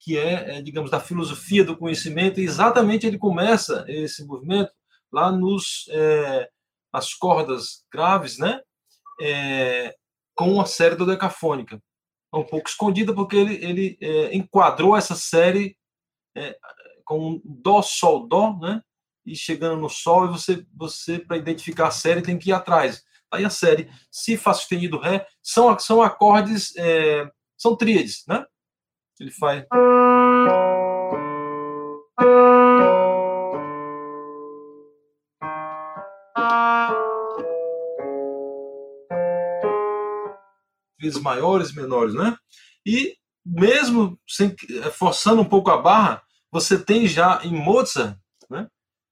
que 0.00 0.18
é, 0.18 0.58
é, 0.58 0.62
digamos, 0.62 0.90
da 0.90 1.00
filosofia 1.00 1.64
do 1.64 1.76
conhecimento, 1.76 2.40
e 2.40 2.44
exatamente 2.44 3.06
ele 3.06 3.18
começa 3.18 3.84
esse 3.88 4.24
movimento 4.24 4.72
lá 5.12 5.30
nos 5.30 5.86
é, 5.90 6.50
cordas 7.18 7.84
graves, 7.92 8.38
né? 8.38 8.60
É, 9.20 9.94
com 10.34 10.60
a 10.60 10.66
série 10.66 10.96
dodecafônica. 10.96 11.80
É 12.32 12.36
um 12.36 12.44
pouco 12.44 12.68
escondida 12.68 13.14
porque 13.14 13.36
ele, 13.36 13.54
ele 13.64 13.98
é, 14.00 14.34
enquadrou 14.34 14.96
essa 14.96 15.14
série 15.14 15.76
é, 16.34 16.58
com 17.04 17.40
dó, 17.44 17.82
sol, 17.82 18.26
dó, 18.26 18.56
né? 18.58 18.82
E 19.24 19.34
chegando 19.36 19.80
no 19.80 19.88
Sol, 19.88 20.26
e 20.26 20.28
você, 20.28 20.66
você 20.74 21.18
para 21.18 21.36
identificar 21.36 21.88
a 21.88 21.92
série, 21.92 22.22
tem 22.22 22.38
que 22.38 22.50
ir 22.50 22.52
atrás. 22.52 23.02
Aí 23.30 23.44
a 23.44 23.50
série, 23.50 23.88
Si, 24.10 24.36
Fá 24.36 24.52
sustenido, 24.52 24.98
Ré, 24.98 25.26
são, 25.42 25.78
são 25.78 26.02
acordes, 26.02 26.74
é, 26.76 27.30
são 27.56 27.76
tríades, 27.76 28.24
né? 28.26 28.44
Ele 29.20 29.30
faz. 29.30 29.64
Vezes 40.98 41.20
maiores, 41.20 41.72
menores, 41.72 42.14
né? 42.14 42.36
E 42.84 43.14
mesmo 43.44 44.18
sem, 44.26 44.54
forçando 44.92 45.40
um 45.40 45.48
pouco 45.48 45.70
a 45.70 45.78
barra, 45.78 46.22
você 46.50 46.82
tem 46.82 47.06
já 47.06 47.40
em 47.44 47.52
Mozart? 47.52 48.16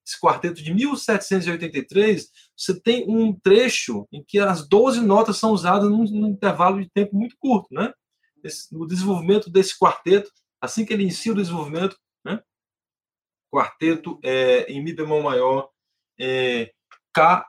Esse 0.09 0.19
quarteto 0.19 0.63
de 0.63 0.73
1783, 0.73 2.31
você 2.57 2.81
tem 2.81 3.05
um 3.07 3.39
trecho 3.39 4.09
em 4.11 4.25
que 4.25 4.39
as 4.39 4.67
12 4.67 5.03
notas 5.03 5.37
são 5.37 5.53
usadas 5.53 5.91
num, 5.91 6.05
num 6.05 6.29
intervalo 6.29 6.83
de 6.83 6.89
tempo 6.89 7.15
muito 7.15 7.37
curto, 7.39 7.69
né? 7.71 7.93
Esse, 8.43 8.75
no 8.75 8.87
desenvolvimento 8.87 9.51
desse 9.51 9.79
quarteto, 9.79 10.31
assim 10.61 10.87
que 10.87 10.95
ele 10.95 11.03
inicia 11.03 11.33
o 11.33 11.37
desenvolvimento, 11.37 11.95
né? 12.25 12.41
Quarteto 13.53 14.19
é, 14.25 14.73
em 14.73 14.83
Mi 14.83 14.95
bemol 14.95 15.23
maior, 15.23 15.69
é, 16.19 16.73
K 17.13 17.47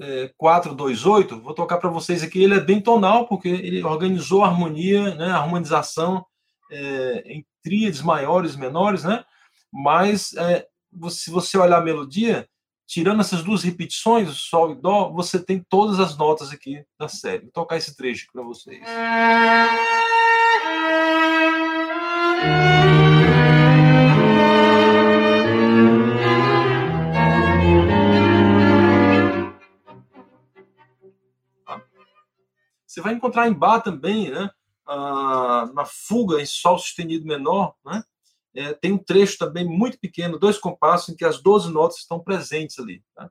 é, 0.00 0.32
428, 0.38 1.42
vou 1.42 1.52
tocar 1.52 1.76
para 1.76 1.90
vocês 1.90 2.22
aqui, 2.22 2.42
ele 2.42 2.54
é 2.54 2.60
bem 2.60 2.80
tonal, 2.80 3.26
porque 3.26 3.48
ele 3.48 3.82
organizou 3.82 4.44
a 4.44 4.48
harmonia, 4.48 5.14
né, 5.16 5.26
a 5.26 5.38
harmonização 5.38 6.24
é, 6.70 7.22
em 7.26 7.44
tríades 7.62 8.00
maiores, 8.00 8.56
menores, 8.56 9.04
né? 9.04 9.24
Mas 9.72 10.32
é, 10.34 10.66
se 11.10 11.30
você 11.30 11.56
olhar 11.58 11.78
a 11.78 11.84
melodia, 11.84 12.48
tirando 12.86 13.20
essas 13.20 13.42
duas 13.42 13.62
repetições, 13.62 14.28
sol 14.36 14.72
e 14.72 14.74
dó, 14.74 15.10
você 15.10 15.38
tem 15.38 15.64
todas 15.68 16.00
as 16.00 16.16
notas 16.16 16.50
aqui 16.50 16.82
da 16.98 17.08
série. 17.08 17.42
Vou 17.42 17.52
tocar 17.52 17.76
esse 17.76 17.96
trecho 17.96 18.26
para 18.32 18.42
vocês. 18.42 18.82
Você 32.86 33.02
vai 33.02 33.14
encontrar 33.14 33.46
em 33.46 33.52
Bá 33.52 33.80
também, 33.80 34.30
né? 34.30 34.50
Ah, 34.86 35.70
na 35.74 35.84
fuga 35.84 36.40
em 36.40 36.46
Sol 36.46 36.78
sustenido 36.78 37.26
menor, 37.26 37.74
né? 37.84 38.02
É, 38.58 38.74
tem 38.74 38.92
um 38.92 38.98
trecho 38.98 39.38
também 39.38 39.64
muito 39.64 39.98
pequeno, 40.00 40.38
dois 40.38 40.58
compassos, 40.58 41.08
em 41.08 41.16
que 41.16 41.24
as 41.24 41.40
12 41.40 41.72
notas 41.72 41.98
estão 41.98 42.18
presentes 42.18 42.78
ali. 42.78 43.02
Tá? 43.14 43.30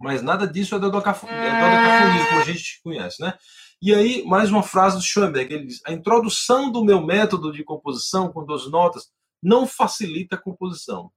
Mas 0.00 0.22
nada 0.22 0.46
disso 0.46 0.76
é 0.76 0.78
dodecafonismo, 0.78 1.42
é 1.42 2.26
como 2.28 2.40
a 2.40 2.44
gente 2.44 2.80
conhece. 2.84 3.20
Né? 3.20 3.36
E 3.82 3.92
aí, 3.92 4.24
mais 4.24 4.50
uma 4.50 4.62
frase 4.62 4.96
do 4.96 5.02
Schoenberg, 5.02 5.52
ele 5.52 5.66
diz, 5.66 5.80
a 5.84 5.92
introdução 5.92 6.70
do 6.70 6.84
meu 6.84 7.04
método 7.04 7.52
de 7.52 7.64
composição 7.64 8.32
com 8.32 8.44
12 8.44 8.70
notas 8.70 9.10
não 9.42 9.66
facilita 9.66 10.36
a 10.36 10.40
composição. 10.40 11.10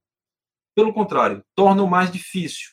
Pelo 0.74 0.92
contrário, 0.92 1.44
torna 1.54 1.82
o 1.82 1.90
mais 1.90 2.10
difícil. 2.10 2.70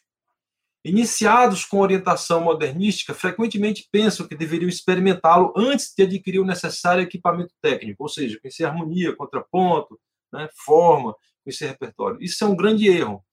Iniciados 0.84 1.66
com 1.66 1.80
orientação 1.80 2.42
modernística, 2.42 3.14
frequentemente 3.14 3.88
pensam 3.92 4.28
que 4.28 4.36
deveriam 4.36 4.70
experimentá-lo 4.70 5.54
antes 5.56 5.94
de 5.96 6.04
adquirir 6.04 6.40
o 6.40 6.46
necessário 6.46 7.04
equipamento 7.04 7.54
técnico, 7.62 8.02
ou 8.02 8.10
seja, 8.10 8.40
conhecer 8.40 8.64
harmonia, 8.64 9.16
contraponto, 9.16 10.00
né, 10.32 10.50
forma 10.66 11.14
com 11.14 11.50
esse 11.50 11.66
repertório. 11.66 12.22
Isso 12.22 12.44
é 12.44 12.48
um 12.48 12.56
grande 12.56 12.88
erro. 12.88 13.24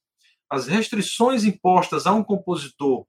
As 0.50 0.66
restrições 0.66 1.44
impostas 1.44 2.06
a 2.06 2.12
um 2.12 2.22
compositor 2.22 3.06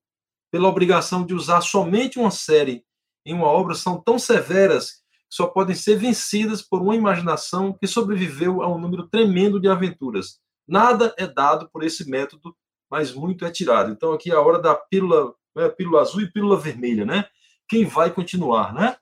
pela 0.52 0.68
obrigação 0.68 1.26
de 1.26 1.34
usar 1.34 1.62
somente 1.62 2.18
uma 2.18 2.32
série 2.32 2.84
em 3.26 3.34
uma 3.34 3.48
obra 3.48 3.76
são 3.76 4.02
tão 4.02 4.18
severas 4.18 4.92
que 5.30 5.36
só 5.36 5.48
podem 5.48 5.76
ser 5.76 5.98
vencidas 5.98 6.62
por 6.62 6.82
uma 6.82 6.96
imaginação 6.96 7.74
que 7.74 7.86
sobreviveu 7.86 8.62
a 8.62 8.74
um 8.74 8.80
número 8.80 9.08
tremendo 9.08 9.60
de 9.60 9.68
aventuras. 9.68 10.40
Nada 10.68 11.14
é 11.18 11.28
dado 11.28 11.70
por 11.70 11.84
esse 11.84 12.10
método, 12.10 12.56
mas 12.90 13.14
muito 13.14 13.46
é 13.46 13.52
tirado. 13.52 13.92
Então 13.92 14.14
aqui 14.14 14.32
é 14.32 14.36
a 14.36 14.42
hora 14.42 14.60
da 14.60 14.74
pílula, 14.74 15.34
né, 15.56 15.70
pílula 15.70 16.02
azul 16.02 16.22
e 16.22 16.32
pílula 16.32 16.58
vermelha, 16.58 17.06
né? 17.06 17.26
Quem 17.68 17.86
vai 17.86 18.10
continuar, 18.10 18.74
né? 18.74 18.98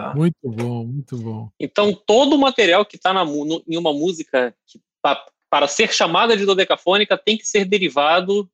Tá? 0.00 0.14
Muito 0.14 0.38
bom, 0.42 0.84
muito 0.84 1.16
bom. 1.16 1.50
Então, 1.58 1.92
todo 1.94 2.34
o 2.34 2.38
material 2.38 2.84
que 2.86 2.96
está 2.96 3.12
em 3.12 3.76
uma 3.76 3.92
música 3.92 4.54
que, 4.66 4.80
pra, 5.02 5.24
para 5.50 5.68
ser 5.68 5.92
chamada 5.92 6.36
de 6.36 6.46
dodecafônica 6.46 7.18
tem 7.18 7.36
que 7.36 7.46
ser 7.46 7.64
derivado 7.64 8.50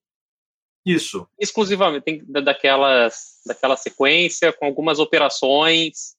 isso 0.86 1.28
exclusivamente 1.36 2.04
tem, 2.04 2.24
daquelas, 2.24 3.40
daquela 3.44 3.76
sequência 3.76 4.52
com 4.52 4.66
algumas 4.66 5.00
operações. 5.00 6.14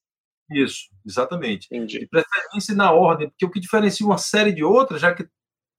Isso, 0.50 0.90
exatamente. 1.06 1.66
Entendi. 1.72 2.00
De 2.00 2.06
preferência 2.06 2.74
na 2.74 2.92
ordem, 2.92 3.30
porque 3.30 3.46
o 3.46 3.50
que 3.50 3.60
diferencia 3.60 4.04
uma 4.04 4.18
série 4.18 4.52
de 4.52 4.62
outras, 4.62 5.00
já 5.00 5.14
que 5.14 5.26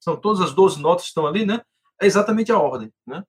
são 0.03 0.19
todas 0.19 0.41
as 0.41 0.55
12 0.55 0.81
notas 0.81 1.03
que 1.03 1.09
estão 1.09 1.27
ali, 1.27 1.45
né? 1.45 1.61
É 2.01 2.07
exatamente 2.07 2.51
a 2.51 2.57
ordem, 2.57 2.91
né? 3.05 3.23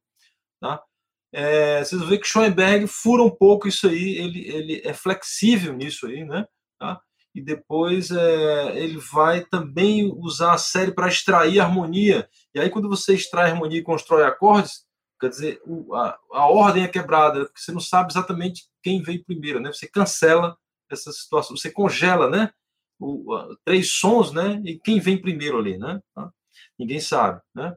Tá? 0.60 0.82
É, 1.32 1.84
vocês 1.84 2.00
vão 2.00 2.10
ver 2.10 2.18
que 2.18 2.26
Schoenberg 2.26 2.86
fura 2.86 3.22
um 3.22 3.30
pouco 3.30 3.68
isso 3.68 3.88
aí, 3.88 4.16
ele, 4.16 4.48
ele 4.48 4.82
é 4.84 4.92
flexível 4.92 5.72
nisso 5.72 6.06
aí, 6.06 6.24
né? 6.24 6.44
Tá? 6.78 7.00
E 7.34 7.40
depois 7.40 8.10
é, 8.10 8.78
ele 8.78 8.98
vai 8.98 9.44
também 9.44 10.12
usar 10.16 10.54
a 10.54 10.58
série 10.58 10.92
para 10.92 11.08
extrair 11.08 11.60
harmonia. 11.60 12.28
E 12.54 12.60
aí, 12.60 12.68
quando 12.68 12.88
você 12.88 13.14
extrai 13.14 13.50
harmonia 13.50 13.78
e 13.78 13.84
constrói 13.84 14.24
acordes, 14.24 14.84
quer 15.20 15.28
dizer, 15.28 15.60
o, 15.64 15.94
a, 15.94 16.18
a 16.32 16.46
ordem 16.48 16.82
é 16.82 16.88
quebrada, 16.88 17.44
porque 17.44 17.60
você 17.60 17.70
não 17.70 17.80
sabe 17.80 18.10
exatamente 18.12 18.68
quem 18.82 19.02
veio 19.02 19.24
primeiro, 19.24 19.60
né? 19.60 19.72
Você 19.72 19.86
cancela 19.86 20.56
essa 20.90 21.12
situação, 21.12 21.56
você 21.56 21.70
congela, 21.70 22.28
né? 22.28 22.50
O, 22.98 23.32
a, 23.34 23.56
três 23.64 23.92
sons, 23.92 24.32
né? 24.32 24.60
E 24.64 24.78
quem 24.80 24.98
vem 24.98 25.20
primeiro 25.20 25.58
ali, 25.58 25.78
né? 25.78 26.00
Tá? 26.14 26.32
Ninguém 26.76 26.98
sabe, 26.98 27.40
né? 27.54 27.76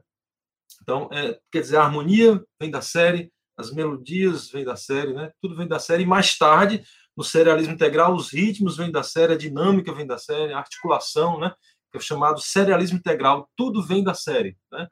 Então, 0.82 1.08
é, 1.12 1.38
quer 1.52 1.60
dizer, 1.60 1.76
a 1.76 1.84
harmonia 1.84 2.42
vem 2.60 2.70
da 2.70 2.82
série, 2.82 3.32
as 3.56 3.72
melodias 3.72 4.50
vêm 4.50 4.64
da 4.64 4.76
série, 4.76 5.12
né? 5.12 5.30
Tudo 5.40 5.56
vem 5.56 5.66
da 5.66 5.78
série. 5.78 6.02
E 6.02 6.06
mais 6.06 6.36
tarde, 6.36 6.82
no 7.16 7.22
serialismo 7.22 7.74
integral, 7.74 8.14
os 8.14 8.32
ritmos 8.32 8.76
vêm 8.76 8.90
da 8.90 9.02
série, 9.02 9.34
a 9.34 9.38
dinâmica 9.38 9.92
vem 9.92 10.06
da 10.06 10.18
série, 10.18 10.52
a 10.52 10.58
articulação, 10.58 11.38
né? 11.38 11.52
Que 11.92 11.98
é 11.98 12.00
chamado 12.00 12.40
serialismo 12.40 12.98
integral. 12.98 13.48
Tudo 13.56 13.82
vem 13.82 14.02
da 14.02 14.14
série, 14.14 14.56
né? 14.72 14.88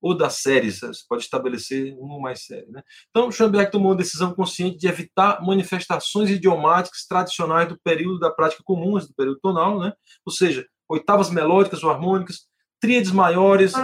Ou 0.00 0.16
das 0.16 0.36
séries, 0.36 0.80
você 0.80 1.02
pode 1.08 1.22
estabelecer 1.22 1.94
uma 1.96 2.14
ou 2.14 2.20
mais 2.20 2.44
série, 2.44 2.66
né? 2.70 2.82
Então, 3.10 3.30
Schoenberg 3.30 3.70
tomou 3.70 3.90
uma 3.90 3.96
decisão 3.96 4.34
consciente 4.34 4.76
de 4.76 4.88
evitar 4.88 5.40
manifestações 5.42 6.28
idiomáticas 6.28 7.06
tradicionais 7.06 7.68
do 7.68 7.78
período 7.78 8.18
da 8.18 8.30
prática 8.30 8.62
comum, 8.64 8.98
do 8.98 9.14
período 9.14 9.38
tonal, 9.40 9.78
né? 9.78 9.92
Ou 10.26 10.32
seja, 10.32 10.66
oitavas 10.88 11.30
melódicas 11.30 11.84
ou 11.84 11.90
harmônicas, 11.90 12.48
tríades 12.80 13.12
maiores, 13.12 13.74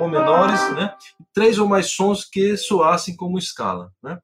ou 0.00 0.08
menores, 0.08 0.60
né? 0.74 0.94
três 1.32 1.58
ou 1.58 1.68
mais 1.68 1.92
sons 1.92 2.24
que 2.24 2.56
soassem 2.56 3.16
como 3.16 3.38
escala. 3.38 3.92
Né? 4.02 4.18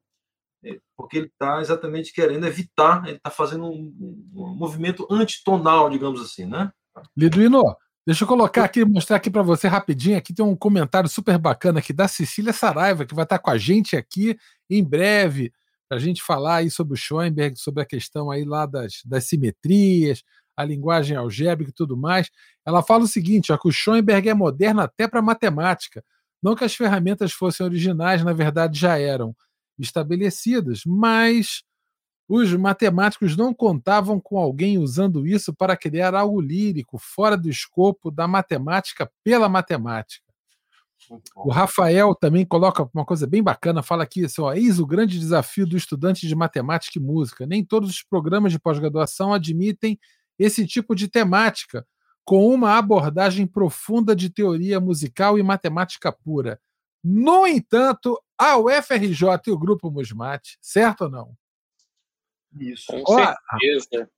é, 0.65 0.79
porque 0.97 1.17
ele 1.17 1.27
está 1.27 1.61
exatamente 1.61 2.11
querendo 2.11 2.47
evitar, 2.47 3.03
ele 3.07 3.17
está 3.17 3.29
fazendo 3.29 3.65
um, 3.65 3.93
um, 4.33 4.55
movimento 4.55 5.07
antitonal, 5.09 5.89
digamos 5.89 6.19
assim, 6.21 6.45
né? 6.45 6.71
Liduino, 7.15 7.61
deixa 8.05 8.23
eu 8.23 8.27
colocar 8.27 8.63
aqui, 8.65 8.83
mostrar 8.83 9.17
aqui 9.17 9.29
para 9.29 9.43
você 9.43 9.67
rapidinho. 9.67 10.17
Aqui 10.17 10.33
tem 10.33 10.43
um 10.43 10.55
comentário 10.55 11.07
super 11.07 11.37
bacana 11.37 11.79
aqui 11.79 11.93
da 11.93 12.07
Cecília 12.07 12.51
Saraiva, 12.51 13.05
que 13.05 13.13
vai 13.13 13.23
estar 13.23 13.37
com 13.37 13.51
a 13.51 13.57
gente 13.57 13.95
aqui 13.95 14.37
em 14.69 14.83
breve, 14.83 15.53
para 15.87 15.99
a 15.99 16.01
gente 16.01 16.23
falar 16.23 16.57
aí 16.57 16.71
sobre 16.71 16.95
o 16.95 16.97
Schoenberg, 16.97 17.59
sobre 17.59 17.83
a 17.83 17.85
questão 17.85 18.31
aí 18.31 18.43
lá 18.43 18.65
das, 18.65 19.01
das 19.05 19.25
simetrias, 19.25 20.23
a 20.55 20.63
linguagem 20.63 21.17
algébrica 21.17 21.71
e 21.71 21.73
tudo 21.73 21.97
mais. 21.97 22.29
Ela 22.65 22.81
fala 22.81 23.03
o 23.03 23.07
seguinte, 23.07 23.51
ó, 23.51 23.57
que 23.57 23.67
o 23.67 23.71
Schoenberg 23.71 24.29
é 24.29 24.33
moderno 24.33 24.81
até 24.81 25.07
para 25.07 25.21
matemática. 25.21 26.03
Não 26.41 26.55
que 26.55 26.63
as 26.63 26.75
ferramentas 26.75 27.31
fossem 27.31 27.65
originais, 27.65 28.23
na 28.23 28.33
verdade 28.33 28.79
já 28.79 28.99
eram 28.99 29.35
estabelecidas, 29.77 30.81
mas 30.85 31.63
os 32.27 32.53
matemáticos 32.53 33.37
não 33.37 33.53
contavam 33.53 34.19
com 34.19 34.37
alguém 34.37 34.77
usando 34.77 35.27
isso 35.27 35.53
para 35.53 35.77
criar 35.77 36.15
algo 36.15 36.41
lírico, 36.41 36.97
fora 36.97 37.37
do 37.37 37.49
escopo 37.49 38.09
da 38.09 38.27
matemática 38.27 39.11
pela 39.23 39.47
matemática. 39.47 40.25
O 41.35 41.51
Rafael 41.51 42.15
também 42.15 42.43
coloca 42.43 42.89
uma 42.93 43.05
coisa 43.05 43.27
bem 43.27 43.43
bacana, 43.43 43.83
fala 43.83 44.03
aqui 44.03 44.25
assim, 44.25 44.41
ó, 44.41 44.53
eis 44.53 44.79
o 44.79 44.87
grande 44.87 45.19
desafio 45.19 45.67
do 45.67 45.77
estudante 45.77 46.27
de 46.27 46.35
matemática 46.35 46.97
e 46.97 47.01
música. 47.01 47.45
Nem 47.45 47.63
todos 47.63 47.91
os 47.91 48.03
programas 48.03 48.51
de 48.51 48.59
pós-graduação 48.59 49.31
admitem 49.31 49.99
esse 50.37 50.65
tipo 50.65 50.95
de 50.95 51.07
temática, 51.07 51.85
com 52.23 52.47
uma 52.47 52.77
abordagem 52.77 53.45
profunda 53.45 54.15
de 54.15 54.29
teoria 54.29 54.79
musical 54.79 55.37
e 55.37 55.43
matemática 55.43 56.11
pura. 56.11 56.59
No 57.03 57.45
entanto, 57.45 58.19
a 58.37 58.57
UFRJ 58.57 59.27
e 59.47 59.51
o 59.51 59.57
Grupo 59.57 59.91
Musmate, 59.91 60.57
certo 60.59 61.01
ou 61.01 61.09
não? 61.09 61.37
Isso. 62.59 62.87
Com 62.87 63.03
Ó, 63.05 63.35
certeza. 63.59 64.09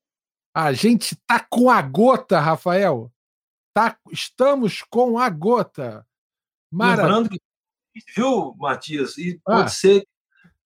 A 0.53 0.71
gente 0.73 1.15
tá 1.27 1.39
com 1.39 1.69
a 1.69 1.81
gota, 1.81 2.39
Rafael. 2.39 3.11
Tá, 3.73 3.97
estamos 4.11 4.81
com 4.81 5.19
a 5.19 5.29
gota. 5.29 6.07
Maravilha. 6.71 7.03
Lembrando 7.03 7.29
que, 7.29 7.39
viu, 8.15 8.55
Matias, 8.57 9.17
e 9.17 9.39
ah. 9.45 9.57
pode 9.57 9.73
ser, 9.73 10.07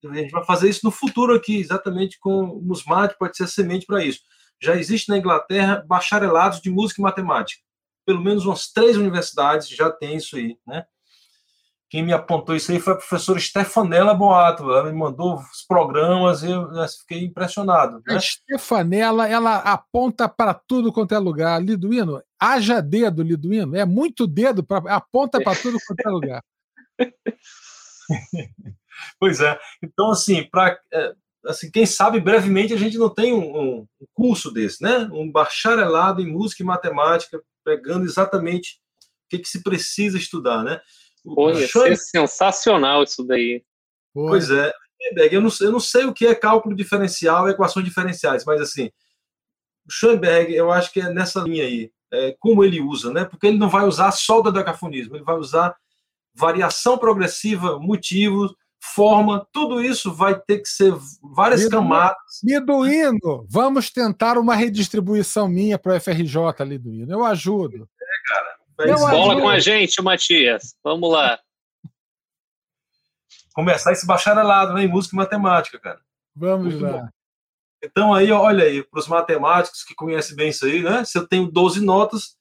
a 0.06 0.14
gente 0.14 0.32
vai 0.32 0.46
fazer 0.46 0.70
isso 0.70 0.82
no 0.84 0.92
futuro 0.92 1.34
aqui, 1.36 1.58
exatamente 1.58 2.20
com 2.20 2.44
o 2.44 2.62
Musmate, 2.62 3.18
pode 3.18 3.36
ser 3.36 3.44
a 3.44 3.48
semente 3.48 3.86
para 3.86 4.04
isso. 4.04 4.22
Já 4.62 4.76
existe 4.76 5.10
na 5.10 5.18
Inglaterra 5.18 5.84
bacharelados 5.88 6.62
de 6.62 6.70
música 6.70 7.02
e 7.02 7.04
matemática. 7.04 7.64
Pelo 8.06 8.22
menos 8.22 8.46
umas 8.46 8.72
três 8.72 8.96
universidades 8.96 9.68
já 9.70 9.90
tem 9.90 10.18
isso 10.18 10.36
aí, 10.36 10.58
né? 10.66 10.86
Quem 11.92 12.06
me 12.06 12.14
apontou 12.14 12.56
isso 12.56 12.72
aí 12.72 12.80
foi 12.80 12.94
a 12.94 12.96
professora 12.96 13.38
Stefanella 13.38 14.14
Boato. 14.14 14.72
Ela 14.72 14.90
me 14.90 14.98
mandou 14.98 15.36
os 15.36 15.62
programas 15.68 16.42
e 16.42 16.50
eu 16.50 16.70
fiquei 17.02 17.26
impressionado. 17.26 18.02
Né? 18.08 18.16
A 18.16 18.20
Stefanella, 18.20 19.28
ela 19.28 19.58
aponta 19.58 20.30
para 20.30 20.54
tudo 20.54 20.94
quanto 20.94 21.14
é 21.14 21.20
lugar. 21.20 21.62
Liduino, 21.62 22.24
haja 22.40 22.82
dedo, 22.82 23.22
Liduino. 23.22 23.76
É 23.76 23.84
muito 23.84 24.26
dedo, 24.26 24.64
pra, 24.64 24.78
aponta 24.96 25.44
para 25.44 25.54
tudo 25.54 25.78
quanto 25.86 26.00
é 26.00 26.10
lugar. 26.10 26.44
pois 29.20 29.42
é. 29.42 29.60
Então, 29.84 30.12
assim, 30.12 30.48
para 30.50 30.80
é, 30.94 31.14
assim, 31.46 31.72
quem 31.72 31.86
sabe 31.86 32.20
brevemente 32.20 32.74
a 32.74 32.78
gente 32.78 32.98
não 32.98 33.10
tem 33.10 33.34
um, 33.34 33.80
um, 33.80 33.88
curso 34.14 34.52
desse, 34.52 34.82
né? 34.84 35.10
Um 35.12 35.32
bacharelado 35.32 36.22
em 36.22 36.32
música 36.32 36.64
e 36.64 36.66
matemática, 36.66 37.42
pegando 37.64 38.06
exatamente 38.06 38.80
o 39.26 39.30
que, 39.30 39.40
que 39.40 39.50
se 39.50 39.64
precisa 39.64 40.18
estudar, 40.18 40.64
né? 40.64 40.80
Pô, 41.24 41.52
ia 41.52 41.68
ser 41.68 41.96
sensacional 41.98 43.04
isso 43.04 43.24
daí. 43.24 43.64
Pois 44.14 44.50
é. 44.50 44.72
Eu 45.32 45.42
não, 45.42 45.50
eu 45.62 45.72
não 45.72 45.80
sei 45.80 46.06
o 46.06 46.14
que 46.14 46.28
é 46.28 46.36
cálculo 46.36 46.76
diferencial 46.76 47.48
e 47.48 47.52
equações 47.52 47.86
diferenciais, 47.86 48.46
mas 48.46 48.62
assim, 48.62 48.92
o 49.86 49.92
Schoenberg, 49.92 50.54
eu 50.54 50.72
acho 50.72 50.92
que 50.94 51.02
é 51.02 51.10
nessa 51.10 51.42
linha 51.42 51.64
aí, 51.64 51.92
é, 52.14 52.36
como 52.40 52.64
ele 52.64 52.80
usa, 52.80 53.12
né? 53.12 53.26
Porque 53.26 53.48
ele 53.48 53.58
não 53.58 53.70
vai 53.70 53.86
usar 53.86 54.12
só 54.12 54.40
o 54.40 54.42
dodecafonismo, 54.44 55.16
ele 55.16 55.24
vai 55.24 55.36
usar 55.36 55.76
variação 56.36 56.98
progressiva, 56.98 57.80
motivos, 57.80 58.54
forma, 58.82 59.48
tudo 59.52 59.82
isso 59.82 60.14
vai 60.14 60.40
ter 60.40 60.60
que 60.60 60.68
ser 60.68 60.94
várias 61.22 61.62
Liduino, 61.62 61.84
camadas. 61.84 62.18
Liduino, 62.44 63.46
vamos 63.48 63.92
tentar 63.92 64.38
uma 64.38 64.56
redistribuição 64.56 65.48
minha 65.48 65.78
para 65.78 65.96
o 65.96 66.00
FRJ, 66.00 66.66
Liduino. 66.66 67.12
Eu 67.12 67.24
ajudo. 67.24 67.88
É, 68.02 68.28
cara. 68.28 68.62
Bola 69.12 69.40
com 69.40 69.50
a 69.50 69.60
gente, 69.60 70.02
Matias. 70.02 70.76
Vamos 70.84 71.12
lá. 71.12 71.40
Começar 73.54 73.92
esse 73.92 74.08
bacharelado 74.08 74.74
né, 74.74 74.84
em 74.84 74.88
música 74.88 75.16
e 75.16 75.18
matemática, 75.18 75.78
cara. 75.78 76.00
Vamos 76.36 76.74
Muito 76.74 76.84
lá. 76.84 76.92
Bom. 76.92 77.08
Então, 77.84 78.14
aí, 78.14 78.32
olha 78.32 78.64
aí, 78.64 78.84
para 78.84 79.00
os 79.00 79.08
matemáticos 79.08 79.84
que 79.84 79.96
conhecem 79.96 80.36
bem 80.36 80.50
isso 80.50 80.66
aí, 80.66 80.82
né? 80.82 81.04
Se 81.04 81.18
eu 81.18 81.28
tenho 81.28 81.52
12 81.52 81.84
notas, 81.84 82.36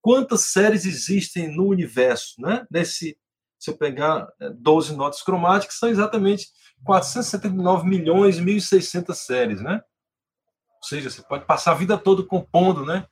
quantas 0.00 0.46
séries 0.46 0.84
existem 0.84 1.48
no 1.48 1.66
universo, 1.66 2.40
né? 2.40 2.66
Nesse, 2.70 3.16
se 3.60 3.70
eu 3.70 3.76
pegar 3.76 4.26
12 4.56 4.92
é, 4.92 4.96
notas 4.96 5.22
cromáticas, 5.22 5.78
são 5.78 5.88
exatamente 5.88 6.48
479 6.84 7.86
milhões 7.86 8.38
e 8.38 8.42
1.600 8.42 9.14
séries, 9.14 9.60
né? 9.60 9.80
Ou 10.82 10.88
seja, 10.88 11.10
você 11.10 11.22
pode 11.22 11.44
passar 11.44 11.72
a 11.72 11.76
vida 11.76 11.96
toda 11.96 12.24
compondo, 12.24 12.84
né? 12.84 13.06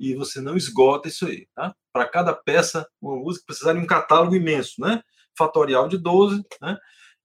e 0.00 0.14
você 0.14 0.40
não 0.40 0.56
esgota 0.56 1.08
isso 1.08 1.26
aí, 1.26 1.46
tá? 1.54 1.76
Para 1.92 2.08
cada 2.08 2.32
peça, 2.32 2.88
uma 3.02 3.16
música 3.16 3.44
precisar 3.46 3.74
de 3.74 3.80
um 3.80 3.86
catálogo 3.86 4.34
imenso, 4.34 4.80
né? 4.80 5.02
Fatorial 5.36 5.88
de 5.88 5.98
12, 5.98 6.42
né? 6.62 6.78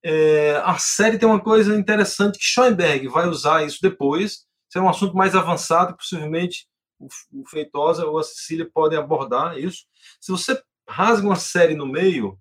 É, 0.03 0.61
a 0.63 0.77
série 0.77 1.17
tem 1.17 1.27
uma 1.27 1.39
coisa 1.39 1.73
interessante 1.73 2.37
que 2.37 2.43
Schoenberg 2.43 3.07
vai 3.07 3.27
usar 3.27 3.65
isso 3.65 3.79
depois. 3.81 4.45
Isso 4.67 4.77
é 4.77 4.81
um 4.81 4.89
assunto 4.89 5.15
mais 5.15 5.33
avançado, 5.35 5.95
possivelmente 5.95 6.67
o 6.99 7.47
Feitosa 7.49 8.05
ou 8.05 8.19
a 8.19 8.23
Cecília 8.23 8.69
podem 8.73 8.99
abordar 8.99 9.57
isso. 9.57 9.85
Se 10.19 10.31
você 10.31 10.61
rasga 10.87 11.27
uma 11.27 11.35
série 11.35 11.75
no 11.75 11.85
meio, 11.85 12.29
o 12.29 12.37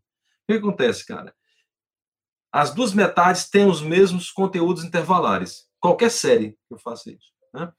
que 0.49 0.59
acontece, 0.59 1.07
cara? 1.07 1.35
As 2.53 2.73
duas 2.73 2.95
metades 2.95 3.49
têm 3.49 3.67
os 3.67 3.81
mesmos 3.81 4.31
conteúdos 4.31 4.85
intervalares. 4.85 5.67
Qualquer 5.81 6.11
série 6.11 6.53
que 6.53 6.75
eu 6.75 6.79
faça 6.79 7.11
isso. 7.11 7.33
Né? 7.53 7.73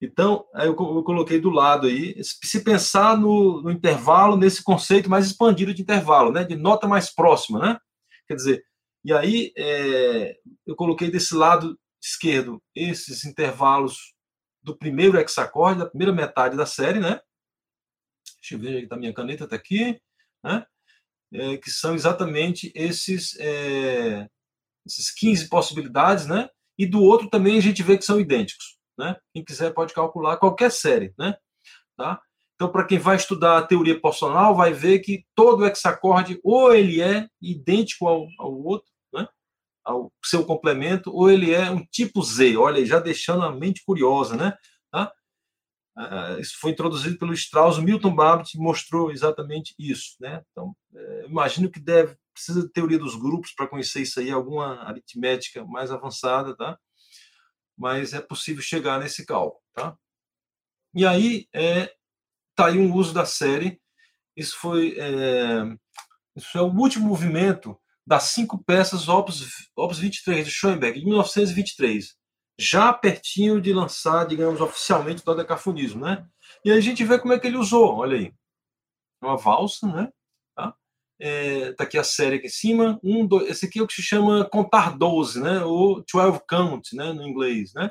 Então, 0.00 0.44
eu, 0.54 0.74
coloquei 0.74 1.40
do 1.40 1.50
lado 1.50 1.86
aí, 1.86 2.16
se 2.22 2.62
pensar 2.62 3.16
no, 3.16 3.62
no, 3.62 3.70
intervalo, 3.70 4.36
nesse 4.36 4.62
conceito 4.62 5.08
mais 5.08 5.26
expandido 5.26 5.72
de 5.72 5.82
intervalo, 5.82 6.32
né, 6.32 6.44
de 6.44 6.56
nota 6.56 6.86
mais 6.86 7.14
próxima, 7.14 7.58
né? 7.58 7.78
Quer 8.26 8.34
dizer, 8.34 8.64
e 9.04 9.12
aí 9.12 9.52
é, 9.56 10.36
eu 10.66 10.74
coloquei 10.74 11.10
desse 11.10 11.34
lado 11.34 11.78
esquerdo 12.02 12.62
esses 12.74 13.24
intervalos 13.24 14.14
do 14.62 14.76
primeiro 14.76 15.18
hexacorde, 15.18 15.80
da 15.80 15.86
primeira 15.86 16.12
metade 16.12 16.56
da 16.56 16.66
série, 16.66 17.00
né? 17.00 17.20
Deixa 18.44 18.54
eu 18.54 18.58
ver, 18.58 18.82
está 18.82 18.96
minha 18.96 19.14
caneta, 19.14 19.44
está 19.44 19.56
aqui, 19.56 19.98
né? 20.42 20.66
É, 21.32 21.56
que 21.56 21.70
são 21.70 21.94
exatamente 21.94 22.70
esses, 22.74 23.38
é, 23.40 24.28
esses 24.86 25.10
15 25.12 25.48
possibilidades, 25.48 26.26
né? 26.26 26.48
E 26.78 26.86
do 26.86 27.02
outro 27.02 27.30
também 27.30 27.56
a 27.56 27.62
gente 27.62 27.82
vê 27.82 27.96
que 27.96 28.04
são 28.04 28.20
idênticos 28.20 28.74
né? 28.96 29.16
Quem 29.32 29.44
quiser 29.44 29.72
pode 29.72 29.92
calcular 29.92 30.36
qualquer 30.36 30.70
série, 30.70 31.12
né? 31.18 31.36
Tá? 31.96 32.20
Então, 32.54 32.70
para 32.70 32.86
quem 32.86 32.98
vai 32.98 33.16
estudar 33.16 33.58
a 33.58 33.66
teoria 33.66 34.00
posicional, 34.00 34.54
vai 34.54 34.72
ver 34.72 35.00
que 35.00 35.24
todo 35.34 35.66
hexacorde 35.66 36.38
ou 36.42 36.72
ele 36.74 37.00
é 37.00 37.26
idêntico 37.42 38.06
ao, 38.06 38.26
ao 38.38 38.52
outro, 38.52 38.90
né? 39.12 39.26
ao 39.84 40.12
seu 40.24 40.44
complemento, 40.44 41.12
ou 41.12 41.30
ele 41.30 41.52
é 41.52 41.70
um 41.70 41.84
tipo 41.84 42.22
Z. 42.22 42.56
Olha, 42.56 42.84
já 42.86 43.00
deixando 43.00 43.42
a 43.42 43.52
mente 43.52 43.82
curiosa, 43.84 44.36
né? 44.36 44.56
Tá? 44.90 45.12
Uh, 45.96 46.40
isso 46.40 46.58
foi 46.60 46.72
introduzido 46.72 47.18
pelo 47.18 47.32
Strauss. 47.32 47.78
Milton 47.78 48.14
Babbitt 48.14 48.58
mostrou 48.58 49.12
exatamente 49.12 49.74
isso, 49.78 50.16
né? 50.20 50.42
Então, 50.50 50.74
uh, 50.92 51.26
imagino 51.26 51.70
que 51.70 51.80
deve 51.80 52.16
precisa 52.32 52.62
de 52.62 52.72
teoria 52.72 52.98
dos 52.98 53.14
grupos 53.14 53.52
para 53.54 53.68
conhecer 53.68 54.02
isso 54.02 54.18
aí, 54.18 54.28
alguma 54.28 54.82
aritmética 54.82 55.64
mais 55.64 55.92
avançada, 55.92 56.56
tá? 56.56 56.76
mas 57.76 58.12
é 58.12 58.20
possível 58.20 58.62
chegar 58.62 59.00
nesse 59.00 59.26
cálculo, 59.26 59.60
tá? 59.72 59.96
E 60.94 61.04
aí 61.04 61.48
é 61.52 61.92
tá 62.54 62.66
aí 62.66 62.78
um 62.78 62.94
uso 62.94 63.12
da 63.12 63.26
série. 63.26 63.80
Isso 64.36 64.56
foi 64.58 64.96
é, 64.98 65.76
isso 66.36 66.56
é 66.56 66.60
o 66.60 66.72
último 66.72 67.08
movimento 67.08 67.78
das 68.06 68.24
cinco 68.24 68.62
peças 68.62 69.08
Opus, 69.08 69.68
Opus 69.74 69.98
23 69.98 70.46
de 70.46 70.52
Schoenberg, 70.52 70.98
de 71.00 71.06
1923, 71.06 72.16
já 72.58 72.92
pertinho 72.92 73.60
de 73.60 73.72
lançar, 73.72 74.26
digamos, 74.26 74.60
oficialmente 74.60 75.22
o 75.22 75.24
dodecafonismo, 75.24 76.04
né? 76.04 76.26
E 76.64 76.70
aí 76.70 76.78
a 76.78 76.80
gente 76.80 77.04
vê 77.04 77.18
como 77.18 77.32
é 77.32 77.38
que 77.38 77.46
ele 77.46 77.56
usou, 77.56 77.96
olha 77.96 78.16
aí. 78.16 78.32
Uma 79.22 79.36
valsa, 79.36 79.86
né? 79.86 80.10
é, 81.18 81.72
tá 81.72 81.84
aqui 81.84 81.96
a 81.96 82.04
série 82.04 82.36
aqui 82.36 82.46
em 82.46 82.50
cima, 82.50 83.00
um, 83.02 83.26
dois, 83.26 83.48
esse 83.48 83.66
aqui 83.66 83.78
é 83.78 83.82
o 83.82 83.86
que 83.86 83.94
se 83.94 84.02
chama 84.02 84.44
contar 84.44 84.96
12, 84.96 85.40
né, 85.40 85.64
ou 85.64 86.04
12 86.12 86.40
count, 86.48 86.94
né, 86.96 87.12
no 87.12 87.22
inglês, 87.22 87.72
né, 87.72 87.88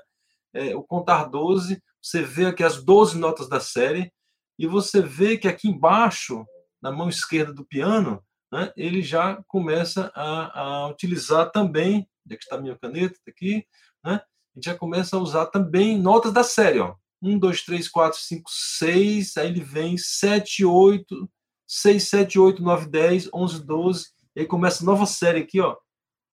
é, 0.54 0.76
o 0.76 0.84
contar 0.84 1.26
12, 1.26 1.82
você 2.02 2.22
vê 2.22 2.48
aqui 2.48 2.64
as 2.64 2.84
12 2.84 3.18
notas 3.18 3.48
da 3.48 3.60
série, 3.60 4.12
e 4.60 4.68
você 4.68 5.02
vê 5.02 5.38
que 5.38 5.48
aqui 5.48 5.70
embaixo, 5.70 6.46
na 6.82 6.92
mão 6.92 7.08
esquerda 7.10 7.54
do 7.54 7.66
piano, 7.66 8.22
né, 8.52 8.72
ele 8.76 9.02
já 9.02 9.42
começa 9.48 10.12
a, 10.14 10.60
a 10.62 10.88
utilizar 10.88 11.50
também 11.50 12.08
Onde 12.26 12.36
é 12.36 12.38
que 12.38 12.44
está 12.44 12.56
a 12.56 12.62
minha 12.62 12.78
caneta? 12.78 13.14
Está 13.14 13.32
aqui, 13.32 13.66
né? 14.04 14.22
A 14.54 14.60
gente 14.60 14.66
já 14.66 14.76
começa 14.76 15.16
a 15.16 15.20
usar 15.20 15.48
também 15.48 16.00
notas 16.00 16.32
da 16.32 16.44
série, 16.44 16.80
ó. 16.80 16.96
1, 17.22 17.40
2, 17.40 17.64
3, 17.64 17.88
4, 17.88 18.20
5, 18.20 18.52
6, 18.80 19.38
aí 19.38 19.48
ele 19.48 19.62
vem 19.62 19.98
7, 19.98 20.64
8, 20.66 21.30
6, 21.68 22.10
7, 22.10 22.40
8, 22.40 22.62
9, 22.62 22.90
10, 22.90 23.30
11, 23.34 23.66
12, 23.66 24.06
e 24.36 24.42
aí 24.42 24.46
começa 24.46 24.84
a 24.84 24.86
nova 24.86 25.06
série 25.06 25.40
aqui, 25.40 25.60
ó. 25.60 25.76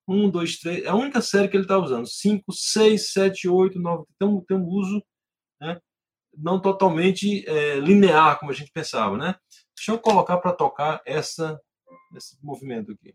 1, 0.09 0.29
2, 0.29 0.59
3, 0.59 0.85
é 0.85 0.89
a 0.89 0.95
única 0.95 1.23
série 1.23 1.49
que 1.49 1.57
ele 1.57 1.65
está 1.65 1.79
usando. 1.79 2.07
5, 2.07 2.53
6, 2.53 3.13
7, 3.13 3.49
8, 3.49 3.79
9, 3.79 4.05
tem, 4.19 4.45
tem 4.47 4.57
um 4.57 4.67
uso 4.67 5.03
né, 5.61 5.81
não 6.37 6.61
totalmente 6.61 7.49
é, 7.49 7.79
linear, 7.79 8.39
como 8.39 8.51
a 8.51 8.55
gente 8.55 8.73
pensava, 8.73 9.17
né? 9.17 9.35
Deixa 9.77 9.93
eu 9.93 9.99
colocar 9.99 10.39
para 10.39 10.53
tocar 10.53 11.01
essa, 11.07 11.59
esse 12.17 12.37
movimento 12.43 12.93
aqui. 12.93 13.15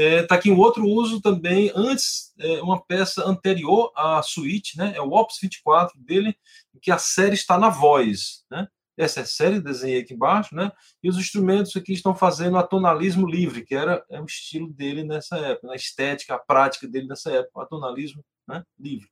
Está 0.00 0.36
aqui 0.36 0.48
um 0.48 0.58
outro 0.58 0.86
uso 0.86 1.20
também, 1.20 1.72
antes, 1.74 2.32
é, 2.38 2.62
uma 2.62 2.80
peça 2.80 3.26
anterior 3.26 3.90
à 3.96 4.22
suíte, 4.22 4.78
né? 4.78 4.92
É 4.94 5.00
o 5.00 5.10
Ops 5.10 5.38
24 5.42 5.98
dele, 5.98 6.36
que 6.80 6.92
a 6.92 6.98
série 6.98 7.34
está 7.34 7.58
na 7.58 7.68
voz, 7.68 8.44
né? 8.48 8.68
Essa 8.96 9.20
é 9.20 9.22
a 9.24 9.26
série, 9.26 9.60
desenhei 9.60 10.00
aqui 10.02 10.14
embaixo, 10.14 10.54
né? 10.54 10.70
E 11.02 11.08
os 11.08 11.16
instrumentos 11.16 11.74
aqui 11.76 11.92
estão 11.92 12.14
fazendo 12.14 12.56
atonalismo 12.56 13.26
livre, 13.26 13.64
que 13.64 13.74
era 13.74 14.04
é 14.08 14.20
o 14.20 14.24
estilo 14.24 14.72
dele 14.72 15.02
nessa 15.02 15.36
época, 15.36 15.72
a 15.72 15.76
estética, 15.76 16.36
a 16.36 16.38
prática 16.38 16.86
dele 16.86 17.08
nessa 17.08 17.32
época, 17.32 17.62
atonalismo 17.62 18.24
né? 18.46 18.62
livre. 18.78 19.08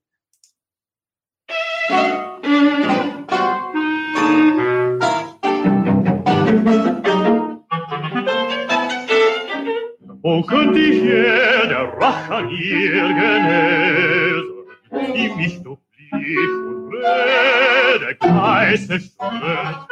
O 10.28 10.42
könnte 10.42 10.80
ich 10.80 11.04
jeder 11.04 11.84
Rache 12.00 12.34
an 12.34 12.50
ihr 12.50 13.14
genesen, 13.14 14.66
die 15.14 15.28
mich 15.36 15.62
durch 15.62 15.78
Blick 16.10 16.50
und 16.66 16.92
Rede 16.92 18.16
Kreise 18.16 18.98
stört, 18.98 19.88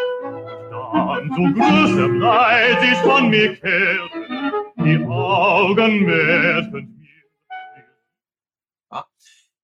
dann 0.73 1.31
so 1.37 1.43
großem 1.55 2.19
Leid 2.19 2.81
sich 2.81 2.99
von 2.99 3.29
mir 3.29 3.55
kehrt, 3.55 4.11
die 4.79 5.07
Augen 5.07 6.05
merken 6.05 6.99
mir. 6.99 7.25
Ah, 8.91 9.07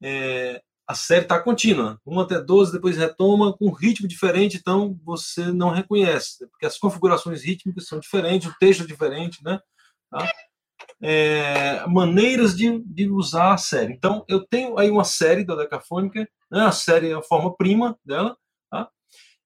é, 0.00 0.62
a 0.86 0.94
série 0.94 1.24
está 1.24 1.40
contínua, 1.40 2.00
1 2.06 2.20
até 2.20 2.40
12, 2.40 2.74
depois 2.74 2.96
retoma 2.96 3.52
com 3.54 3.66
um 3.66 3.72
ritmo 3.72 4.06
diferente, 4.06 4.56
então 4.56 4.96
você 5.04 5.46
não 5.46 5.70
reconhece, 5.70 6.46
porque 6.46 6.66
as 6.66 6.78
configurações 6.78 7.42
rítmicas 7.42 7.88
são 7.88 7.98
diferentes, 7.98 8.48
o 8.48 8.54
texto 8.60 8.84
é 8.84 8.86
diferente, 8.86 9.42
né? 9.42 9.58
Tá? 10.08 10.30
É, 11.02 11.86
maneiras 11.86 12.56
de, 12.56 12.78
de, 12.84 13.08
usar 13.08 13.54
a 13.54 13.58
série. 13.58 13.92
Então, 13.92 14.24
eu 14.28 14.46
tenho 14.46 14.78
aí 14.78 14.90
uma 14.90 15.04
série 15.04 15.44
da 15.44 15.54
Decafônica, 15.54 16.28
né, 16.50 16.60
a 16.60 16.72
série 16.72 17.10
é 17.10 17.14
a 17.14 17.22
forma 17.22 17.56
prima 17.56 17.98
dela, 18.04 18.36
tá? 18.70 18.90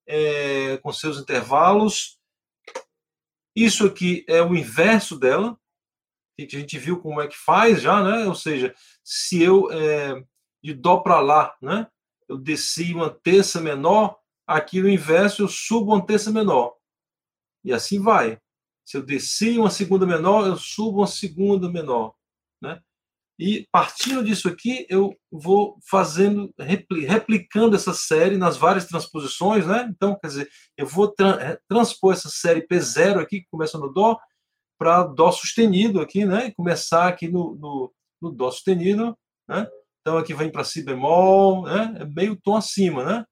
é, 0.06 0.76
com 0.78 0.92
seus 0.92 1.18
intervalos. 1.18 2.18
Isso 3.54 3.86
aqui 3.86 4.24
é 4.28 4.42
o 4.42 4.54
inverso 4.54 5.18
dela, 5.18 5.56
a 6.38 6.42
gente 6.42 6.78
viu 6.78 7.00
como 7.00 7.20
é 7.20 7.28
que 7.28 7.36
faz 7.36 7.80
já, 7.80 8.02
né? 8.02 8.26
Ou 8.26 8.34
seja, 8.34 8.74
se 9.04 9.40
eu 9.40 9.70
é, 9.70 10.20
de 10.62 10.74
dó 10.74 10.98
para 10.98 11.20
lá, 11.20 11.56
né? 11.62 11.86
Eu 12.28 12.38
desci 12.38 12.92
uma 12.92 13.10
terça 13.10 13.60
menor, 13.60 14.18
aqui 14.46 14.80
no 14.80 14.88
inverso 14.88 15.42
eu 15.42 15.48
subo 15.48 15.94
uma 15.94 16.04
terça 16.04 16.30
menor. 16.30 16.74
E 17.62 17.72
assim 17.72 18.00
vai. 18.00 18.40
Se 18.84 18.96
eu 18.96 19.02
desci 19.02 19.58
uma 19.58 19.70
segunda 19.70 20.06
menor, 20.06 20.46
eu 20.46 20.56
subo 20.56 20.98
uma 20.98 21.06
segunda 21.06 21.70
menor, 21.70 22.14
né? 22.62 22.80
E 23.38 23.66
partindo 23.72 24.22
disso 24.22 24.48
aqui, 24.48 24.86
eu 24.88 25.12
vou 25.30 25.76
fazendo, 25.88 26.54
replicando 26.58 27.74
essa 27.74 27.92
série 27.92 28.36
nas 28.36 28.56
várias 28.56 28.86
transposições, 28.86 29.66
né? 29.66 29.88
Então, 29.90 30.16
quer 30.20 30.28
dizer, 30.28 30.50
eu 30.76 30.86
vou 30.86 31.08
tra 31.08 31.58
transpor 31.68 32.12
essa 32.12 32.28
série 32.28 32.66
P0 32.66 33.18
aqui, 33.18 33.40
que 33.40 33.48
começa 33.50 33.76
no 33.76 33.92
Dó, 33.92 34.18
para 34.78 35.02
Dó 35.02 35.32
sustenido 35.32 36.00
aqui, 36.00 36.24
né? 36.24 36.52
Começar 36.52 37.08
aqui 37.08 37.28
no, 37.28 37.56
no, 37.56 37.92
no 38.22 38.30
Dó 38.30 38.50
sustenido, 38.50 39.18
né? 39.48 39.66
Então, 40.00 40.18
aqui 40.18 40.34
vem 40.34 40.52
para 40.52 40.64
Si 40.64 40.84
bemol, 40.84 41.64
né? 41.64 41.96
É 42.00 42.04
meio 42.04 42.36
tom 42.36 42.56
acima, 42.56 43.04
né? 43.04 43.24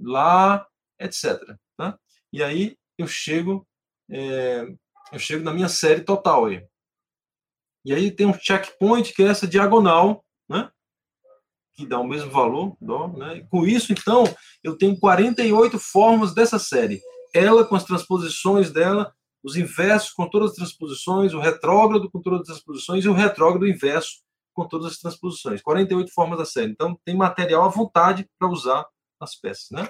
Lá, 0.00 0.66
etc. 1.00 1.38
Tá? 1.76 1.98
E 2.32 2.42
aí 2.42 2.76
eu 2.98 3.06
chego 3.06 3.66
é, 4.10 4.66
eu 5.12 5.18
chego 5.18 5.44
na 5.44 5.52
minha 5.52 5.68
série 5.68 6.02
total 6.02 6.46
aí. 6.46 6.66
E 7.84 7.94
aí 7.94 8.10
tem 8.10 8.26
um 8.26 8.34
checkpoint 8.34 9.14
que 9.14 9.22
é 9.22 9.26
essa 9.26 9.46
diagonal, 9.46 10.24
né? 10.48 10.70
Que 11.74 11.86
dá 11.86 11.98
o 11.98 12.06
mesmo 12.06 12.30
valor, 12.30 12.76
dó, 12.80 13.08
né? 13.08 13.46
com 13.50 13.64
isso, 13.64 13.92
então, 13.92 14.24
eu 14.62 14.76
tenho 14.76 14.98
48 14.98 15.78
formas 15.78 16.34
dessa 16.34 16.58
série. 16.58 17.00
Ela 17.32 17.64
com 17.64 17.76
as 17.76 17.84
transposições 17.84 18.72
dela, 18.72 19.14
os 19.42 19.56
inversos 19.56 20.10
com 20.10 20.28
todas 20.28 20.50
as 20.50 20.56
transposições, 20.56 21.32
o 21.32 21.38
retrógrado 21.38 22.10
com 22.10 22.20
todas 22.20 22.40
as 22.40 22.46
transposições 22.46 23.04
e 23.04 23.08
o 23.08 23.12
retrógrado 23.12 23.66
inverso 23.66 24.20
com 24.52 24.66
todas 24.66 24.92
as 24.92 24.98
transposições. 24.98 25.62
48 25.62 26.12
formas 26.12 26.38
da 26.38 26.44
série. 26.44 26.72
Então, 26.72 26.98
tem 27.04 27.16
material 27.16 27.64
à 27.64 27.68
vontade 27.68 28.28
para 28.38 28.48
usar 28.48 28.84
nas 29.20 29.36
peças, 29.36 29.70
né? 29.70 29.88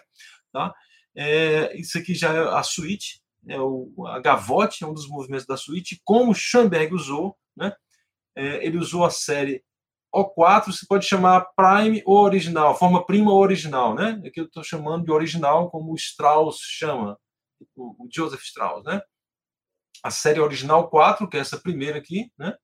Tá? 0.52 0.74
É, 1.16 1.76
isso 1.78 1.96
aqui 1.96 2.14
já 2.14 2.32
é 2.32 2.38
a 2.54 2.62
suíte, 2.62 3.20
é 3.46 3.60
o, 3.60 3.92
a 4.06 4.20
gavote, 4.20 4.84
é 4.84 4.86
um 4.86 4.94
dos 4.94 5.08
movimentos 5.08 5.46
da 5.46 5.56
suíte, 5.56 6.00
como 6.04 6.34
Schoenberg 6.34 6.94
usou, 6.94 7.36
né? 7.56 7.74
É, 8.36 8.64
ele 8.64 8.78
usou 8.78 9.04
a 9.04 9.10
série 9.10 9.64
O4, 10.14 10.66
você 10.66 10.86
pode 10.86 11.06
chamar 11.06 11.46
prime 11.56 12.02
ou 12.06 12.18
original, 12.18 12.76
forma 12.76 13.04
prima 13.04 13.32
ou 13.32 13.40
original, 13.40 13.94
né? 13.94 14.20
Aqui 14.26 14.40
eu 14.40 14.46
estou 14.46 14.62
chamando 14.62 15.04
de 15.04 15.12
original, 15.12 15.70
como 15.70 15.94
Strauss 15.94 16.58
chama, 16.60 17.18
o, 17.76 18.04
o, 18.04 18.08
Joseph 18.12 18.42
Strauss, 18.42 18.84
né? 18.84 19.00
A 20.02 20.10
série 20.10 20.40
original 20.40 20.88
4, 20.88 21.28
que 21.28 21.36
é 21.36 21.40
essa 21.40 21.60
primeira 21.60 21.98
aqui, 21.98 22.30
né? 22.38 22.56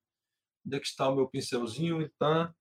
Onde 0.66 0.76
é 0.76 0.80
que 0.80 0.86
está 0.86 1.08
o 1.08 1.16
meu 1.16 1.28
pincelzinho? 1.28 2.00
Está 2.02 2.52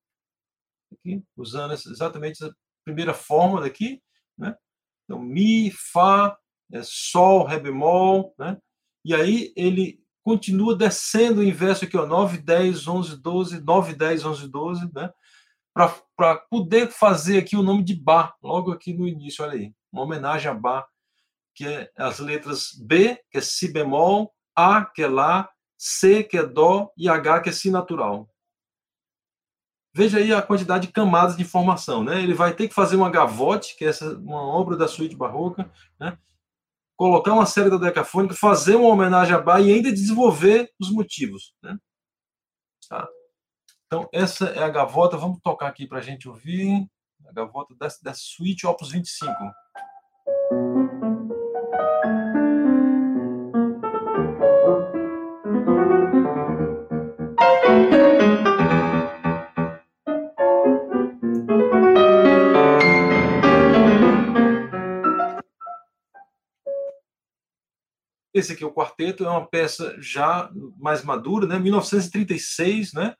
aqui, 0.91 1.23
usando 1.37 1.73
exatamente 1.73 2.43
essa 2.43 2.53
primeira 2.83 3.13
forma 3.13 3.61
daqui, 3.61 4.01
né? 4.37 4.55
Então, 5.05 5.19
Mi, 5.19 5.71
Fá, 5.71 6.37
é, 6.71 6.81
Sol, 6.83 7.45
Ré 7.45 7.59
bemol, 7.59 8.33
né? 8.37 8.57
E 9.03 9.13
aí 9.13 9.53
ele 9.55 10.01
continua 10.23 10.75
descendo 10.75 11.41
o 11.41 11.43
inverso 11.43 11.83
aqui, 11.85 11.97
ó, 11.97 12.05
9, 12.05 12.37
10, 12.37 12.87
11, 12.87 13.17
12, 13.17 13.61
9, 13.61 13.93
10, 13.93 14.25
11, 14.25 14.47
12, 14.47 14.93
né? 14.93 15.11
Para 16.15 16.37
poder 16.49 16.89
fazer 16.89 17.39
aqui 17.39 17.55
o 17.57 17.63
nome 17.63 17.83
de 17.83 17.95
Bá, 17.95 18.33
logo 18.41 18.71
aqui 18.71 18.93
no 18.93 19.07
início, 19.07 19.43
olha 19.43 19.53
aí, 19.53 19.73
uma 19.91 20.03
homenagem 20.03 20.49
a 20.49 20.53
Bá, 20.53 20.87
que 21.55 21.65
é 21.67 21.91
as 21.97 22.19
letras 22.19 22.71
B, 22.73 23.19
que 23.29 23.37
é 23.37 23.41
Si 23.41 23.71
bemol, 23.71 24.33
A, 24.55 24.85
que 24.85 25.03
é 25.03 25.07
Lá, 25.07 25.49
C, 25.77 26.23
que 26.23 26.37
é 26.37 26.45
Dó, 26.45 26.91
e 26.95 27.09
H, 27.09 27.41
que 27.41 27.49
é 27.49 27.51
Si 27.51 27.69
natural. 27.69 28.29
Veja 29.95 30.17
aí 30.17 30.33
a 30.33 30.41
quantidade 30.41 30.87
de 30.87 30.93
camadas 30.93 31.35
de 31.35 31.43
informação, 31.43 32.03
né? 32.03 32.21
Ele 32.23 32.33
vai 32.33 32.55
ter 32.55 32.67
que 32.67 32.73
fazer 32.73 32.95
uma 32.95 33.11
gavote, 33.11 33.75
que 33.75 33.85
é 33.85 33.89
essa, 33.89 34.17
uma 34.17 34.41
obra 34.41 34.75
da 34.75 34.87
suíte 34.87 35.15
barroca, 35.15 35.69
né? 35.99 36.17
Colocar 36.95 37.33
uma 37.33 37.45
série 37.45 37.69
da 37.69 37.77
decafônica, 37.77 38.35
fazer 38.35 38.75
uma 38.75 38.89
homenagem 38.89 39.35
a 39.35 39.39
Bach 39.39 39.61
e 39.61 39.71
ainda 39.71 39.91
desenvolver 39.91 40.71
os 40.79 40.91
motivos. 40.91 41.53
Né? 41.61 41.77
Tá? 42.89 43.07
Então, 43.85 44.09
essa 44.11 44.45
é 44.47 44.63
a 44.63 44.69
gavota. 44.69 45.17
Vamos 45.17 45.39
tocar 45.43 45.67
aqui 45.67 45.87
para 45.87 45.99
a 45.99 46.01
gente 46.01 46.27
ouvir. 46.27 46.87
A 47.27 47.31
gavota 47.31 47.75
dessa, 47.75 47.99
dessa 48.03 48.21
suíte 48.21 48.65
Opus 48.67 48.91
25. 48.91 49.31
Esse 68.33 68.53
aqui 68.53 68.65
o 68.65 68.73
quarteto, 68.73 69.23
é 69.23 69.29
uma 69.29 69.47
peça 69.47 69.95
já 69.99 70.49
mais 70.77 71.03
madura, 71.03 71.45
né? 71.45 71.59
1936, 71.59 72.93
né? 72.93 73.15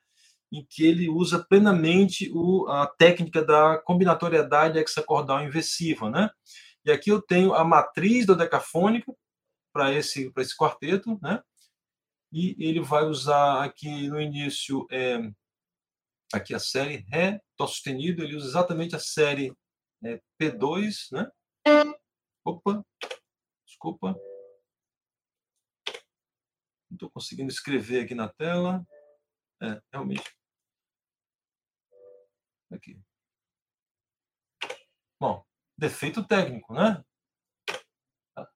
Em 0.52 0.66
que 0.68 0.86
ele 0.86 1.10
usa 1.10 1.44
plenamente 1.48 2.32
o, 2.34 2.68
a 2.68 2.88
técnica 2.88 3.44
da 3.44 3.78
combinatoriedade 3.78 4.80
hexacordal 4.80 5.44
inversiva, 5.44 6.10
né? 6.10 6.30
E 6.86 6.92
aqui 6.92 7.10
eu 7.12 7.22
tenho 7.22 7.54
a 7.54 7.64
matriz 7.64 8.26
da 8.26 8.34
decafônica 8.34 9.14
para 9.74 9.94
esse 9.94 10.32
esse 10.38 10.56
quarteto, 10.58 11.18
né? 11.22 11.42
e 12.34 12.56
ele 12.58 12.82
vai 12.82 13.06
usar 13.06 13.64
aqui 13.64 14.08
no 14.08 14.20
início 14.20 14.88
é, 14.90 15.20
aqui 16.34 16.56
a 16.56 16.60
série 16.60 17.06
Ré, 17.08 17.40
Dó 17.56 17.68
sustenido, 17.68 18.24
ele 18.24 18.36
usa 18.36 18.48
exatamente 18.48 18.96
a 18.96 19.00
série 19.00 19.56
é, 20.04 20.20
P2, 20.42 21.12
né? 21.12 21.30
Opa, 22.44 22.84
desculpa. 23.68 24.20
Não 26.94 26.96
estou 26.96 27.10
conseguindo 27.10 27.52
escrever 27.52 28.04
aqui 28.04 28.14
na 28.14 28.30
tela. 28.30 28.86
É, 29.62 29.82
realmente. 29.92 30.24
Aqui. 32.72 33.00
Bom, 35.20 35.44
defeito 35.76 36.24
técnico, 36.24 36.72
né? 36.72 37.04
Tá. 38.36 38.48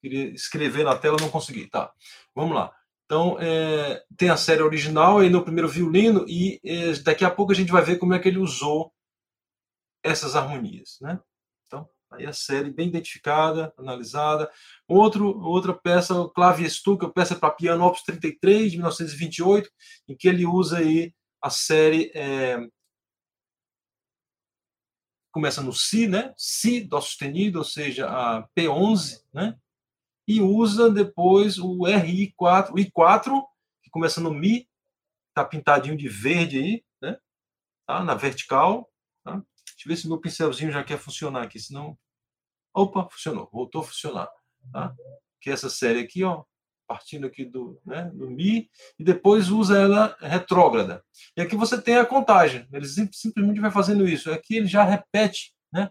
Queria 0.00 0.30
escrever 0.32 0.84
na 0.84 0.98
tela, 0.98 1.18
não 1.20 1.30
consegui. 1.30 1.68
Tá, 1.68 1.92
vamos 2.34 2.54
lá. 2.54 2.74
Então, 3.04 3.38
é, 3.38 4.02
tem 4.16 4.30
a 4.30 4.36
série 4.36 4.62
original 4.62 5.18
aí 5.18 5.28
no 5.28 5.44
primeiro 5.44 5.68
violino 5.68 6.24
e 6.26 6.58
é, 6.64 6.94
daqui 7.02 7.22
a 7.22 7.30
pouco 7.30 7.52
a 7.52 7.54
gente 7.54 7.70
vai 7.70 7.84
ver 7.84 7.98
como 7.98 8.14
é 8.14 8.18
que 8.18 8.28
ele 8.28 8.38
usou 8.38 8.94
essas 10.02 10.34
harmonias, 10.34 10.98
né? 11.02 11.20
Aí 12.14 12.26
a 12.26 12.32
série 12.32 12.70
bem 12.70 12.88
identificada, 12.88 13.72
analisada. 13.76 14.50
Outro, 14.88 15.38
outra 15.40 15.74
peça, 15.74 16.14
o 16.14 16.28
Clave 16.28 16.68
Stuka, 16.68 17.08
peça 17.08 17.34
para 17.34 17.50
piano 17.50 17.84
Opus 17.84 18.02
33, 18.02 18.72
de 18.72 18.76
1928, 18.78 19.70
em 20.08 20.16
que 20.16 20.28
ele 20.28 20.46
usa 20.46 20.78
aí 20.78 21.14
a 21.42 21.50
série 21.50 22.10
é, 22.14 22.58
começa 25.30 25.62
no 25.62 25.72
Si, 25.72 26.06
né? 26.06 26.32
Si, 26.36 26.80
Dó 26.80 27.00
sustenido, 27.00 27.58
ou 27.58 27.64
seja, 27.64 28.08
a 28.08 28.48
P11, 28.56 29.22
né? 29.32 29.56
e 30.26 30.40
usa 30.40 30.90
depois 30.90 31.58
o 31.58 31.80
RI4, 31.80 32.70
o 32.70 32.74
I4, 32.74 33.42
que 33.82 33.90
começa 33.90 34.20
no 34.20 34.32
Mi, 34.32 34.68
tá 35.34 35.44
pintadinho 35.44 35.96
de 35.96 36.08
verde 36.08 36.58
aí, 36.58 36.84
né? 37.00 37.18
Tá? 37.86 38.02
Na 38.02 38.14
vertical. 38.14 38.90
Tá? 39.22 39.32
Deixa 39.32 39.84
eu 39.84 39.88
ver 39.88 39.96
se 39.96 40.08
meu 40.08 40.18
pincelzinho 40.18 40.72
já 40.72 40.82
quer 40.82 40.98
funcionar 40.98 41.42
aqui, 41.42 41.58
senão. 41.58 41.98
Opa, 42.74 43.08
funcionou, 43.08 43.48
voltou 43.52 43.82
a 43.82 43.84
funcionar. 43.84 44.28
Tá? 44.72 44.94
Que 45.40 45.50
é 45.50 45.52
essa 45.52 45.70
série 45.70 46.00
aqui, 46.00 46.24
ó, 46.24 46.44
partindo 46.86 47.26
aqui 47.26 47.44
do, 47.44 47.80
né, 47.84 48.10
do 48.14 48.30
Mi, 48.30 48.68
e 48.98 49.04
depois 49.04 49.50
usa 49.50 49.78
ela 49.78 50.16
retrógrada. 50.20 51.04
E 51.36 51.40
aqui 51.40 51.56
você 51.56 51.80
tem 51.80 51.96
a 51.96 52.06
contagem, 52.06 52.68
ele 52.72 52.86
simplesmente 52.86 53.60
vai 53.60 53.70
fazendo 53.70 54.06
isso. 54.06 54.30
Aqui 54.32 54.56
ele 54.56 54.66
já 54.66 54.84
repete, 54.84 55.54
né? 55.72 55.90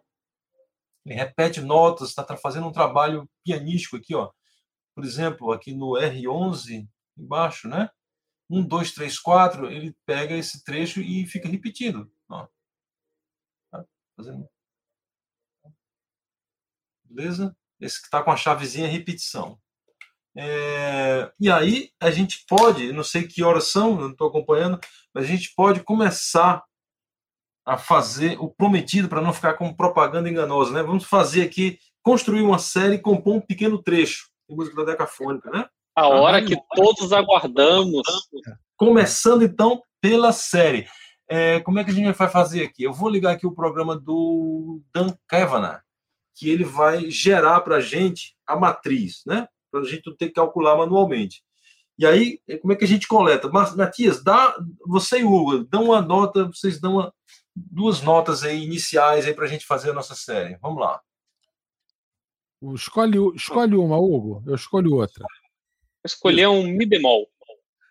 Ele 1.06 1.16
repete 1.16 1.62
notas, 1.62 2.10
está 2.10 2.38
fazendo 2.38 2.68
um 2.68 2.72
trabalho 2.72 3.30
pianístico 3.44 3.98
aqui, 3.98 4.16
ó. 4.16 4.32
Por 4.96 5.04
exemplo, 5.04 5.52
aqui 5.52 5.74
no 5.74 5.94
R11, 5.94 6.88
embaixo, 7.18 7.68
né? 7.68 7.90
1, 8.50 8.68
2, 8.68 8.92
3, 8.94 9.20
4, 9.20 9.72
ele 9.72 9.96
pega 10.06 10.36
esse 10.36 10.64
trecho 10.64 11.02
e 11.02 11.26
fica 11.26 11.48
repetindo. 11.48 12.12
Ó. 12.30 12.48
Tá 13.72 13.86
fazendo. 14.16 14.48
Beleza? 17.14 17.56
Esse 17.80 18.00
que 18.00 18.08
está 18.08 18.24
com 18.24 18.32
a 18.32 18.38
chavezinha 18.38 18.88
repetição. 18.88 19.60
É, 20.36 21.32
e 21.40 21.52
aí 21.52 21.92
a 22.00 22.10
gente 22.10 22.44
pode, 22.48 22.92
não 22.92 23.04
sei 23.04 23.28
que 23.28 23.44
horas 23.44 23.72
são, 23.72 23.96
não 23.96 24.10
estou 24.10 24.30
acompanhando, 24.30 24.80
mas 25.14 25.26
a 25.26 25.28
gente 25.28 25.54
pode 25.56 25.84
começar 25.84 26.64
a 27.66 27.78
fazer 27.78 28.38
o 28.40 28.50
prometido 28.50 29.08
para 29.08 29.22
não 29.22 29.32
ficar 29.32 29.54
como 29.54 29.78
propaganda 29.78 30.28
enganosa, 30.28 30.74
né? 30.74 30.82
Vamos 30.82 31.06
fazer 31.06 31.44
aqui, 31.44 31.78
construir 32.02 32.42
uma 32.42 32.58
série 32.58 32.96
e 32.96 33.02
compor 33.02 33.36
um 33.36 33.42
pequeno 33.42 33.82
trecho 33.82 34.28
de 34.50 34.56
música 34.56 34.76
da 34.78 34.92
decafônica, 34.92 35.52
né? 35.52 35.66
A 35.96 36.08
hora 36.08 36.44
que 36.44 36.58
todos 36.76 37.14
aguardamos. 37.14 38.02
Começando 38.76 39.44
então 39.44 39.84
pela 40.02 40.34
série. 40.34 40.88
É, 41.30 41.60
como 41.62 41.80
é 41.80 41.84
que 41.84 41.92
a 41.92 41.94
gente 41.94 42.12
vai 42.12 42.30
fazer 42.30 42.64
aqui? 42.64 42.84
Eu 42.84 42.92
vou 42.92 43.08
ligar 43.08 43.34
aqui 43.34 43.46
o 43.46 43.54
programa 43.54 43.96
do 43.96 44.82
Dan 44.94 45.16
Kavanagh, 45.28 45.82
que 46.36 46.50
ele 46.50 46.64
vai 46.64 47.10
gerar 47.10 47.62
para 47.62 47.78
a 47.78 47.82
gente 47.82 48.36
a 48.46 48.56
matriz, 48.56 49.24
né? 49.26 49.48
Para 49.72 49.82
a 49.82 49.86
gente 49.86 50.08
não 50.08 50.16
ter 50.16 50.28
que 50.28 50.34
calcular 50.34 50.76
manualmente. 50.78 51.44
E 51.98 52.06
aí, 52.06 52.40
como 52.62 52.74
é 52.74 52.76
que 52.76 52.86
a 52.86 52.88
gente 52.88 53.08
coleta? 53.08 53.50
Matias, 53.50 54.24
dá, 54.24 54.56
você 54.86 55.20
e 55.20 55.24
Hugo, 55.24 55.64
dão 55.64 55.86
uma 55.86 56.02
nota, 56.02 56.46
vocês 56.46 56.80
dão 56.80 56.96
uma, 56.96 57.14
duas 57.56 58.02
notas 58.02 58.44
aí 58.44 58.64
iniciais 58.64 59.26
aí 59.26 59.34
para 59.34 59.46
a 59.46 59.48
gente 59.48 59.66
fazer 59.66 59.92
a 59.92 59.94
nossa 59.94 60.16
série. 60.16 60.58
Vamos 60.62 60.82
lá. 60.82 61.02
Escolhe, 62.74 63.18
escolhe 63.36 63.76
uma, 63.76 63.98
Hugo. 63.98 64.42
Eu 64.48 64.56
escolho 64.56 64.96
outra. 64.96 65.26
Escolher 66.04 66.48
um 66.48 66.64
Mi 66.64 66.86
bemol. 66.86 67.28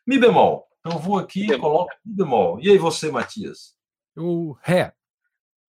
Mi 0.07 0.18
bemol. 0.18 0.66
Então 0.80 0.99
vou 0.99 1.18
aqui 1.18 1.53
e 1.53 1.59
coloco 1.59 1.93
Mi 2.05 2.14
bemol. 2.14 2.59
E 2.61 2.70
aí 2.70 2.78
você, 2.78 3.11
Matias? 3.11 3.76
O 4.16 4.57
Ré. 4.62 4.93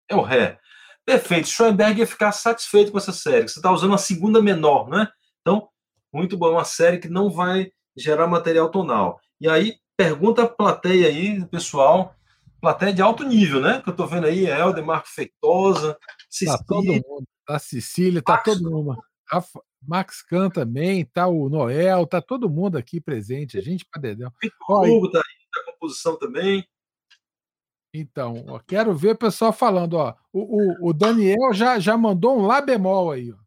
É 0.10 0.16
o 0.16 0.22
Ré. 0.22 0.60
Perfeito. 1.06 1.48
Schoenberg 1.48 2.00
ia 2.00 2.08
ficar 2.08 2.32
satisfeito 2.32 2.92
com 2.92 2.98
essa 2.98 3.12
série. 3.12 3.48
Você 3.48 3.60
está 3.60 3.72
usando 3.72 3.94
a 3.94 3.98
segunda 3.98 4.42
menor, 4.42 4.90
né? 4.90 5.08
Então, 5.42 5.68
muito 6.14 6.38
bom. 6.38 6.52
Uma 6.52 6.64
série 6.64 7.00
que 7.00 7.10
não 7.10 7.30
vai 7.30 7.72
gerar 7.96 8.28
material 8.28 8.70
tonal. 8.70 9.20
E 9.40 9.50
aí, 9.50 9.76
pergunta 9.98 10.44
a 10.44 10.48
plateia 10.48 11.08
aí, 11.08 11.46
pessoal, 11.48 12.16
plateia 12.62 12.94
de 12.94 13.02
alto 13.02 13.24
nível, 13.24 13.60
né? 13.60 13.82
Que 13.82 13.90
eu 13.90 13.96
tô 13.96 14.08
vendo 14.08 14.26
aí, 14.26 14.46
Helder, 14.46 14.86
Marco 14.86 15.10
Feitosa, 15.10 15.98
Cecília. 16.30 16.58
Tá 16.58 16.64
todo 16.66 16.86
mundo. 16.86 17.24
Tá 17.46 17.60
Cecília, 17.60 18.22
tá 18.22 18.34
Max, 18.34 18.44
todo 18.46 18.72
mundo. 18.72 19.04
Rafa, 19.28 19.62
Max 19.86 20.22
Can 20.22 20.50
também, 20.50 21.04
tá 21.06 21.28
o 21.28 21.50
Noel, 21.50 22.08
tá 22.08 22.22
todo 22.22 22.50
mundo 22.50 22.78
aqui 22.78 23.02
presente, 23.02 23.58
a 23.58 23.62
gente 23.62 23.86
dedéu. 24.00 24.32
O 24.70 24.88
Hugo 24.88 25.12
tá 25.12 25.20
aí, 25.20 25.66
da 25.66 25.72
composição 25.74 26.18
também. 26.18 26.66
Então, 27.94 28.44
ó, 28.48 28.60
quero 28.60 28.94
ver 28.94 29.12
o 29.12 29.18
pessoal 29.18 29.54
falando, 29.54 29.94
ó. 29.94 30.16
O, 30.32 30.88
o, 30.88 30.90
o, 30.90 30.94
Daniel 30.94 31.54
já, 31.54 31.78
já 31.78 31.96
mandou 31.96 32.40
um 32.40 32.46
Lá 32.46 32.60
bemol 32.60 33.12
aí, 33.12 33.32
ó. 33.32 33.38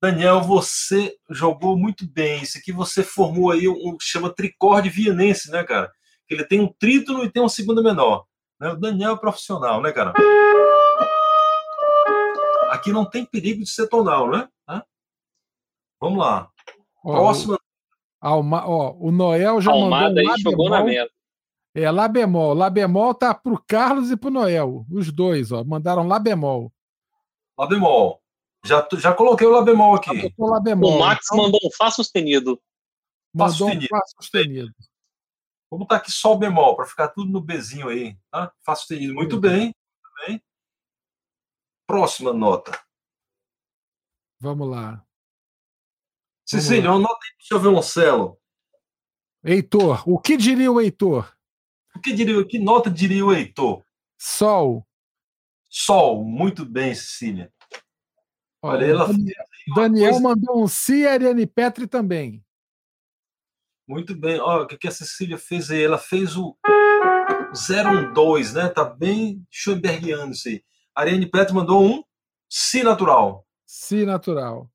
Daniel, 0.00 0.42
você 0.42 1.16
jogou 1.30 1.76
muito 1.76 2.06
bem. 2.06 2.42
Isso 2.42 2.58
aqui 2.58 2.70
você 2.70 3.02
formou 3.02 3.50
aí 3.50 3.66
um, 3.66 3.72
um 3.72 3.96
chama 4.00 4.32
tricorde 4.32 4.88
vienense, 4.88 5.50
né, 5.50 5.64
cara? 5.64 5.90
Ele 6.28 6.44
tem 6.44 6.60
um 6.60 6.72
trítono 6.78 7.24
e 7.24 7.30
tem 7.30 7.42
uma 7.42 7.48
segunda 7.48 7.82
menor. 7.82 8.24
Né? 8.60 8.68
O 8.68 8.76
Daniel 8.76 9.14
é 9.14 9.18
profissional, 9.18 9.80
né, 9.80 9.90
cara? 9.90 10.12
Aqui 12.70 12.92
não 12.92 13.08
tem 13.08 13.24
perigo 13.24 13.64
de 13.64 13.70
ser 13.70 13.88
tonal, 13.88 14.30
né? 14.30 14.46
Vamos 16.00 16.18
lá. 16.18 16.48
Ó, 17.04 17.12
Próxima. 17.12 17.58
Alma, 18.20 18.66
ó, 18.66 18.94
o 18.98 19.12
Noel 19.12 19.60
já 19.60 19.70
Almada 19.70 20.08
mandou 20.08 20.24
um 20.24 20.30
aí 20.30 20.40
jogou 20.40 20.70
na 20.70 20.84
mesa. 20.84 21.10
É, 21.78 21.90
Lá 21.92 22.08
bemol. 22.08 22.54
Lá 22.54 22.68
bemol 22.68 23.14
tá 23.14 23.32
pro 23.32 23.62
Carlos 23.62 24.10
e 24.10 24.16
pro 24.16 24.30
Noel. 24.30 24.84
Os 24.90 25.12
dois, 25.12 25.52
ó. 25.52 25.62
Mandaram 25.62 26.08
Lá 26.08 26.18
bemol. 26.18 26.72
Lá 27.56 27.68
bemol. 27.68 28.20
Já, 28.64 28.86
já 28.98 29.14
coloquei 29.14 29.46
o 29.46 29.50
Lá 29.50 29.62
bemol 29.62 29.94
aqui. 29.94 30.34
Lá 30.36 30.58
bemol. 30.60 30.96
O 30.96 30.98
Max 30.98 31.26
então, 31.26 31.44
mandou 31.44 31.60
um 31.62 31.70
Fá 31.70 31.88
sustenido. 31.90 32.60
Mandou 33.32 33.52
Fá 33.52 33.58
sustenido. 33.58 33.84
um 33.84 33.96
Fá 33.96 34.04
sustenido. 34.20 34.74
Vamos 35.70 35.84
botar 35.84 35.96
aqui 35.96 36.10
só 36.10 36.32
o 36.32 36.38
bemol, 36.38 36.74
para 36.74 36.86
ficar 36.86 37.08
tudo 37.08 37.30
no 37.30 37.40
Bzinho 37.40 37.88
aí. 37.88 38.18
Tá? 38.30 38.52
Fá 38.64 38.74
sustenido. 38.74 39.14
Muito 39.14 39.34
uhum. 39.34 39.40
bem. 39.40 39.60
Muito 39.60 40.26
bem. 40.26 40.42
Próxima 41.86 42.32
nota. 42.32 42.76
Vamos 44.40 44.68
lá. 44.68 45.04
Cecília, 46.44 46.90
uma 46.90 46.98
nota 46.98 47.24
aí 47.24 47.36
para 47.36 47.44
o 47.44 47.46
seu 47.46 47.60
violoncelo. 47.60 48.40
Heitor, 49.44 50.02
o 50.08 50.18
que 50.18 50.36
diria 50.36 50.72
o 50.72 50.80
Heitor? 50.80 51.37
O 51.98 52.00
que 52.00 52.12
diria, 52.12 52.44
que 52.46 52.60
nota 52.60 52.88
diria 52.88 53.26
o 53.26 53.32
Heitor? 53.32 53.82
Sol. 54.16 54.86
Sol, 55.68 56.24
muito 56.24 56.64
bem, 56.64 56.94
Cecília. 56.94 57.52
Olha, 58.62 58.86
ela 58.86 59.08
Daniel, 59.08 59.44
Daniel 59.74 60.10
coisa... 60.12 60.28
mandou 60.28 60.62
um 60.62 60.68
si 60.68 60.98
e 60.98 61.08
a 61.08 61.12
Ariane 61.12 61.44
Petri 61.44 61.88
também. 61.88 62.44
Muito 63.86 64.14
bem. 64.14 64.38
Olha, 64.38 64.62
o 64.62 64.66
que 64.68 64.86
a 64.86 64.92
Cecília 64.92 65.36
fez 65.36 65.72
aí? 65.72 65.82
Ela 65.82 65.98
fez 65.98 66.36
o 66.36 66.56
012, 68.14 68.54
né? 68.54 68.68
Tá 68.68 68.84
bem 68.84 69.44
Schoenbergiano 69.50 70.30
isso 70.30 70.48
aí. 70.48 70.62
A 70.94 71.00
Ariane 71.00 71.28
Petri 71.28 71.52
mandou 71.52 71.84
um 71.84 72.04
Si 72.48 72.84
natural. 72.84 73.44
Si 73.66 74.06
natural. 74.06 74.70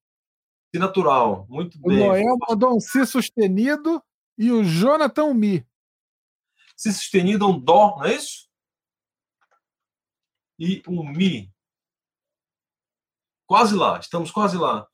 Si 0.74 0.80
natural. 0.80 1.46
Muito 1.50 1.78
o 1.82 1.88
bem. 1.88 2.02
O 2.02 2.08
Noel 2.08 2.36
mandou 2.50 2.76
um 2.76 2.82
Si 2.82 3.06
sustenido 3.06 4.04
e 4.38 4.52
o 4.52 4.62
Jonathan 4.62 5.34
Mi. 5.34 5.66
Si 6.76 6.92
sustenido 6.92 7.48
um 7.48 7.60
Dó, 7.60 7.98
não 7.98 8.06
é 8.06 8.16
isso? 8.16 8.50
E 10.60 10.82
um 10.88 11.04
Mi. 11.04 11.54
Quase 13.46 13.76
lá, 13.76 14.00
estamos 14.00 14.32
quase 14.32 14.58
lá. 14.58 14.88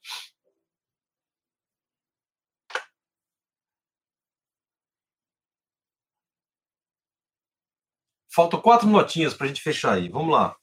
Faltam 8.32 8.62
quatro 8.62 8.88
notinhas 8.88 9.34
para 9.34 9.46
a 9.46 9.48
gente 9.48 9.62
fechar 9.62 9.96
aí. 9.96 10.08
Vamos 10.08 10.34
lá. 10.34 10.58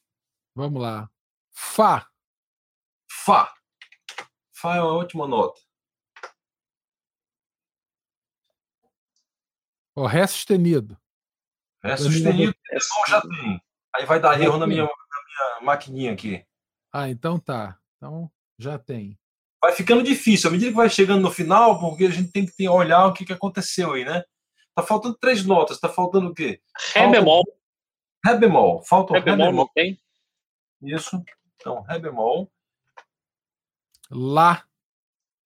Vamos 0.54 0.80
lá. 0.80 1.10
Fá. 1.52 2.08
Fá. 3.10 3.54
Fá 4.52 4.76
é 4.76 4.80
uma 4.80 4.94
ótima 4.94 5.26
nota. 5.26 5.60
O 9.94 10.06
Ré 10.06 10.26
sustenido. 10.26 10.98
Ré 11.86 11.96
sustenido, 11.96 12.54
bemol 12.68 13.06
já 13.08 13.20
tem. 13.20 13.60
Aí 13.94 14.04
vai 14.06 14.20
dar 14.20 14.40
erro 14.40 14.58
na 14.58 14.66
minha, 14.66 14.82
na 14.82 14.88
minha 14.88 15.60
maquininha 15.62 16.12
aqui. 16.12 16.44
Ah, 16.92 17.08
então 17.08 17.38
tá. 17.38 17.78
Então 17.96 18.30
já 18.58 18.78
tem. 18.78 19.18
Vai 19.62 19.72
ficando 19.72 20.02
difícil. 20.02 20.48
À 20.48 20.52
medida 20.52 20.70
que 20.70 20.76
vai 20.76 20.88
chegando 20.90 21.22
no 21.22 21.30
final, 21.30 21.80
porque 21.80 22.04
a 22.04 22.10
gente 22.10 22.30
tem 22.30 22.44
que 22.46 22.52
ter, 22.54 22.68
olhar 22.68 23.06
o 23.06 23.12
que, 23.12 23.24
que 23.24 23.32
aconteceu 23.32 23.92
aí, 23.92 24.04
né? 24.04 24.22
Tá 24.74 24.82
faltando 24.82 25.16
três 25.16 25.44
notas. 25.44 25.80
Tá 25.80 25.88
faltando 25.88 26.28
o 26.30 26.34
quê? 26.34 26.60
Ré 26.94 27.02
Falta- 27.02 27.10
bemol. 27.18 27.42
Ré 28.24 28.36
bemol. 28.36 28.82
Falta 28.84 29.12
o 29.12 29.14
Ré 29.14 29.20
ré 29.20 29.24
bemol 29.36 29.52
não 29.52 29.68
tem? 29.74 29.98
Isso. 30.82 31.22
Então, 31.56 31.80
ré 31.82 31.98
bemol. 31.98 32.50
Lá. 34.10 34.64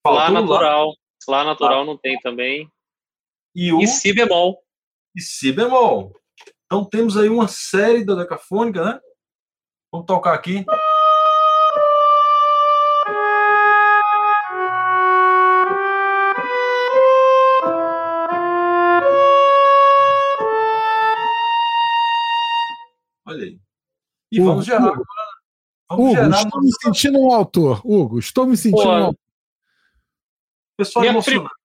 Lá 0.04 0.26
Faltou 0.26 0.28
o 0.28 0.40
natural. 0.40 0.96
Lá 1.28 1.44
natural 1.44 1.84
não 1.84 1.96
tem 1.96 2.18
também. 2.20 2.70
E 3.54 3.72
o 3.72 3.80
E 3.80 3.86
si 3.86 4.12
bemol. 4.12 4.62
e 5.14 5.20
si 5.20 5.52
bemol. 5.52 6.12
Então 6.72 6.84
temos 6.84 7.16
aí 7.16 7.28
uma 7.28 7.48
série 7.48 8.04
da 8.04 8.14
decafônica, 8.14 8.84
né? 8.84 9.00
Vamos 9.90 10.06
tocar 10.06 10.34
aqui. 10.34 10.64
Olha 23.26 23.44
aí. 23.46 23.60
E 24.30 24.40
Hugo, 24.40 24.50
vamos 24.50 24.64
gerar 24.64 24.78
Hugo. 24.78 24.90
agora. 24.90 25.06
Vamos 25.90 26.04
Hugo, 26.04 26.14
gerar 26.14 26.42
estou 26.42 26.62
me 26.62 26.70
sentindo 26.80 27.18
um 27.18 27.34
autor. 27.34 27.80
Hugo, 27.84 28.18
estou 28.20 28.46
me 28.46 28.56
sentindo 28.56 28.80
Pô, 28.80 28.88
um 28.88 29.04
autor. 29.06 29.20
pessoal 30.76 31.04
emocionado. 31.04 31.59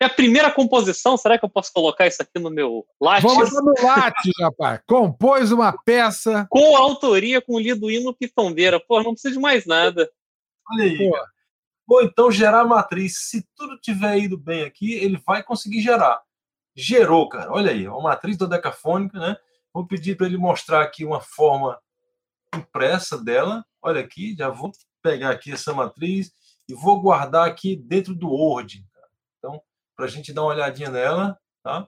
É 0.00 0.06
a 0.06 0.10
primeira 0.10 0.50
composição. 0.50 1.16
Será 1.18 1.38
que 1.38 1.44
eu 1.44 1.48
posso 1.48 1.70
colocar 1.74 2.06
isso 2.06 2.22
aqui 2.22 2.38
no 2.38 2.50
meu 2.50 2.86
latte? 2.98 3.22
Vamos 3.22 3.52
no 3.52 3.74
Lattes, 3.82 4.32
rapaz. 4.40 4.80
Compôs 4.86 5.52
uma 5.52 5.76
peça. 5.84 6.46
Com 6.48 6.74
autoria 6.74 7.42
com 7.42 7.56
o 7.56 7.60
Liduíno 7.60 8.14
Pitombeira. 8.14 8.80
Pô, 8.80 9.02
não 9.02 9.12
precisa 9.12 9.34
de 9.34 9.38
mais 9.38 9.66
nada. 9.66 10.10
Olha 10.72 10.84
aí. 10.84 10.96
Pô. 10.96 11.16
Ou 11.90 12.02
então 12.02 12.30
gerar 12.30 12.60
a 12.60 12.64
matriz. 12.64 13.28
Se 13.28 13.46
tudo 13.54 13.78
tiver 13.78 14.18
ido 14.20 14.38
bem 14.38 14.62
aqui, 14.62 14.94
ele 14.94 15.20
vai 15.26 15.42
conseguir 15.42 15.82
gerar. 15.82 16.22
Gerou, 16.74 17.28
cara. 17.28 17.52
Olha 17.52 17.70
aí, 17.70 17.86
uma 17.86 18.00
matriz 18.00 18.38
dodecafônica, 18.38 19.18
né? 19.18 19.36
Vou 19.74 19.86
pedir 19.86 20.16
para 20.16 20.26
ele 20.26 20.38
mostrar 20.38 20.82
aqui 20.82 21.04
uma 21.04 21.20
forma 21.20 21.78
impressa 22.54 23.22
dela. 23.22 23.64
Olha 23.82 24.00
aqui, 24.00 24.34
já 24.38 24.48
vou 24.48 24.72
pegar 25.02 25.30
aqui 25.30 25.52
essa 25.52 25.74
matriz 25.74 26.32
e 26.68 26.74
vou 26.74 27.02
guardar 27.02 27.46
aqui 27.46 27.76
dentro 27.76 28.14
do 28.14 28.28
Word. 28.28 28.82
cara. 28.94 29.08
Então, 29.38 29.62
para 30.00 30.06
a 30.06 30.10
gente 30.10 30.32
dar 30.32 30.40
uma 30.42 30.54
olhadinha 30.54 30.88
nela, 30.88 31.38
tá? 31.62 31.86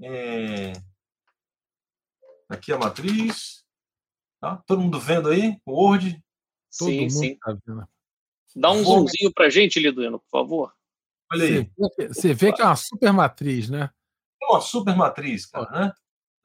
É, 0.00 0.72
Aqui 2.48 2.72
a 2.72 2.78
matriz. 2.78 3.64
Tá? 4.40 4.62
Todo 4.66 4.80
mundo 4.80 5.00
vendo 5.00 5.28
aí? 5.30 5.58
O 5.66 5.72
Word. 5.72 6.12
Todo 6.78 6.88
sim, 6.90 7.00
mundo 7.00 7.10
sim. 7.10 7.36
tá 7.40 7.56
vendo. 7.66 7.88
Dá 8.54 8.70
um 8.70 8.84
Vou- 8.84 8.98
zoomzinho 9.00 9.32
pra 9.34 9.50
gente, 9.50 9.80
Liduíno, 9.80 10.20
por 10.20 10.30
favor. 10.30 10.72
Olha 11.32 11.44
aí. 11.44 11.50
Você 11.76 11.88
vê, 11.88 11.90
que- 11.96 12.14
você 12.14 12.34
vê 12.34 12.52
que 12.52 12.62
é 12.62 12.64
uma 12.64 12.76
super 12.76 13.12
matriz, 13.12 13.68
né? 13.68 13.90
É 14.40 14.46
uma 14.46 14.60
super 14.60 14.96
matriz, 14.96 15.46
cara, 15.46 15.70
né? 15.72 15.92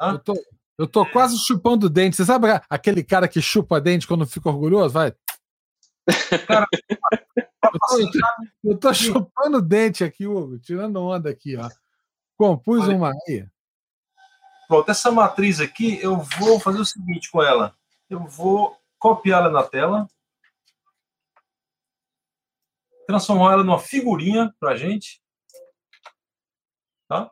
Hã? 0.01 0.12
Eu 0.14 0.20
tô, 0.20 0.34
eu 0.80 0.88
tô 0.88 1.06
quase 1.12 1.38
chupando 1.38 1.86
o 1.86 1.89
dente. 1.89 2.16
Você 2.16 2.26
sabe 2.26 2.47
aquele 2.68 3.03
cara 3.03 3.28
que 3.28 3.41
chupa 3.41 3.80
dente 3.80 4.08
quando 4.08 4.26
fica 4.26 4.49
orgulhoso? 4.49 4.93
Vai. 4.95 5.16
Cara, 6.47 6.68
eu 8.63 8.78
tô, 8.78 8.93
chupando 8.93 9.57
o 9.57 9.61
dente 9.61 10.03
aqui, 10.03 10.28
Hugo, 10.28 10.59
tirando 10.59 11.01
onda 11.01 11.30
aqui, 11.30 11.55
ó. 11.57 11.69
Compus 12.38 12.84
Olha. 12.84 12.95
uma 12.95 13.11
aí. 13.11 13.47
Pronto, 14.67 14.89
essa 14.89 15.11
matriz 15.11 15.59
aqui, 15.59 15.99
eu 16.01 16.17
vou 16.17 16.59
fazer 16.59 16.80
o 16.80 16.86
seguinte 16.86 17.30
com 17.30 17.41
ela. 17.41 17.76
Eu 18.09 18.26
vou 18.26 18.78
copiá-la 18.97 19.49
na 19.49 19.63
tela. 19.63 20.07
Transformar 23.07 23.53
ela 23.53 23.63
numa 23.63 23.80
figurinha 23.80 24.53
pra 24.59 24.76
gente. 24.76 25.21
Tá? 27.07 27.32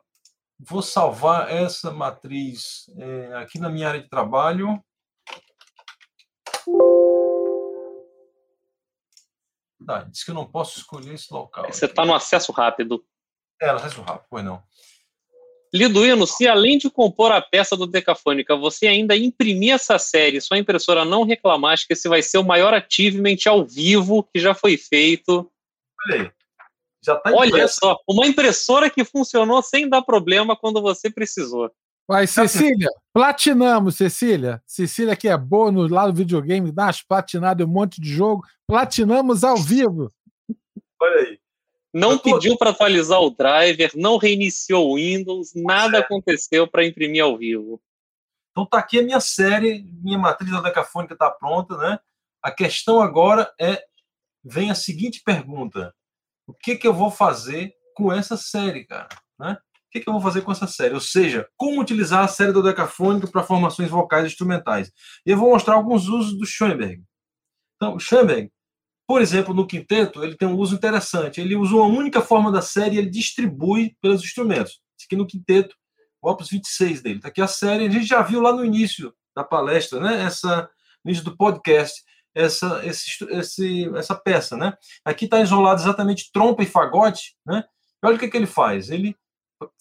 Vou 0.58 0.80
salvar 0.82 1.50
essa 1.50 1.90
matriz 1.90 2.88
é, 2.96 3.36
aqui 3.36 3.58
na 3.58 3.68
minha 3.68 3.88
área 3.88 4.00
de 4.00 4.08
trabalho. 4.08 4.82
Tá, 9.86 10.02
diz 10.02 10.24
que 10.24 10.30
eu 10.30 10.34
não 10.34 10.46
posso 10.46 10.78
escolher 10.78 11.14
esse 11.14 11.32
local. 11.32 11.66
Você 11.66 11.86
está 11.86 12.04
no 12.04 12.14
acesso 12.14 12.52
rápido. 12.52 13.04
É, 13.60 13.68
acesso 13.68 14.00
rápido, 14.02 14.26
pois 14.30 14.44
não. 14.44 14.62
Liduíno, 15.74 16.24
se 16.24 16.46
além 16.46 16.78
de 16.78 16.88
compor 16.88 17.32
a 17.32 17.42
peça 17.42 17.76
do 17.76 17.86
Decafônica, 17.86 18.54
você 18.54 18.86
ainda 18.86 19.16
imprimir 19.16 19.74
essa 19.74 19.98
série, 19.98 20.40
sua 20.40 20.56
impressora 20.56 21.04
não 21.04 21.24
reclamar, 21.24 21.72
acho 21.72 21.86
que 21.86 21.94
esse 21.94 22.08
vai 22.08 22.22
ser 22.22 22.38
o 22.38 22.44
maior 22.44 22.72
achievement 22.72 23.36
ao 23.48 23.64
vivo 23.64 24.22
que 24.22 24.38
já 24.38 24.54
foi 24.54 24.76
feito. 24.76 25.50
Olha 26.06 26.22
aí. 26.22 26.30
Já 27.04 27.16
tá 27.16 27.32
Olha 27.34 27.68
só, 27.68 27.98
uma 28.08 28.26
impressora 28.26 28.88
que 28.88 29.04
funcionou 29.04 29.60
sem 29.62 29.88
dar 29.88 30.02
problema 30.02 30.56
quando 30.56 30.80
você 30.80 31.10
precisou. 31.10 31.70
Vai, 32.06 32.26
Cecília, 32.26 32.88
platinamos, 33.12 33.96
Cecília. 33.96 34.62
Cecília, 34.66 35.16
que 35.16 35.26
é 35.26 35.36
boa 35.36 35.72
no 35.72 35.86
lado 35.88 36.12
do 36.12 36.18
videogame, 36.18 36.70
dá 36.70 36.84
umas 36.84 37.02
platinadas 37.02 37.66
um 37.66 37.70
monte 37.70 38.00
de 38.00 38.12
jogo. 38.12 38.44
Platinamos 38.66 39.42
ao 39.42 39.56
vivo. 39.56 40.12
Olha 41.00 41.20
aí. 41.20 41.40
Não 41.94 42.18
tô- 42.18 42.34
pediu 42.34 42.58
para 42.58 42.70
atualizar 42.70 43.20
o 43.20 43.30
driver, 43.30 43.92
não 43.94 44.16
reiniciou 44.18 44.90
o 44.90 44.96
Windows, 44.96 45.52
nada 45.54 45.98
é. 45.98 46.00
aconteceu 46.00 46.66
para 46.66 46.84
imprimir 46.84 47.22
ao 47.22 47.38
vivo. 47.38 47.80
Então 48.50 48.66
tá 48.66 48.78
aqui 48.78 48.98
a 48.98 49.02
minha 49.02 49.20
série, 49.20 49.84
minha 50.02 50.18
matriz 50.18 50.50
decafônica 50.62 51.14
está 51.14 51.30
pronta, 51.30 51.76
né? 51.76 51.98
A 52.42 52.50
questão 52.50 53.00
agora 53.00 53.52
é 53.60 53.82
vem 54.44 54.70
a 54.70 54.74
seguinte 54.74 55.22
pergunta: 55.24 55.94
o 56.46 56.52
que 56.52 56.76
que 56.76 56.86
eu 56.86 56.92
vou 56.92 57.10
fazer 57.10 57.72
com 57.94 58.12
essa 58.12 58.36
série, 58.36 58.84
cara? 58.84 59.08
Né? 59.38 59.56
Que 59.94 60.00
que 60.00 60.08
eu 60.08 60.12
vou 60.12 60.20
fazer 60.20 60.42
com 60.42 60.50
essa 60.50 60.66
série? 60.66 60.92
Ou 60.92 61.00
seja, 61.00 61.48
como 61.56 61.80
utilizar 61.80 62.24
a 62.24 62.28
série 62.28 62.50
dodecafônica 62.50 63.28
para 63.28 63.44
formações 63.44 63.88
vocais 63.88 64.24
e 64.24 64.26
instrumentais? 64.26 64.90
E 65.24 65.30
eu 65.30 65.38
vou 65.38 65.50
mostrar 65.50 65.76
alguns 65.76 66.08
usos 66.08 66.36
do 66.36 66.44
Schoenberg. 66.44 67.00
Então, 67.76 67.96
Schoenberg, 67.96 68.50
por 69.06 69.22
exemplo, 69.22 69.54
no 69.54 69.64
quinteto, 69.64 70.24
ele 70.24 70.36
tem 70.36 70.48
um 70.48 70.56
uso 70.56 70.74
interessante. 70.74 71.40
Ele 71.40 71.54
usa 71.54 71.76
uma 71.76 71.86
única 71.86 72.20
forma 72.20 72.50
da 72.50 72.60
série 72.60 72.96
e 72.96 72.98
ele 72.98 73.08
distribui 73.08 73.96
pelos 74.00 74.24
instrumentos. 74.24 74.80
Isso 74.98 75.06
aqui 75.06 75.14
no 75.14 75.28
quinteto, 75.28 75.76
o 76.20 76.28
Opus 76.28 76.48
26 76.48 77.00
dele. 77.00 77.18
Está 77.18 77.28
aqui 77.28 77.40
a 77.40 77.46
série, 77.46 77.86
a 77.86 77.90
gente 77.90 78.06
já 78.06 78.20
viu 78.20 78.40
lá 78.40 78.52
no 78.52 78.64
início 78.64 79.14
da 79.36 79.44
palestra, 79.44 80.00
né? 80.00 80.24
Essa, 80.24 80.68
no 81.04 81.10
início 81.12 81.24
do 81.24 81.36
podcast, 81.36 82.02
essa, 82.34 82.84
esse, 82.84 83.24
esse, 83.30 83.96
essa 83.96 84.16
peça, 84.16 84.56
né? 84.56 84.76
Aqui 85.04 85.26
está 85.26 85.40
isolado 85.40 85.80
exatamente 85.80 86.32
trompa 86.32 86.64
e 86.64 86.66
fagote, 86.66 87.36
né? 87.46 87.62
E 88.02 88.06
olha 88.08 88.16
o 88.16 88.18
que, 88.18 88.26
que 88.26 88.36
ele 88.36 88.46
faz. 88.46 88.90
Ele 88.90 89.16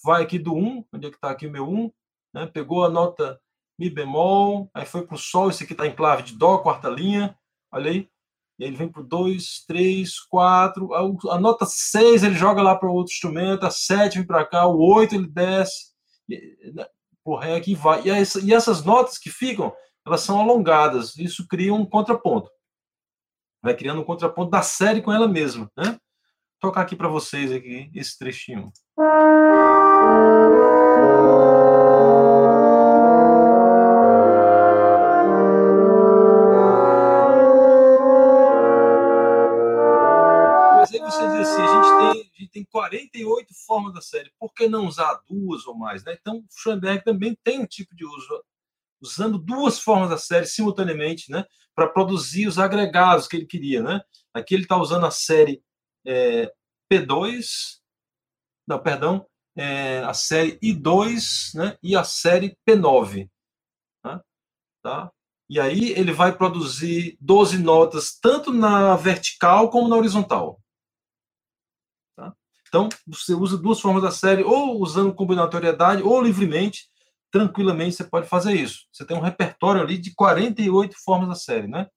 vai 0.04 0.24
aqui 0.24 0.40
do 0.40 0.54
1, 0.54 0.86
onde 0.94 1.08
é 1.08 1.10
que 1.10 1.18
está 1.18 1.30
aqui 1.30 1.48
o 1.48 1.52
meu 1.52 1.68
1, 1.68 1.92
né? 2.34 2.48
Pegou 2.48 2.84
a 2.84 2.90
nota 2.90 3.40
Mi 3.78 3.90
bemol, 3.90 4.70
aí 4.74 4.86
foi 4.86 5.06
para 5.06 5.16
o 5.16 5.20
Sol, 5.20 5.50
esse 5.50 5.64
aqui 5.64 5.74
está 5.74 5.88
em 5.88 5.96
clave 5.96 6.24
de 6.24 6.38
Dó, 6.38 6.60
quarta 6.60 6.90
linha, 6.90 7.38
olha 7.72 7.90
aí. 7.90 8.10
E 8.60 8.64
ele 8.64 8.76
vem 8.76 8.88
para 8.88 9.02
o 9.02 9.06
2, 9.06 9.66
3, 9.68 10.20
4. 10.30 10.94
A, 11.32 11.40
nota 11.40 11.66
6 11.66 12.24
ele 12.24 12.36
joga 12.36 12.62
lá 12.62 12.76
para 12.76 12.88
o 12.88 12.94
outro 12.94 13.12
instrumento, 13.12 13.66
a 13.66 13.72
7 13.72 14.20
vem 14.20 14.28
para 14.28 14.46
cá, 14.46 14.68
o 14.68 14.78
8 14.80 15.16
ele 15.16 15.28
desce, 15.28 15.92
né, 16.30 16.86
por 17.24 17.38
Ré 17.38 17.56
aqui 17.56 17.74
vai. 17.74 18.04
E, 18.04 18.10
essa, 18.12 18.40
e 18.40 18.54
essas 18.54 18.84
notas 18.84 19.18
que 19.18 19.32
ficam, 19.32 19.74
elas 20.06 20.22
são 20.22 20.40
alongadas. 20.40 21.18
Isso 21.18 21.48
cria 21.48 21.74
um 21.74 21.86
contraponto. 21.86 22.52
Vai 23.62 23.76
criando 23.76 24.02
um 24.02 24.06
contraponto 24.06 24.52
da 24.52 24.62
série 24.62 25.02
com 25.02 25.12
ela 25.12 25.28
mesma, 25.28 25.72
né? 25.76 25.98
Tocar 26.64 26.82
aqui 26.84 26.96
para 26.96 27.10
vocês 27.10 27.52
aqui 27.52 27.92
esse 27.94 28.18
trechinho. 28.18 28.72
Mas 28.98 29.06
aí 40.94 41.00
você 41.02 41.28
diz 41.28 41.42
assim, 41.42 41.62
a 41.62 41.68
gente, 41.68 41.90
tem, 42.00 42.08
a 42.08 42.14
gente 42.40 42.52
tem 42.54 42.64
48 42.64 43.54
formas 43.68 43.94
da 43.94 44.00
série, 44.00 44.32
por 44.40 44.54
que 44.54 44.70
não 44.70 44.88
usar 44.88 45.20
duas 45.30 45.68
ou 45.68 45.76
mais? 45.76 46.06
Né? 46.06 46.16
Então, 46.18 46.38
o 46.38 46.46
Schoenberg 46.50 47.04
também 47.04 47.38
tem 47.44 47.60
um 47.60 47.66
tipo 47.66 47.94
de 47.94 48.06
uso, 48.06 48.42
usando 49.02 49.38
duas 49.38 49.82
formas 49.82 50.10
da 50.10 50.18
série 50.18 50.46
simultaneamente, 50.46 51.30
né? 51.30 51.44
para 51.76 51.90
produzir 51.90 52.48
os 52.48 52.58
agregados 52.58 53.28
que 53.28 53.36
ele 53.36 53.48
queria. 53.48 53.84
Né? 53.84 54.00
Aqui 54.34 54.56
ele 54.56 54.64
está 54.64 54.78
usando 54.78 55.06
a 55.06 55.12
série 55.12 55.62
é, 56.06 56.52
P2, 56.92 57.46
não, 58.68 58.82
perdão, 58.82 59.26
é, 59.56 60.00
a 60.00 60.14
série 60.14 60.58
I2 60.60 61.56
né? 61.56 61.78
e 61.82 61.96
a 61.96 62.04
série 62.04 62.58
P9. 62.68 63.30
Né? 64.04 64.22
Tá? 64.82 65.12
E 65.50 65.60
aí 65.60 65.92
ele 65.92 66.12
vai 66.12 66.36
produzir 66.36 67.18
12 67.20 67.58
notas, 67.60 68.18
tanto 68.20 68.52
na 68.52 68.96
vertical 68.96 69.70
como 69.70 69.88
na 69.88 69.96
horizontal. 69.96 70.60
Tá? 72.16 72.34
Então, 72.68 72.90
você 73.06 73.34
usa 73.34 73.58
duas 73.58 73.80
formas 73.80 74.02
da 74.02 74.12
série, 74.12 74.44
ou 74.44 74.82
usando 74.82 75.14
combinatoriedade, 75.14 76.02
ou 76.02 76.22
livremente, 76.22 76.90
tranquilamente 77.32 77.96
você 77.96 78.04
pode 78.04 78.28
fazer 78.28 78.54
isso. 78.54 78.88
Você 78.92 79.06
tem 79.06 79.18
um 79.18 79.22
repertório 79.22 79.82
ali 79.82 79.98
de 79.98 80.14
48 80.14 80.96
formas 81.04 81.30
da 81.30 81.36
série, 81.36 81.68
né? 81.68 81.88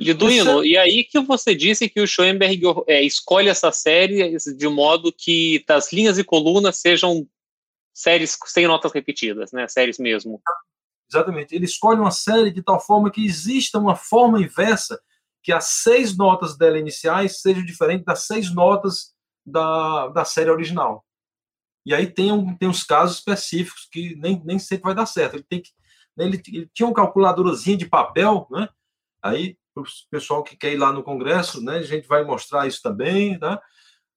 Liduino, 0.00 0.64
e 0.64 0.78
aí 0.78 1.04
que 1.04 1.20
você 1.20 1.54
disse 1.54 1.88
que 1.88 2.00
o 2.00 2.06
Schoenberg 2.06 2.62
é, 2.86 3.02
escolhe 3.02 3.50
essa 3.50 3.70
série 3.70 4.36
de 4.56 4.68
modo 4.68 5.12
que 5.12 5.62
as 5.68 5.92
linhas 5.92 6.18
e 6.18 6.24
colunas 6.24 6.78
sejam 6.78 7.28
séries 7.92 8.38
sem 8.46 8.66
notas 8.66 8.92
repetidas, 8.92 9.52
né? 9.52 9.68
Séries 9.68 9.98
mesmo. 9.98 10.40
Exatamente. 11.10 11.54
Ele 11.54 11.66
escolhe 11.66 12.00
uma 12.00 12.10
série 12.10 12.50
de 12.50 12.62
tal 12.62 12.80
forma 12.80 13.10
que 13.10 13.24
exista 13.24 13.78
uma 13.78 13.94
forma 13.94 14.40
inversa 14.40 14.98
que 15.42 15.52
as 15.52 15.66
seis 15.66 16.16
notas 16.16 16.56
dela 16.56 16.78
iniciais 16.78 17.40
sejam 17.40 17.64
diferentes 17.64 18.04
das 18.04 18.26
seis 18.26 18.54
notas 18.54 19.12
da, 19.44 20.08
da 20.08 20.24
série 20.24 20.50
original. 20.50 21.04
E 21.84 21.94
aí 21.94 22.06
tem, 22.06 22.30
um, 22.32 22.56
tem 22.56 22.68
uns 22.68 22.84
casos 22.84 23.18
específicos 23.18 23.88
que 23.90 24.14
nem, 24.16 24.40
nem 24.44 24.58
sempre 24.58 24.84
vai 24.84 24.94
dar 24.94 25.06
certo. 25.06 25.34
Ele, 25.34 25.44
tem 25.48 25.60
que, 25.60 25.70
ele, 26.18 26.42
ele 26.48 26.70
tinha 26.72 26.86
uma 26.86 26.94
calculadorazinha 26.94 27.76
de 27.76 27.88
papel, 27.88 28.46
né? 28.50 28.68
Aí, 29.22 29.56
o 29.76 29.84
pessoal 30.10 30.42
que 30.42 30.56
quer 30.56 30.72
ir 30.72 30.76
lá 30.76 30.92
no 30.92 31.02
Congresso, 31.02 31.62
né? 31.62 31.78
A 31.78 31.82
gente 31.82 32.06
vai 32.06 32.24
mostrar 32.24 32.66
isso 32.66 32.82
também, 32.82 33.38
tá? 33.38 33.60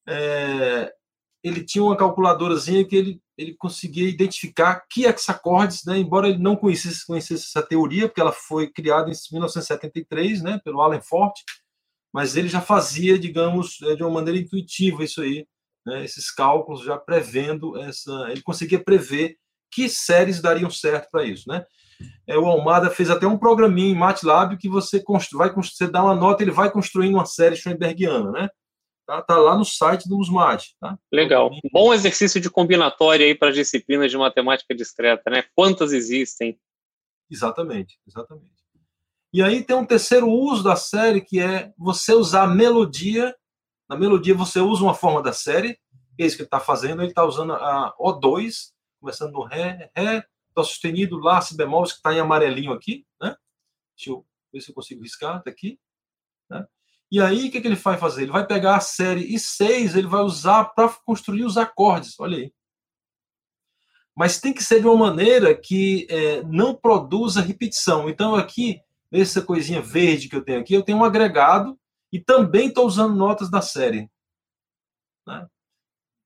É, 0.07 0.93
ele 1.43 1.63
tinha 1.63 1.83
uma 1.83 1.97
calculadorazinha 1.97 2.85
que 2.85 2.95
ele, 2.95 3.21
ele 3.37 3.55
conseguia 3.55 4.07
identificar 4.07 4.85
que 4.89 5.05
hexacordes, 5.05 5.85
né? 5.85 5.97
Embora 5.97 6.27
ele 6.29 6.39
não 6.39 6.55
conhecesse, 6.55 7.05
conhecesse 7.05 7.45
essa 7.45 7.61
teoria, 7.61 8.07
porque 8.07 8.21
ela 8.21 8.31
foi 8.31 8.67
criada 8.67 9.09
em 9.09 9.13
1973, 9.31 10.41
né? 10.41 10.59
Pelo 10.63 10.81
Alan 10.81 11.01
Forte, 11.01 11.43
mas 12.13 12.37
ele 12.37 12.47
já 12.47 12.61
fazia, 12.61 13.17
digamos, 13.17 13.81
é, 13.81 13.95
de 13.95 14.03
uma 14.03 14.11
maneira 14.11 14.39
intuitiva 14.39 15.03
isso 15.03 15.21
aí, 15.21 15.47
né, 15.85 16.05
esses 16.05 16.31
cálculos 16.31 16.83
já 16.83 16.97
prevendo 16.97 17.77
essa. 17.77 18.11
Ele 18.29 18.41
conseguia 18.41 18.81
prever 18.81 19.37
que 19.71 19.89
séries 19.89 20.39
dariam 20.39 20.69
certo 20.69 21.09
para 21.11 21.25
isso, 21.25 21.49
né? 21.49 21.65
É, 22.27 22.37
o 22.37 22.45
Almada 22.45 22.89
fez 22.89 23.09
até 23.09 23.27
um 23.27 23.37
programinha 23.37 23.91
em 23.91 23.97
MATLAB 23.97 24.57
que 24.57 24.69
você 24.69 25.01
constru, 25.01 25.37
vai 25.37 25.53
você 25.53 25.87
dá 25.87 26.03
uma 26.03 26.15
nota, 26.15 26.43
ele 26.43 26.51
vai 26.51 26.71
construindo 26.71 27.15
uma 27.15 27.25
série 27.25 27.55
Schoenbergiana, 27.55 28.31
né? 28.31 28.49
Tá, 29.05 29.21
tá 29.21 29.37
lá 29.37 29.57
no 29.57 29.65
site 29.65 30.07
do 30.07 30.17
USMAT, 30.17 30.75
tá? 30.79 30.97
Legal. 31.11 31.51
Bom 31.73 31.93
exercício 31.93 32.39
de 32.39 32.49
combinatória 32.49 33.25
aí 33.25 33.35
para 33.35 33.51
disciplinas 33.51 34.09
de 34.09 34.17
matemática 34.17 34.73
discreta, 34.73 35.29
né? 35.29 35.43
Quantas 35.53 35.91
existem? 35.91 36.57
Exatamente, 37.29 37.99
exatamente. 38.07 38.53
E 39.33 39.41
aí 39.41 39.61
tem 39.63 39.75
um 39.75 39.85
terceiro 39.85 40.29
uso 40.29 40.63
da 40.63 40.75
série 40.75 41.19
que 41.19 41.39
é 41.39 41.73
você 41.77 42.13
usar 42.13 42.47
melodia 42.47 43.35
na 43.93 43.97
melodia 43.97 44.33
você 44.33 44.59
usa 44.59 44.83
uma 44.83 44.93
forma 44.93 45.21
da 45.21 45.33
série, 45.33 45.77
é 46.19 46.25
isso 46.25 46.35
que 46.35 46.41
ele 46.41 46.47
está 46.47 46.59
fazendo, 46.59 47.01
ele 47.01 47.09
está 47.09 47.23
usando 47.23 47.53
a 47.53 47.93
O2, 47.99 48.71
começando 48.99 49.33
no 49.33 49.43
Ré, 49.43 49.91
Ré, 49.95 50.25
Dó 50.55 50.63
sustenido, 50.63 51.17
Lá, 51.17 51.41
Si 51.41 51.55
bemol, 51.55 51.83
que 51.83 51.89
está 51.89 52.13
em 52.13 52.19
amarelinho 52.19 52.73
aqui, 52.73 53.05
né? 53.21 53.35
Deixa 53.95 54.11
eu 54.11 54.25
ver 54.51 54.61
se 54.61 54.69
eu 54.69 54.75
consigo 54.75 55.01
riscar, 55.01 55.41
tá 55.41 55.49
aqui. 55.49 55.79
Né? 56.49 56.65
E 57.11 57.21
aí, 57.21 57.47
o 57.47 57.51
que, 57.51 57.61
que 57.61 57.67
ele 57.67 57.75
vai 57.75 57.97
fazer? 57.97 58.23
Ele 58.23 58.31
vai 58.31 58.45
pegar 58.45 58.77
a 58.77 58.81
série 58.81 59.33
I6, 59.33 59.95
ele 59.95 60.07
vai 60.07 60.21
usar 60.21 60.65
para 60.65 60.89
construir 61.05 61.45
os 61.45 61.57
acordes, 61.57 62.19
olha 62.19 62.37
aí. 62.37 62.53
Mas 64.15 64.39
tem 64.39 64.53
que 64.53 64.63
ser 64.63 64.79
de 64.79 64.87
uma 64.87 64.95
maneira 64.95 65.55
que 65.55 66.05
é, 66.09 66.43
não 66.43 66.75
produza 66.75 67.41
repetição. 67.41 68.07
Então, 68.07 68.35
aqui, 68.35 68.79
nessa 69.11 69.41
coisinha 69.41 69.81
verde 69.81 70.29
que 70.29 70.35
eu 70.35 70.43
tenho 70.43 70.59
aqui, 70.59 70.73
eu 70.73 70.83
tenho 70.83 70.99
um 70.99 71.03
agregado 71.03 71.79
e 72.11 72.19
também 72.19 72.67
estou 72.67 72.85
usando 72.85 73.15
notas 73.15 73.49
da 73.49 73.61
série. 73.61 74.09
Né? 75.25 75.47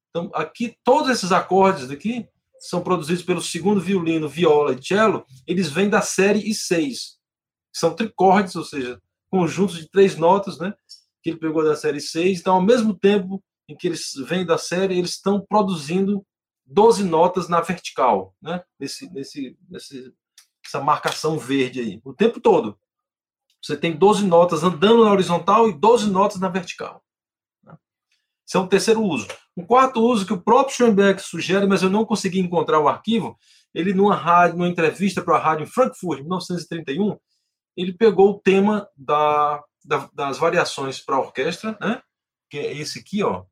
Então, 0.10 0.30
aqui, 0.34 0.78
todos 0.84 1.10
esses 1.10 1.32
acordes 1.32 1.88
daqui 1.88 2.28
são 2.60 2.82
produzidos 2.82 3.24
pelo 3.24 3.42
segundo 3.42 3.80
violino, 3.80 4.28
viola 4.28 4.74
e 4.74 4.84
cello, 4.84 5.26
eles 5.46 5.70
vêm 5.70 5.90
da 5.90 6.02
série 6.02 6.50
I6. 6.50 7.18
São 7.74 7.94
tricordes, 7.94 8.56
ou 8.56 8.64
seja, 8.64 9.02
conjuntos 9.30 9.78
de 9.78 9.90
três 9.90 10.16
notas, 10.16 10.58
né? 10.58 10.74
Que 11.22 11.32
ele 11.32 11.40
pegou 11.40 11.64
da 11.64 11.76
série 11.76 12.02
6. 12.02 12.40
Então, 12.40 12.56
ao 12.56 12.62
mesmo 12.62 12.98
tempo 12.98 13.44
em 13.70 13.76
que 13.76 13.88
eles 13.88 14.14
vêm 14.28 14.46
da 14.46 14.58
série, 14.58 14.98
eles 14.98 15.12
estão 15.12 15.46
produzindo 15.48 16.26
12 16.66 17.04
notas 17.04 17.48
na 17.48 17.62
vertical, 17.62 18.36
né? 18.42 18.64
Nesse, 18.80 19.12
nesse, 19.12 19.58
nesse, 19.70 20.14
essa 20.66 20.82
marcação 20.82 21.38
verde 21.38 21.80
aí, 21.80 22.02
o 22.04 22.14
tempo 22.14 22.40
todo. 22.40 22.78
Você 23.62 23.76
tem 23.76 23.96
12 23.96 24.26
notas 24.26 24.64
andando 24.64 25.04
na 25.04 25.12
horizontal 25.12 25.70
e 25.70 25.74
12 25.74 26.10
notas 26.10 26.40
na 26.40 26.48
vertical. 26.48 27.04
Esse 28.48 28.56
é 28.56 28.60
um 28.62 28.68
terceiro 28.68 29.04
uso. 29.04 29.28
Um 29.58 29.66
quarto 29.66 30.00
uso 30.00 30.26
que 30.26 30.32
o 30.32 30.42
próprio 30.42 30.74
Schoenberg 30.74 31.22
sugere, 31.22 31.68
mas 31.68 31.84
eu 31.84 31.90
não 31.90 32.06
consegui 32.06 32.40
encontrar 32.40 32.80
o 32.80 32.88
arquivo, 32.88 33.38
ele 33.74 33.94
numa 33.94 34.16
rádio, 34.16 34.58
numa 34.58 34.70
entrevista 34.70 35.22
para 35.22 35.36
a 35.36 35.40
rádio 35.40 35.64
em 35.64 35.68
Frankfurt, 35.68 36.20
em 36.20 36.24
1931, 36.24 37.18
ele 37.76 37.92
pegou 37.92 38.30
o 38.30 38.40
tema 38.40 38.88
da, 38.96 39.62
da, 39.84 40.10
das 40.14 40.38
variações 40.38 40.98
para 41.04 41.18
a 41.18 41.20
orquestra, 41.20 41.78
né? 41.82 42.02
que 42.50 42.58
é 42.58 42.74
esse 42.74 43.00
aqui, 43.00 43.22
ó. 43.22 43.44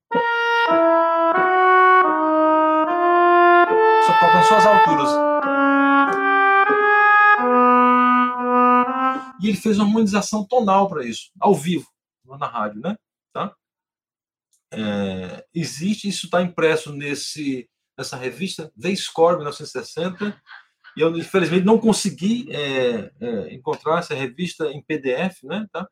Só 4.06 4.14
tocando 4.14 4.46
só 4.46 4.58
as 4.58 4.66
alturas. 4.66 5.10
E 9.42 9.50
ele 9.50 9.58
fez 9.58 9.78
uma 9.78 9.86
harmonização 9.86 10.48
tonal 10.48 10.88
para 10.88 11.04
isso, 11.06 11.32
ao 11.38 11.54
vivo, 11.54 11.86
na 12.26 12.48
rádio, 12.48 12.80
né? 12.80 12.96
Tá? 13.34 13.54
É, 14.74 15.46
existe, 15.54 16.08
isso 16.08 16.26
está 16.26 16.42
impresso 16.42 16.92
nesse, 16.92 17.70
nessa 17.98 18.18
revista 18.18 18.72
The 18.80 18.96
Score, 18.96 19.38
1960, 19.38 20.42
e 20.98 21.02
eu, 21.02 21.16
infelizmente, 21.18 21.66
não 21.66 21.78
consegui 21.78 22.48
é, 22.52 23.12
é, 23.20 23.54
encontrar 23.54 24.00
essa 24.00 24.16
revista 24.16 24.68
em 24.68 24.82
PDF, 24.82 25.44
né? 25.44 25.66
Tá? 25.72 25.88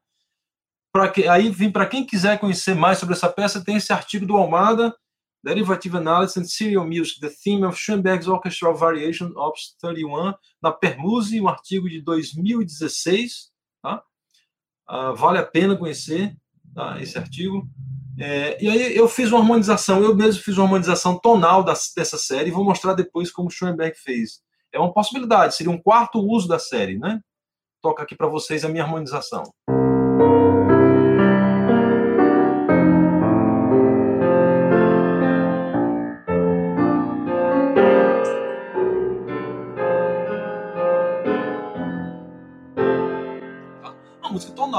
Pra 0.93 1.09
que, 1.09 1.27
aí, 1.27 1.49
vim 1.49 1.71
para 1.71 1.87
quem 1.87 2.05
quiser 2.05 2.39
conhecer 2.39 2.73
mais 2.73 2.99
sobre 2.99 3.15
essa 3.15 3.29
peça, 3.29 3.63
tem 3.63 3.75
esse 3.75 3.91
artigo 3.91 4.25
do 4.25 4.37
Almada, 4.37 4.95
Derivative 5.43 5.97
Analysis 5.97 6.37
and 6.37 6.45
Serial 6.45 6.87
Music, 6.87 7.19
The 7.19 7.29
Theme 7.43 7.65
of 7.65 7.77
Schoenberg's 7.77 8.27
Orchestral 8.27 8.75
Variation, 8.75 9.33
Op. 9.35 9.57
31, 9.81 10.33
na 10.61 10.71
Permuse, 10.71 11.41
um 11.41 11.49
artigo 11.49 11.89
de 11.89 12.01
2016. 12.01 13.51
Tá? 13.81 14.01
Ah, 14.87 15.11
vale 15.11 15.39
a 15.39 15.45
pena 15.45 15.75
conhecer 15.75 16.33
tá, 16.73 17.01
esse 17.01 17.17
artigo. 17.17 17.67
É, 18.19 18.63
e 18.63 18.69
aí 18.69 18.95
eu 18.95 19.07
fiz 19.07 19.31
uma 19.31 19.39
harmonização, 19.39 20.03
eu 20.03 20.15
mesmo 20.15 20.43
fiz 20.43 20.57
uma 20.57 20.65
harmonização 20.65 21.17
tonal 21.17 21.63
dessa 21.63 22.17
série 22.17 22.49
e 22.49 22.53
vou 22.53 22.63
mostrar 22.63 22.93
depois 22.93 23.31
como 23.31 23.49
Schoenberg 23.49 23.97
fez. 23.97 24.41
É 24.71 24.79
uma 24.79 24.93
possibilidade, 24.93 25.55
seria 25.55 25.71
um 25.71 25.81
quarto 25.81 26.19
uso 26.19 26.47
da 26.47 26.59
série, 26.59 26.97
né? 26.97 27.19
Toca 27.81 28.03
aqui 28.03 28.15
para 28.15 28.27
vocês 28.27 28.63
a 28.63 28.69
minha 28.69 28.83
harmonização. 28.83 29.43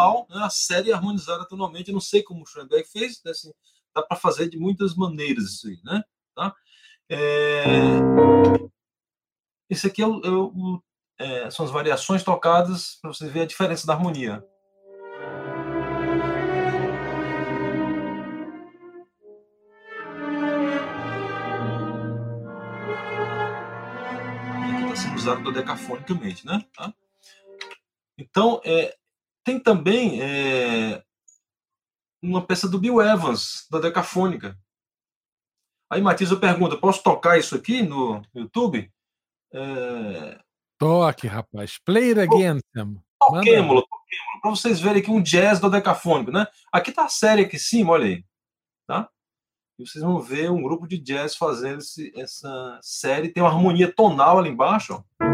Tonal, 0.04 0.26
né? 0.28 0.42
a 0.44 0.50
série 0.50 0.92
harmonizada 0.92 1.46
tonalmente. 1.46 1.88
Eu 1.88 1.94
não 1.94 2.00
sei 2.00 2.22
como 2.22 2.42
o 2.42 2.46
Schoenberg 2.46 2.86
fez, 2.88 3.22
né? 3.24 3.30
assim, 3.30 3.52
dá 3.94 4.02
para 4.02 4.16
fazer 4.16 4.48
de 4.48 4.58
muitas 4.58 4.94
maneiras 4.94 5.44
isso 5.44 5.68
aí, 5.68 5.78
né? 5.84 6.02
Tá? 6.34 6.54
É... 7.08 7.64
Esse 9.70 9.86
aqui 9.86 10.02
é 10.02 10.06
o, 10.06 10.20
é 10.20 10.30
o, 10.30 10.82
é, 11.18 11.50
são 11.50 11.64
as 11.64 11.72
variações 11.72 12.22
tocadas 12.22 12.98
para 13.00 13.12
você 13.12 13.28
ver 13.28 13.42
a 13.42 13.46
diferença 13.46 13.86
da 13.86 13.94
harmonia. 13.94 14.44
Está 24.82 24.96
sendo 24.96 25.16
usado 25.16 25.42
dodecafonicamente, 25.42 26.46
né? 26.46 26.64
Tá? 26.74 26.92
Então, 28.16 28.60
é, 28.64 28.94
tem 29.44 29.60
também 29.60 30.20
é, 30.22 31.02
uma 32.22 32.44
peça 32.44 32.68
do 32.68 32.78
Bill 32.78 33.00
Evans, 33.00 33.66
da 33.70 33.78
Decafônica. 33.78 34.58
Aí, 35.90 36.00
Matias, 36.00 36.30
eu 36.30 36.40
pergunto, 36.40 36.80
posso 36.80 37.02
tocar 37.02 37.38
isso 37.38 37.54
aqui 37.54 37.82
no 37.82 38.22
YouTube? 38.34 38.90
É... 39.52 40.40
Toque, 40.78 41.26
rapaz. 41.26 41.78
Play 41.84 42.10
it 42.10 42.20
again, 42.20 42.58
Sam. 42.74 42.96
Toquemos 43.20 43.84
para 44.40 44.50
vocês 44.50 44.80
verem 44.80 45.00
aqui 45.00 45.10
um 45.10 45.22
jazz 45.22 45.58
do 45.58 45.70
decafônico, 45.70 46.30
né? 46.30 46.46
Aqui 46.72 46.92
tá 46.92 47.04
a 47.04 47.08
série 47.08 47.42
aqui 47.42 47.56
em 47.56 47.58
cima, 47.58 47.92
olha 47.92 48.06
aí. 48.06 48.24
Tá? 48.86 49.08
E 49.78 49.86
vocês 49.86 50.04
vão 50.04 50.20
ver 50.20 50.50
um 50.50 50.62
grupo 50.62 50.86
de 50.86 50.98
jazz 50.98 51.34
fazendo 51.34 51.78
esse, 51.78 52.12
essa 52.14 52.78
série. 52.82 53.30
Tem 53.30 53.42
uma 53.42 53.50
harmonia 53.50 53.90
tonal 53.90 54.38
ali 54.38 54.50
embaixo, 54.50 54.94
ó. 54.94 55.33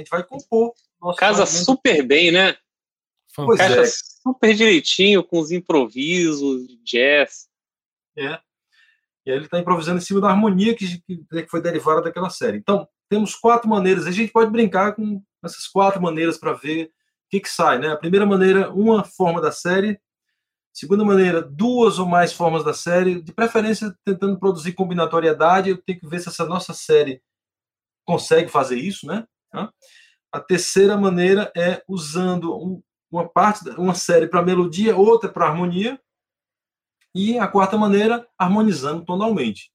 Gente 0.00 0.10
vai 0.10 0.22
compor. 0.24 0.72
nosso 1.00 1.18
Casa 1.18 1.46
super 1.46 2.02
bem, 2.02 2.30
né? 2.30 2.56
Pois 3.34 3.58
Caixa 3.58 3.82
é. 3.82 3.86
super 3.86 4.54
direitinho, 4.54 5.22
com 5.22 5.38
os 5.38 5.50
improvisos, 5.50 6.66
jazz. 6.84 7.48
É. 8.16 8.38
E 9.24 9.30
aí 9.30 9.36
ele 9.36 9.44
está 9.44 9.58
improvisando 9.58 9.98
em 9.98 10.02
cima 10.02 10.20
da 10.20 10.28
harmonia 10.28 10.74
que, 10.74 11.00
que 11.02 11.24
que 11.24 11.48
foi 11.48 11.62
derivada 11.62 12.02
daquela 12.02 12.30
série. 12.30 12.58
Então, 12.58 12.88
temos 13.08 13.34
quatro 13.34 13.68
maneiras. 13.68 14.06
A 14.06 14.10
gente 14.10 14.32
pode 14.32 14.50
brincar 14.50 14.94
com 14.94 15.22
essas 15.44 15.66
quatro 15.66 16.00
maneiras 16.00 16.38
para 16.38 16.52
ver 16.52 16.86
o 16.86 16.90
que, 17.30 17.40
que 17.40 17.48
sai. 17.48 17.78
Né? 17.78 17.88
A 17.88 17.96
primeira 17.96 18.26
maneira, 18.26 18.70
uma 18.70 19.04
forma 19.04 19.40
da 19.40 19.52
série. 19.52 20.00
Segunda 20.72 21.04
maneira, 21.04 21.42
duas 21.42 21.98
ou 21.98 22.06
mais 22.06 22.32
formas 22.32 22.64
da 22.64 22.72
série. 22.72 23.20
De 23.20 23.32
preferência, 23.32 23.94
tentando 24.04 24.38
produzir 24.38 24.72
combinatoriedade. 24.72 25.70
Eu 25.70 25.78
tenho 25.78 26.00
que 26.00 26.06
ver 26.06 26.20
se 26.20 26.28
essa 26.28 26.46
nossa 26.46 26.72
série 26.72 27.22
consegue 28.04 28.48
fazer 28.48 28.76
isso. 28.76 29.06
Né? 29.06 29.26
Tá? 29.50 29.72
A 30.32 30.40
terceira 30.40 30.96
maneira 30.96 31.52
é 31.56 31.82
usando 31.88 32.56
um- 32.56 32.82
uma 33.10 33.28
parte, 33.28 33.68
uma 33.70 33.94
série 33.94 34.28
para 34.28 34.42
melodia, 34.42 34.96
outra 34.96 35.28
para 35.30 35.46
harmonia. 35.46 36.00
E 37.14 37.38
a 37.38 37.48
quarta 37.48 37.76
maneira, 37.76 38.28
harmonizando 38.38 39.04
tonalmente. 39.04 39.72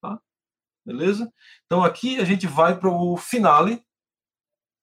Tá? 0.00 0.20
Beleza? 0.84 1.32
Então 1.66 1.84
aqui 1.84 2.18
a 2.18 2.24
gente 2.24 2.46
vai 2.46 2.76
para 2.78 2.90
o 2.90 3.16
finale. 3.16 3.84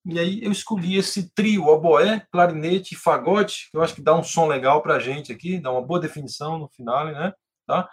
E 0.05 0.17
aí 0.17 0.41
eu 0.41 0.51
escolhi 0.51 0.95
esse 0.95 1.29
trio, 1.33 1.65
oboé, 1.67 2.25
clarinete 2.31 2.95
e 2.95 2.97
fagote, 2.97 3.69
que 3.69 3.75
eu 3.77 3.81
acho 3.81 3.93
que 3.93 4.01
dá 4.01 4.15
um 4.15 4.23
som 4.23 4.47
legal 4.47 4.81
para 4.81 4.95
a 4.95 4.99
gente 4.99 5.31
aqui, 5.31 5.59
dá 5.59 5.71
uma 5.71 5.81
boa 5.81 5.99
definição 5.99 6.57
no 6.57 6.69
finale, 6.69 7.11
né? 7.11 7.33
Tá? 7.67 7.89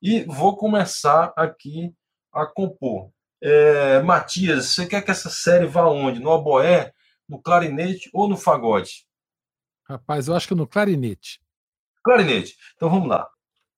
E 0.00 0.24
vou 0.24 0.56
começar 0.56 1.34
aqui 1.36 1.94
a 2.32 2.46
compor. 2.46 3.10
É, 3.42 4.02
Matias, 4.02 4.66
você 4.66 4.86
quer 4.86 5.02
que 5.02 5.10
essa 5.10 5.30
série 5.30 5.66
vá 5.66 5.86
onde? 5.86 6.20
No 6.20 6.30
oboé, 6.30 6.92
no 7.28 7.40
clarinete 7.40 8.10
ou 8.12 8.28
no 8.28 8.36
fagote? 8.36 9.06
Rapaz, 9.88 10.28
eu 10.28 10.34
acho 10.34 10.48
que 10.48 10.54
no 10.54 10.66
clarinete. 10.66 11.40
Clarinete. 12.04 12.56
Então 12.76 12.90
vamos 12.90 13.08
lá. 13.08 13.28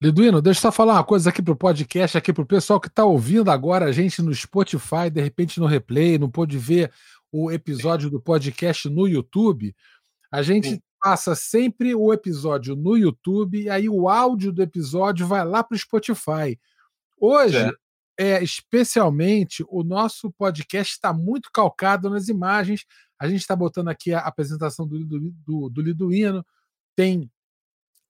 Liduíno, 0.02 0.42
deixa 0.42 0.58
eu 0.58 0.62
só 0.62 0.72
falar 0.72 0.94
uma 0.94 1.04
coisa 1.04 1.30
aqui 1.30 1.40
pro 1.40 1.54
podcast, 1.54 2.18
aqui 2.18 2.32
pro 2.32 2.44
pessoal 2.44 2.80
que 2.80 2.88
está 2.88 3.04
ouvindo 3.04 3.50
agora 3.50 3.84
a 3.84 3.92
gente 3.92 4.20
no 4.20 4.34
Spotify, 4.34 5.08
de 5.08 5.20
repente 5.20 5.60
no 5.60 5.66
replay, 5.66 6.18
não 6.18 6.28
pôde 6.28 6.58
ver 6.58 6.92
o 7.30 7.52
episódio 7.52 8.10
do 8.10 8.20
podcast 8.20 8.88
no 8.88 9.06
YouTube. 9.06 9.74
A 10.30 10.42
gente 10.42 10.70
Sim. 10.70 10.80
passa 11.00 11.36
sempre 11.36 11.94
o 11.94 12.12
episódio 12.12 12.74
no 12.74 12.96
YouTube 12.96 13.62
e 13.62 13.70
aí 13.70 13.88
o 13.88 14.08
áudio 14.08 14.52
do 14.52 14.60
episódio 14.60 15.24
vai 15.24 15.44
lá 15.44 15.62
pro 15.62 15.78
Spotify. 15.78 16.58
Hoje. 17.16 17.72
É 18.22 18.42
especialmente, 18.42 19.64
o 19.68 19.82
nosso 19.82 20.30
podcast 20.30 20.92
está 20.92 21.12
muito 21.12 21.50
calcado 21.52 22.08
nas 22.08 22.28
imagens. 22.28 22.84
A 23.18 23.26
gente 23.28 23.40
está 23.40 23.56
botando 23.56 23.88
aqui 23.88 24.14
a 24.14 24.20
apresentação 24.20 24.86
do, 24.86 25.04
do, 25.04 25.70
do, 25.70 26.44
tem 26.94 27.28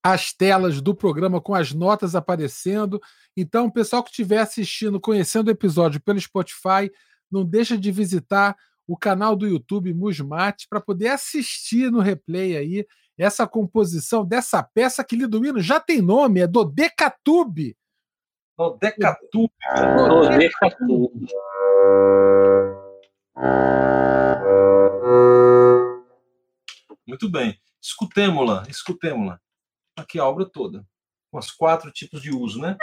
as 0.03 0.33
telas 0.33 0.83
do 0.83 0.95
programa 0.95 1.41
com 1.41 1.55
as 1.55 1.73
notas 1.73 2.15
aparecendo. 2.15 3.01
Então, 3.37 3.67
o 3.67 3.73
pessoal 3.73 4.03
que 4.03 4.11
estiver 4.11 4.39
assistindo, 4.39 5.01
conhecendo 5.01 5.49
o 5.49 5.53
episódio 5.53 6.01
pelo 6.01 6.21
Spotify, 6.21 6.91
não 7.31 7.45
deixa 7.45 7.79
de 7.79 7.91
visitar 7.91 8.55
o 8.87 8.99
canal 8.99 9.35
do 9.35 9.47
YouTube 9.47 9.95
Musmate 9.95 10.67
para 10.69 10.81
poder 10.81 11.09
assistir 11.09 11.91
no 11.91 12.01
replay 12.01 12.57
aí 12.57 12.87
essa 13.17 13.47
composição 13.47 14.27
dessa 14.27 14.63
peça 14.63 15.05
que 15.05 15.17
Liduíno 15.17 15.61
já 15.61 15.79
tem 15.81 16.03
nome, 16.03 16.41
é 16.41 16.47
do 16.47 16.65
Decatube. 16.65 17.77
No 18.59 18.77
Decatu. 18.77 19.51
Decatu. 20.39 21.13
Muito 27.07 27.31
bem. 27.31 27.59
Escutemos-la, 27.81 28.65
escutemos-la. 28.69 29.41
Aqui 29.97 30.19
a 30.19 30.25
obra 30.25 30.45
toda, 30.45 30.87
com 31.31 31.39
os 31.39 31.51
quatro 31.51 31.91
tipos 31.91 32.23
de 32.23 32.31
uso, 32.31 32.61
né? 32.61 32.77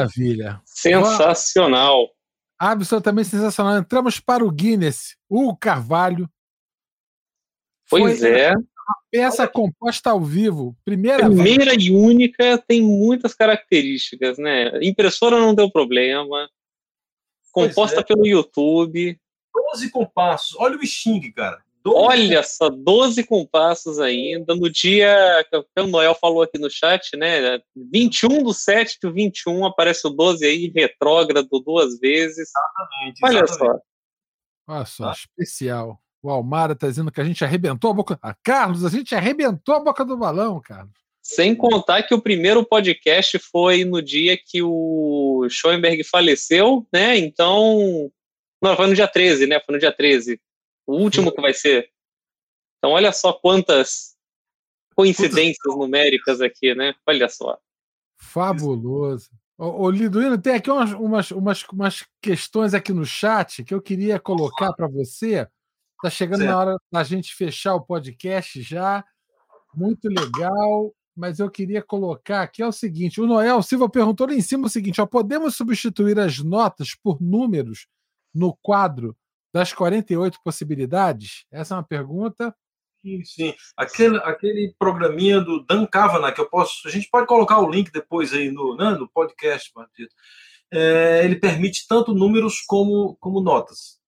Maravilha. 0.00 0.60
Sensacional. 0.64 2.10
Absolutamente 2.58 3.28
sensacional. 3.28 3.78
Entramos 3.78 4.20
para 4.20 4.44
o 4.44 4.50
Guinness. 4.50 5.16
O 5.28 5.56
Carvalho. 5.56 6.28
Pois 7.88 8.20
Foi 8.20 8.30
é. 8.30 8.54
Peça 9.10 9.48
composta 9.48 10.10
ao 10.10 10.20
vivo. 10.20 10.76
Primeira 10.84 11.28
vez. 11.28 11.40
Primeira 11.40 11.74
e 11.74 11.90
única 11.90 12.58
tem 12.58 12.82
muitas 12.82 13.34
características, 13.34 14.38
né? 14.38 14.70
Impressora 14.82 15.38
não 15.38 15.54
deu 15.54 15.70
problema. 15.70 16.48
Composta 17.52 18.00
é. 18.00 18.04
pelo 18.04 18.26
YouTube. 18.26 19.18
12 19.72 19.90
compassos. 19.90 20.56
Olha 20.58 20.76
o 20.76 20.86
Sting, 20.86 21.32
cara. 21.32 21.62
12 21.82 21.96
Olha 21.98 22.42
só, 22.42 22.68
12 22.68 23.24
compassos 23.24 23.98
ainda. 23.98 24.54
No 24.54 24.68
dia 24.70 25.44
que 25.50 25.80
o 25.80 25.86
Noel 25.86 26.14
falou 26.14 26.42
aqui 26.42 26.58
no 26.58 26.70
chat, 26.70 27.16
né? 27.16 27.60
21 27.74 28.42
do 28.42 28.52
7 28.52 28.98
do 29.02 29.12
21, 29.12 29.64
aparece 29.66 30.06
o 30.06 30.10
12 30.10 30.44
aí, 30.44 30.72
retrógrado 30.74 31.48
duas 31.64 31.98
vezes. 31.98 32.50
compassos, 32.52 33.22
Olha 33.22 33.44
exatamente. 33.44 33.78
só. 33.78 33.80
Olha 34.68 34.84
só, 34.84 35.04
Tá. 35.06 35.12
especial. 35.12 35.98
O 36.22 36.28
Almara 36.30 36.76
tá 36.76 36.86
dizendo 36.86 37.10
que 37.10 37.20
a 37.20 37.24
gente 37.24 37.42
arrebentou 37.42 37.90
a 37.90 37.94
boca. 37.94 38.18
Ah, 38.22 38.34
Carlos, 38.44 38.84
a 38.84 38.90
gente 38.90 39.14
arrebentou 39.14 39.74
a 39.74 39.80
boca 39.80 40.04
do 40.04 40.16
balão, 40.18 40.60
Carlos. 40.60 40.92
Sem 41.22 41.54
contar 41.54 42.02
que 42.02 42.14
o 42.14 42.20
primeiro 42.20 42.64
podcast 42.64 43.38
foi 43.38 43.84
no 43.84 44.02
dia 44.02 44.36
que 44.36 44.62
o 44.62 45.46
Schoenberg 45.48 46.04
faleceu, 46.04 46.86
né? 46.92 47.16
Então. 47.16 48.10
Não, 48.62 48.76
foi 48.76 48.86
no 48.88 48.94
dia 48.94 49.08
13, 49.08 49.46
né? 49.46 49.58
Foi 49.64 49.74
no 49.74 49.78
dia 49.80 49.92
13. 49.92 50.38
O 50.90 50.96
último 50.96 51.30
que 51.32 51.40
vai 51.40 51.54
ser. 51.54 51.88
Então, 52.78 52.90
olha 52.90 53.12
só 53.12 53.32
quantas 53.32 54.16
coincidências 54.96 55.76
numéricas 55.76 56.40
aqui, 56.40 56.74
né? 56.74 56.94
Olha 57.06 57.28
só. 57.28 57.56
Fabuloso. 58.18 59.30
Ô, 59.56 59.84
ô 59.84 59.90
Liduíno, 59.90 60.36
tem 60.36 60.54
aqui 60.54 60.68
umas, 60.68 60.90
umas, 60.92 61.30
umas, 61.30 61.62
umas 61.68 62.06
questões 62.20 62.74
aqui 62.74 62.92
no 62.92 63.04
chat 63.04 63.62
que 63.62 63.72
eu 63.72 63.80
queria 63.80 64.18
colocar 64.18 64.72
para 64.72 64.88
você. 64.88 65.46
Tá 66.02 66.10
chegando 66.10 66.40
Certo. 66.40 66.50
na 66.50 66.58
hora 66.58 66.76
da 66.90 67.04
gente 67.04 67.36
fechar 67.36 67.76
o 67.76 67.84
podcast 67.84 68.60
já. 68.60 69.04
Muito 69.72 70.08
legal. 70.08 70.92
Mas 71.14 71.38
eu 71.38 71.48
queria 71.48 71.82
colocar 71.82 72.42
aqui 72.42 72.62
é 72.62 72.66
o 72.66 72.72
seguinte: 72.72 73.20
o 73.20 73.26
Noel 73.26 73.62
Silva 73.62 73.88
perguntou 73.88 74.26
lá 74.26 74.34
em 74.34 74.40
cima 74.40 74.66
o 74.66 74.70
seguinte: 74.70 75.00
ó, 75.00 75.06
podemos 75.06 75.54
substituir 75.54 76.18
as 76.18 76.38
notas 76.38 76.96
por 76.96 77.20
números 77.20 77.86
no 78.34 78.56
quadro 78.60 79.16
das 79.52 79.72
48 79.72 80.38
possibilidades? 80.44 81.44
Essa 81.50 81.74
é 81.74 81.76
uma 81.78 81.84
pergunta. 81.84 82.54
Sim, 83.02 83.24
sim. 83.24 83.54
Aquele, 83.76 84.18
aquele 84.18 84.74
programinha 84.78 85.40
do 85.40 85.64
Dan 85.64 85.86
Kavanagh, 85.86 86.34
que 86.34 86.40
eu 86.40 86.48
posso. 86.48 86.86
A 86.86 86.90
gente 86.90 87.08
pode 87.10 87.26
colocar 87.26 87.58
o 87.58 87.70
link 87.70 87.90
depois 87.90 88.32
aí 88.32 88.50
no, 88.50 88.76
né, 88.76 88.90
no 88.90 89.08
podcast, 89.08 89.70
Martito. 89.74 90.14
É, 90.72 91.22
ele 91.24 91.36
permite 91.36 91.86
tanto 91.88 92.14
números 92.14 92.60
como, 92.66 93.16
como 93.18 93.40
notas. 93.40 93.98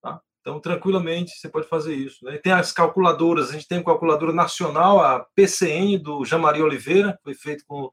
Tá? 0.00 0.20
Então, 0.40 0.60
tranquilamente, 0.60 1.32
você 1.32 1.48
pode 1.48 1.68
fazer 1.68 1.94
isso. 1.94 2.24
Né? 2.24 2.38
Tem 2.38 2.52
as 2.52 2.72
calculadoras, 2.72 3.50
a 3.50 3.52
gente 3.52 3.66
tem 3.66 3.78
uma 3.78 3.84
calculadora 3.84 4.32
nacional, 4.32 5.00
a 5.00 5.26
PCN 5.34 5.98
do 5.98 6.24
Jean-Marie 6.24 6.62
Oliveira, 6.62 7.18
foi 7.22 7.34
feito 7.34 7.64
com 7.66 7.90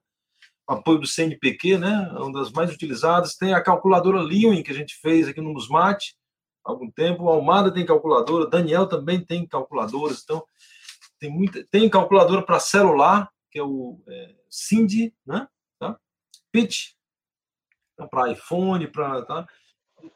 apoio 0.67 0.99
do 0.99 1.07
CNPq, 1.07 1.77
né? 1.77 2.09
uma 2.17 2.31
das 2.31 2.51
mais 2.51 2.71
utilizadas. 2.71 3.35
Tem 3.35 3.53
a 3.53 3.61
calculadora 3.61 4.21
Lewin, 4.21 4.63
que 4.63 4.71
a 4.71 4.75
gente 4.75 4.95
fez 5.01 5.27
aqui 5.27 5.41
no 5.41 5.51
Musmat 5.53 6.13
algum 6.65 6.89
tempo. 6.89 7.23
O 7.23 7.29
Almada 7.29 7.71
tem 7.71 7.85
calculadora, 7.85 8.49
Daniel 8.49 8.87
também 8.87 9.23
tem 9.23 9.47
calculadoras. 9.47 10.23
Então, 10.23 10.43
tem, 11.19 11.29
muita, 11.29 11.63
tem 11.71 11.89
calculadora 11.89 12.41
para 12.41 12.59
celular, 12.59 13.29
que 13.51 13.59
é 13.59 13.63
o 13.63 14.01
é, 14.07 14.35
Cindy, 14.49 15.13
né? 15.25 15.47
Tá? 15.79 15.97
Pitch, 16.51 16.93
tá? 17.95 18.07
para 18.07 18.31
iPhone, 18.31 18.87
para. 18.87 19.21
Tá? 19.21 19.47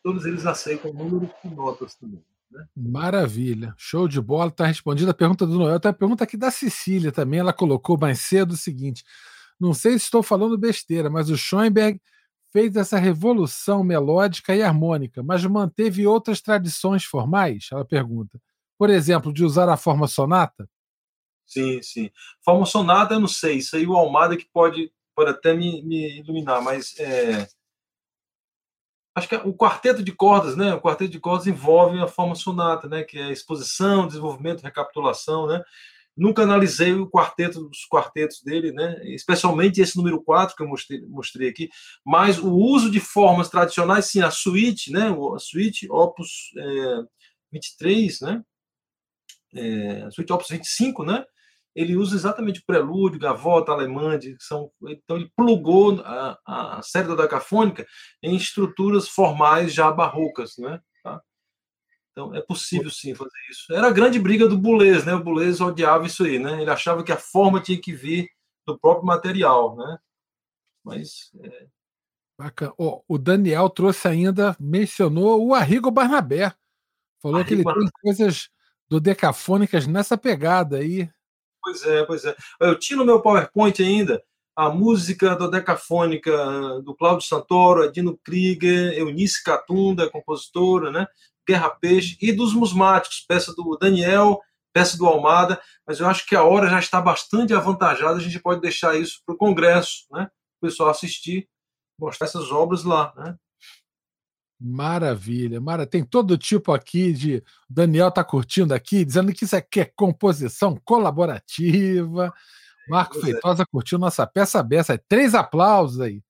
Todos 0.04 0.26
eles 0.26 0.46
aceitam 0.46 0.92
números 0.92 1.30
com 1.42 1.50
notas 1.50 1.96
também. 1.96 2.24
Né? 2.52 2.66
Maravilha, 2.76 3.74
show 3.78 4.08
de 4.08 4.20
bola. 4.20 4.50
Está 4.50 4.66
respondida 4.66 5.12
a 5.12 5.16
pergunta 5.16 5.46
do 5.46 5.58
Noel. 5.58 5.80
Tem 5.80 5.92
a 5.92 5.94
pergunta 5.94 6.24
aqui 6.24 6.36
da 6.36 6.52
Cecília 6.52 7.12
também. 7.12 7.40
Ela 7.40 7.54
colocou 7.54 7.98
mais 7.98 8.20
cedo 8.22 8.52
o 8.52 8.58
seguinte: 8.58 9.04
não 9.60 9.74
sei 9.74 9.92
se 9.94 10.06
estou 10.06 10.24
falando 10.24 10.58
besteira, 10.58 11.10
mas 11.10 11.30
o 11.30 11.38
Schoenberg 11.38 12.02
fez 12.52 12.76
essa 12.76 12.98
revolução 12.98 13.84
melódica 13.84 14.56
e 14.56 14.62
harmônica, 14.62 15.22
mas 15.24 15.44
manteve 15.46 16.08
outras 16.08 16.42
tradições 16.42 17.04
formais? 17.04 17.68
Ela 17.72 17.86
pergunta. 17.86 18.40
Por 18.78 18.90
exemplo, 18.90 19.34
de 19.34 19.44
usar 19.44 19.70
a 19.70 19.78
forma 19.78 20.08
sonata? 20.08 20.68
Sim, 21.46 21.82
sim. 21.82 22.12
Forma 22.44 22.66
sonata, 22.66 23.16
eu 23.16 23.20
não 23.20 23.28
sei. 23.28 23.58
Isso 23.58 23.76
aí 23.76 23.86
o 23.86 23.96
Almada 23.96 24.38
que 24.38 24.48
pode, 24.54 24.92
pode 25.16 25.32
até 25.32 25.54
me, 25.54 25.82
me 25.84 26.20
iluminar, 26.20 26.62
mas 26.62 26.98
é... 27.00 27.48
acho 29.16 29.28
que 29.28 29.36
o 29.36 29.54
quarteto 29.54 30.04
de 30.04 30.12
cordas, 30.12 30.56
né? 30.56 30.74
O 30.74 30.82
quarteto 30.82 31.12
de 31.12 31.20
cordas 31.20 31.48
envolve 31.48 32.00
a 32.00 32.08
forma 32.08 32.36
sonata, 32.36 32.88
né? 32.88 33.04
Que 33.04 33.18
é 33.18 33.32
exposição, 33.32 34.08
desenvolvimento, 34.08 34.62
recapitulação, 34.62 35.48
né? 35.48 35.62
Nunca 36.20 36.44
analisei 36.44 36.94
o 36.94 37.10
quarteto 37.10 37.64
dos 37.64 37.86
quartetos 37.90 38.44
dele, 38.44 38.74
né? 38.74 39.00
especialmente 39.06 39.80
esse 39.80 39.96
número 39.96 40.22
4 40.22 40.56
que 40.56 40.62
eu 40.62 40.68
mostrei, 40.68 41.02
mostrei 41.08 41.50
aqui, 41.50 41.70
mas 42.06 42.38
o 42.38 42.52
uso 42.52 42.92
de 42.92 43.00
formas 43.00 43.48
tradicionais, 43.48 44.06
sim, 44.06 44.22
a 44.22 44.30
suíte, 44.30 44.92
né? 44.92 45.08
a 45.10 45.40
suíte 45.40 45.88
Opus 45.90 46.52
é, 46.58 47.04
23, 47.54 48.22
né? 48.22 48.44
É, 49.56 50.02
a 50.04 50.12
suíte 50.12 50.34
Opus 50.34 50.50
25, 50.50 51.06
né? 51.06 51.24
ele 51.76 51.96
usa 51.96 52.16
exatamente 52.16 52.60
o 52.60 52.66
prelúdio, 52.66 53.20
gavota, 53.20 53.72
alemã, 53.72 54.20
são, 54.40 54.70
então 54.88 55.16
ele 55.16 55.32
plugou 55.34 56.02
a, 56.04 56.38
a 56.46 56.82
série 56.82 57.08
da 57.08 57.16
decafônica 57.16 57.86
em 58.22 58.36
estruturas 58.36 59.08
formais 59.08 59.74
já 59.74 59.90
barrocas, 59.90 60.58
né? 60.58 60.82
Então 62.20 62.36
é 62.36 62.42
possível 62.42 62.92
sim 62.92 63.16
fazer 63.16 63.32
isso. 63.50 63.74
Era 63.74 63.88
a 63.88 63.92
grande 63.92 64.20
briga 64.20 64.46
do 64.46 64.58
Boulez, 64.58 65.06
né? 65.06 65.14
O 65.16 65.24
Boulez 65.24 65.62
odiava 65.62 66.06
isso 66.06 66.26
aí, 66.26 66.38
né? 66.38 66.62
Ele 66.62 66.70
achava 66.70 67.02
que 67.02 67.14
a 67.14 67.18
forma 67.18 67.62
tinha 67.62 67.80
que 67.80 67.94
vir 67.94 68.30
do 68.68 68.78
próprio 68.78 69.06
material, 69.06 69.78
né? 69.78 69.98
Mas 70.84 71.32
é... 71.42 71.68
Bacana. 72.38 72.74
Oh, 72.78 73.02
o 73.08 73.18
Daniel 73.18 73.70
trouxe 73.70 74.08
ainda, 74.08 74.56
mencionou 74.60 75.46
o 75.46 75.54
Arrigo 75.54 75.90
Barnabé. 75.90 76.54
Falou 77.22 77.38
Arrigo 77.38 77.48
que 77.48 77.54
ele 77.54 77.64
Barnabé. 77.64 77.90
tem 77.90 78.02
coisas 78.02 78.50
do 78.90 79.00
Decafônicas 79.00 79.88
nessa 79.88 80.18
pegada 80.18 80.78
aí. 80.78 81.10
Pois 81.62 81.86
é, 81.86 82.06
pois 82.06 82.26
é. 82.26 82.36
Eu 82.60 82.78
tinha 82.78 82.98
no 82.98 83.06
meu 83.06 83.22
PowerPoint 83.22 83.82
ainda 83.82 84.22
a 84.56 84.70
música 84.70 85.38
do 85.38 85.50
Decafônica 85.50 86.82
do 86.82 86.94
Cláudio 86.94 87.26
Santoro, 87.26 87.84
Adino 87.84 88.18
Krieger, 88.18 88.92
Eunice 88.98 89.42
Catunda, 89.42 90.10
compositora, 90.10 90.92
né? 90.92 91.08
Guerra 91.50 91.72
Peixe 91.72 92.16
e 92.22 92.32
dos 92.32 92.54
Musmáticos, 92.54 93.26
peça 93.28 93.54
do 93.56 93.76
Daniel, 93.76 94.40
peça 94.72 94.96
do 94.96 95.08
Almada, 95.08 95.60
mas 95.86 96.00
eu 96.00 96.08
acho 96.08 96.28
que 96.28 96.36
a 96.36 96.44
hora 96.44 96.70
já 96.70 96.78
está 96.78 97.02
bastante 97.02 97.56
avantajada, 97.56 98.18
a 98.18 98.22
gente 98.22 98.40
pode 98.40 98.62
deixar 98.62 98.96
isso 98.96 99.22
para 99.26 99.34
o 99.34 99.38
Congresso, 99.38 100.06
né? 100.12 100.30
o 100.62 100.68
pessoal 100.68 100.92
assistir, 100.92 101.50
mostrar 102.00 102.28
essas 102.28 102.52
obras 102.52 102.84
lá. 102.84 103.12
Né? 103.18 103.36
Maravilha, 104.62 105.60
mara 105.60 105.88
tem 105.88 106.04
todo 106.04 106.38
tipo 106.38 106.72
aqui 106.72 107.14
de 107.14 107.44
Daniel 107.68 108.10
está 108.10 108.24
curtindo 108.24 108.74
aqui, 108.74 109.04
dizendo 109.04 109.34
que 109.34 109.46
isso 109.46 109.56
aqui 109.56 109.80
é 109.80 109.86
composição 109.86 110.80
colaborativa. 110.86 112.32
Marco 112.88 113.14
pois 113.14 113.24
é. 113.24 113.32
Feitosa 113.32 113.64
é. 113.64 113.66
curtiu 113.66 113.98
nossa 113.98 114.28
peça 114.28 114.60
aberta. 114.60 115.02
Três 115.08 115.34
aplausos 115.34 116.00
aí. 116.00 116.22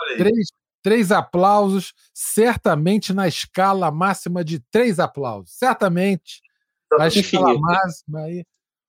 aí. 0.00 0.18
Três 0.18 0.50
Três 0.82 1.10
aplausos, 1.10 1.92
certamente 2.14 3.12
na 3.12 3.26
escala 3.26 3.90
máxima 3.90 4.44
de 4.44 4.60
três 4.70 4.98
aplausos. 4.98 5.52
Certamente 5.56 6.40
na 6.96 7.08
escala 7.08 7.58
máxima 7.58 8.20
aí. 8.20 8.44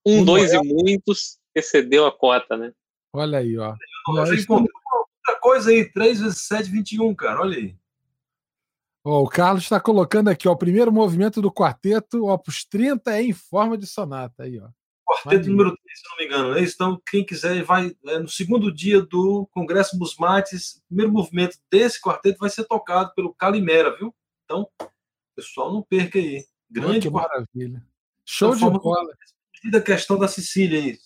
Um, 0.06 0.24
dois 0.24 0.52
Noel... 0.52 0.64
e 0.64 0.74
muitos 0.74 1.38
excedeu 1.54 2.06
a 2.06 2.12
cota, 2.12 2.56
né? 2.56 2.72
Olha 3.12 3.38
aí, 3.38 3.58
ó. 3.58 3.74
Já 4.26 4.34
encontrou 4.34 4.70
outra 4.92 5.40
coisa 5.40 5.70
aí, 5.70 5.90
3 5.92 6.20
vezes 6.20 6.46
7, 6.46 6.70
21, 6.70 7.14
cara, 7.14 7.40
olha 7.40 7.56
aí. 7.56 7.76
o 9.04 9.28
Carlos 9.28 9.64
está 9.64 9.80
colocando 9.80 10.28
aqui, 10.28 10.48
ó, 10.48 10.52
o 10.52 10.56
primeiro 10.56 10.92
movimento 10.92 11.42
do 11.42 11.52
quarteto, 11.52 12.28
Opus 12.28 12.64
30, 12.64 13.12
é 13.12 13.22
em 13.22 13.32
forma 13.32 13.76
de 13.76 13.86
sonata 13.86 14.44
aí, 14.44 14.58
ó. 14.58 14.68
Quarteto 15.10 15.50
número 15.50 15.76
3, 15.76 15.98
se 15.98 16.08
não 16.08 16.16
me 16.16 16.24
engano. 16.24 16.54
Né? 16.54 16.62
Então, 16.62 17.02
quem 17.10 17.24
quiser, 17.24 17.64
vai 17.64 17.96
é, 18.06 18.18
no 18.20 18.28
segundo 18.28 18.72
dia 18.72 19.02
do 19.02 19.48
Congresso 19.52 19.98
Musmates, 19.98 20.76
o 20.76 20.86
primeiro 20.86 21.12
movimento 21.12 21.58
desse 21.68 22.00
quarteto 22.00 22.38
vai 22.38 22.48
ser 22.48 22.64
tocado 22.64 23.12
pelo 23.14 23.34
Calimera, 23.34 23.96
viu? 23.96 24.14
Então, 24.44 24.68
pessoal, 25.34 25.72
não 25.72 25.82
perca 25.82 26.18
aí. 26.18 26.44
Grande 26.70 27.08
oh, 27.08 27.10
maravilha. 27.10 27.84
Show 28.24 28.54
então, 28.54 28.72
de 28.72 28.78
bola. 28.78 29.12
A 29.74 29.80
questão 29.80 30.16
da 30.16 30.28
Sicília 30.28 30.78
aí. 30.78 30.98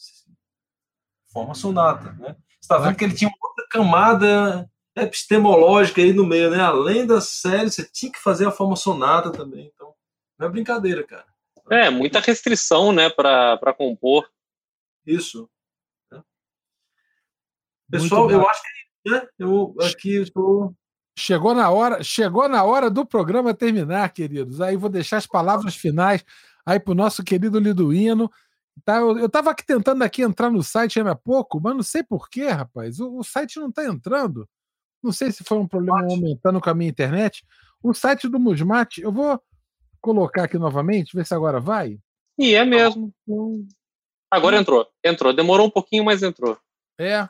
Forma 1.33 1.55
sonata, 1.55 2.13
né? 2.13 2.37
Você 2.49 2.59
está 2.61 2.79
vendo 2.79 2.97
que 2.97 3.05
ele 3.05 3.15
tinha 3.15 3.31
outra 3.43 3.67
camada 3.69 4.71
epistemológica 4.95 6.01
aí 6.01 6.13
no 6.13 6.27
meio, 6.27 6.51
né? 6.51 6.61
Além 6.61 7.07
da 7.07 7.21
série, 7.21 7.71
você 7.71 7.85
tinha 7.85 8.13
que 8.13 8.21
fazer 8.21 8.47
a 8.47 8.53
forma 8.53 8.77
sonata 8.77 9.31
também. 9.31 9.71
Então, 9.75 9.95
não 10.39 10.47
é 10.47 10.51
brincadeira, 10.51 11.03
cara. 11.03 11.34
É, 11.71 11.89
muita 11.91 12.21
restrição, 12.21 12.93
né, 12.93 13.09
para 13.09 13.75
compor. 13.75 14.29
Isso. 15.07 15.49
Pessoal, 17.91 18.31
eu 18.31 18.49
acho 18.49 18.63
que 18.63 19.11
né, 19.11 19.29
eu 19.39 19.75
aqui 19.81 20.17
estou. 20.17 20.75
Chegou 21.17 21.55
na 21.55 21.71
hora, 21.71 22.03
chegou 22.03 22.49
na 22.49 22.65
hora 22.65 22.91
do 22.91 23.07
programa 23.07 23.55
terminar, 23.55 24.13
queridos. 24.13 24.61
Aí 24.61 24.77
vou 24.77 24.91
deixar 24.91 25.19
as 25.19 25.27
palavras 25.27 25.77
finais 25.77 26.25
aí 26.67 26.81
para 26.81 26.93
o 26.93 26.97
nosso 26.97 27.23
querido 27.23 27.61
Liduíno. 27.61 28.31
Tá, 28.85 28.97
eu 28.97 29.27
estava 29.27 29.51
aqui 29.51 29.65
tentando 29.65 30.03
aqui 30.03 30.23
entrar 30.23 30.51
no 30.51 30.63
site 30.63 30.99
ainda 30.99 31.13
há 31.13 31.17
pouco, 31.17 31.61
mas 31.61 31.75
não 31.75 31.83
sei 31.83 32.03
porquê, 32.03 32.49
rapaz. 32.49 32.99
O, 32.99 33.19
o 33.19 33.23
site 33.23 33.61
não 33.61 33.69
está 33.69 33.85
entrando. 33.85 34.49
Não 35.03 35.13
sei 35.13 35.31
se 35.31 35.45
foi 35.45 35.59
um 35.59 35.69
problema 35.69 36.03
aumentando 36.03 36.61
com 36.61 36.71
a 36.71 36.75
minha 36.75 36.91
internet. 36.91 37.47
O 37.83 37.95
site 37.95 38.29
do 38.29 38.41
Musmate, 38.41 39.03
eu 39.03 39.13
vou 39.13 39.41
colocar 40.05 40.45
aqui 40.45 40.57
novamente, 40.59 41.17
ver 41.17 41.25
se 41.25 41.35
agora 41.35 41.59
vai. 41.59 41.99
E 42.39 42.55
é 42.55 42.63
mesmo. 42.63 43.11
Agora 44.31 44.59
entrou. 44.59 44.87
Entrou. 45.03 45.33
Demorou 45.33 45.67
um 45.67 45.71
pouquinho, 45.71 46.05
mas 46.05 46.23
entrou. 46.23 46.59
É. 47.01 47.27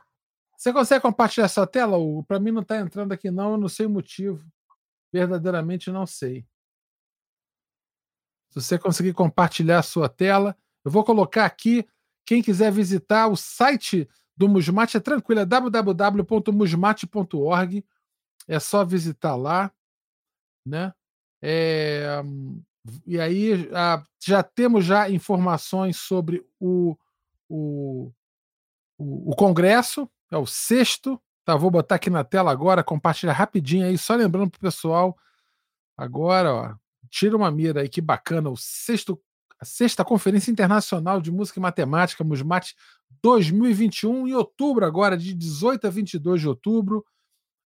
Você 0.59 0.72
consegue 0.72 1.03
compartilhar 1.03 1.47
sua 1.47 1.68
tela? 1.68 1.97
Para 2.27 2.41
mim 2.41 2.51
não 2.51 2.62
está 2.62 2.81
entrando 2.81 3.12
aqui, 3.12 3.31
não. 3.31 3.53
Eu 3.53 3.59
não 3.59 3.68
sei 3.68 3.87
o 3.87 3.91
motivo. 3.91 4.45
Verdadeiramente 5.12 5.93
não 5.93 6.05
sei. 6.05 6.45
Se 8.51 8.61
você 8.61 8.77
conseguir 8.77 9.12
compartilhar 9.12 9.79
a 9.79 9.83
sua 9.83 10.09
tela, 10.09 10.57
eu 10.85 10.91
vou 10.91 11.05
colocar 11.05 11.45
aqui. 11.45 11.87
Quem 12.27 12.43
quiser 12.43 12.72
visitar 12.72 13.29
o 13.29 13.37
site 13.37 14.09
do 14.37 14.49
Musmate 14.49 14.97
é 14.97 15.01
tranquilo, 15.01 15.39
é 15.41 15.47
www.musmate.org. 15.47 17.87
É 18.49 18.59
só 18.59 18.85
visitar 18.85 19.37
lá, 19.37 19.72
né? 20.66 20.93
É, 21.47 22.22
e 23.07 23.20
aí 23.20 23.68
a, 23.74 24.03
já 24.24 24.42
temos 24.42 24.86
já 24.86 25.11
informações 25.11 25.99
sobre 25.99 26.42
o, 26.59 26.97
o, 27.47 28.11
o, 28.97 29.32
o 29.32 29.36
Congresso, 29.36 30.09
é 30.30 30.38
o 30.38 30.47
sexto. 30.47 31.20
Tá, 31.45 31.55
vou 31.55 31.70
botar 31.70 31.97
aqui 31.97 32.09
na 32.09 32.24
tela 32.24 32.51
agora, 32.51 32.82
compartilhar 32.82 33.34
rapidinho 33.34 33.86
aí, 33.86 33.99
só 33.99 34.14
lembrando 34.14 34.51
para 34.51 34.57
o 34.57 34.61
pessoal. 34.61 35.14
Agora, 35.99 36.55
ó, 36.55 36.74
tira 37.11 37.36
uma 37.36 37.51
mira 37.51 37.82
aí, 37.82 37.90
que 37.90 38.01
bacana. 38.01 38.49
O 38.49 38.57
sexto, 38.57 39.20
a 39.61 39.66
sexta 39.66 40.03
Conferência 40.03 40.51
Internacional 40.51 41.20
de 41.20 41.30
Música 41.30 41.59
e 41.59 41.62
Matemática, 41.62 42.24
MUSMAT 42.24 42.74
2021, 43.22 44.28
em 44.28 44.32
outubro, 44.32 44.86
agora, 44.86 45.14
de 45.14 45.34
18 45.34 45.86
a 45.86 45.90
22 45.90 46.40
de 46.40 46.49
outubro, 46.49 47.05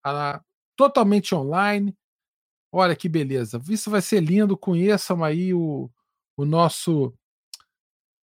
a, 0.05 0.43
totalmente 0.77 1.33
online. 1.33 1.97
Olha 2.73 2.95
que 2.95 3.09
beleza. 3.09 3.61
Isso 3.69 3.91
vai 3.91 4.01
ser 4.03 4.21
lindo. 4.21 4.57
Conheçam 4.57 5.25
aí 5.25 5.53
o, 5.55 5.91
o 6.37 6.45
nosso 6.45 7.13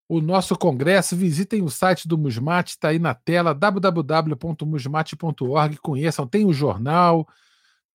o 0.08 0.22
nosso 0.22 0.56
congresso. 0.56 1.16
Visitem 1.16 1.64
o 1.64 1.70
site 1.70 2.08
do 2.08 2.16
Musmate, 2.18 2.72
está 2.72 2.90
aí 2.90 3.00
na 3.00 3.16
tela, 3.16 3.54
www.musmate.org. 3.54 5.78
Conheçam, 5.78 6.28
tem 6.28 6.46
o 6.46 6.54
jornal, 6.54 7.28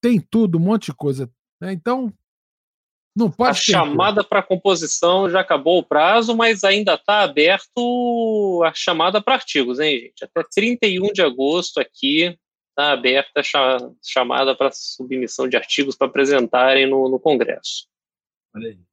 tem 0.00 0.20
tudo, 0.20 0.58
um 0.58 0.60
monte 0.60 0.86
de 0.86 0.94
coisa. 0.94 1.30
Né? 1.60 1.72
Então, 1.72 2.12
Não 3.14 3.30
pode 3.30 3.50
a 3.50 3.54
chamada 3.54 4.24
para 4.24 4.42
composição 4.42 5.30
já 5.30 5.40
acabou 5.40 5.78
o 5.78 5.84
prazo, 5.84 6.36
mas 6.36 6.64
ainda 6.64 6.94
está 6.94 7.20
aberto 7.20 8.60
a 8.64 8.74
chamada 8.74 9.22
para 9.22 9.34
artigos, 9.34 9.78
hein, 9.78 10.00
gente? 10.00 10.24
Até 10.24 10.42
31 10.52 11.12
de 11.12 11.22
agosto 11.22 11.78
aqui 11.78 12.36
está 12.70 12.92
aberta 12.92 13.40
a 13.40 13.78
chamada 14.02 14.56
para 14.56 14.70
submissão 14.72 15.48
de 15.48 15.56
artigos 15.56 15.96
para 15.96 16.06
apresentarem 16.06 16.88
no, 16.88 17.08
no 17.08 17.20
Congresso. 17.20 17.86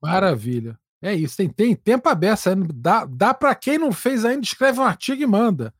Maravilha. 0.01 0.77
É 1.01 1.13
isso, 1.13 1.37
tem, 1.37 1.49
tem 1.49 1.75
tempo 1.75 2.09
aberto. 2.09 2.49
Dá, 2.73 3.05
dá 3.05 3.33
para 3.33 3.53
quem 3.55 3.77
não 3.77 3.91
fez 3.91 4.25
ainda, 4.25 4.43
escreve 4.43 4.79
um 4.79 4.83
artigo 4.83 5.21
e 5.21 5.27
manda. 5.27 5.73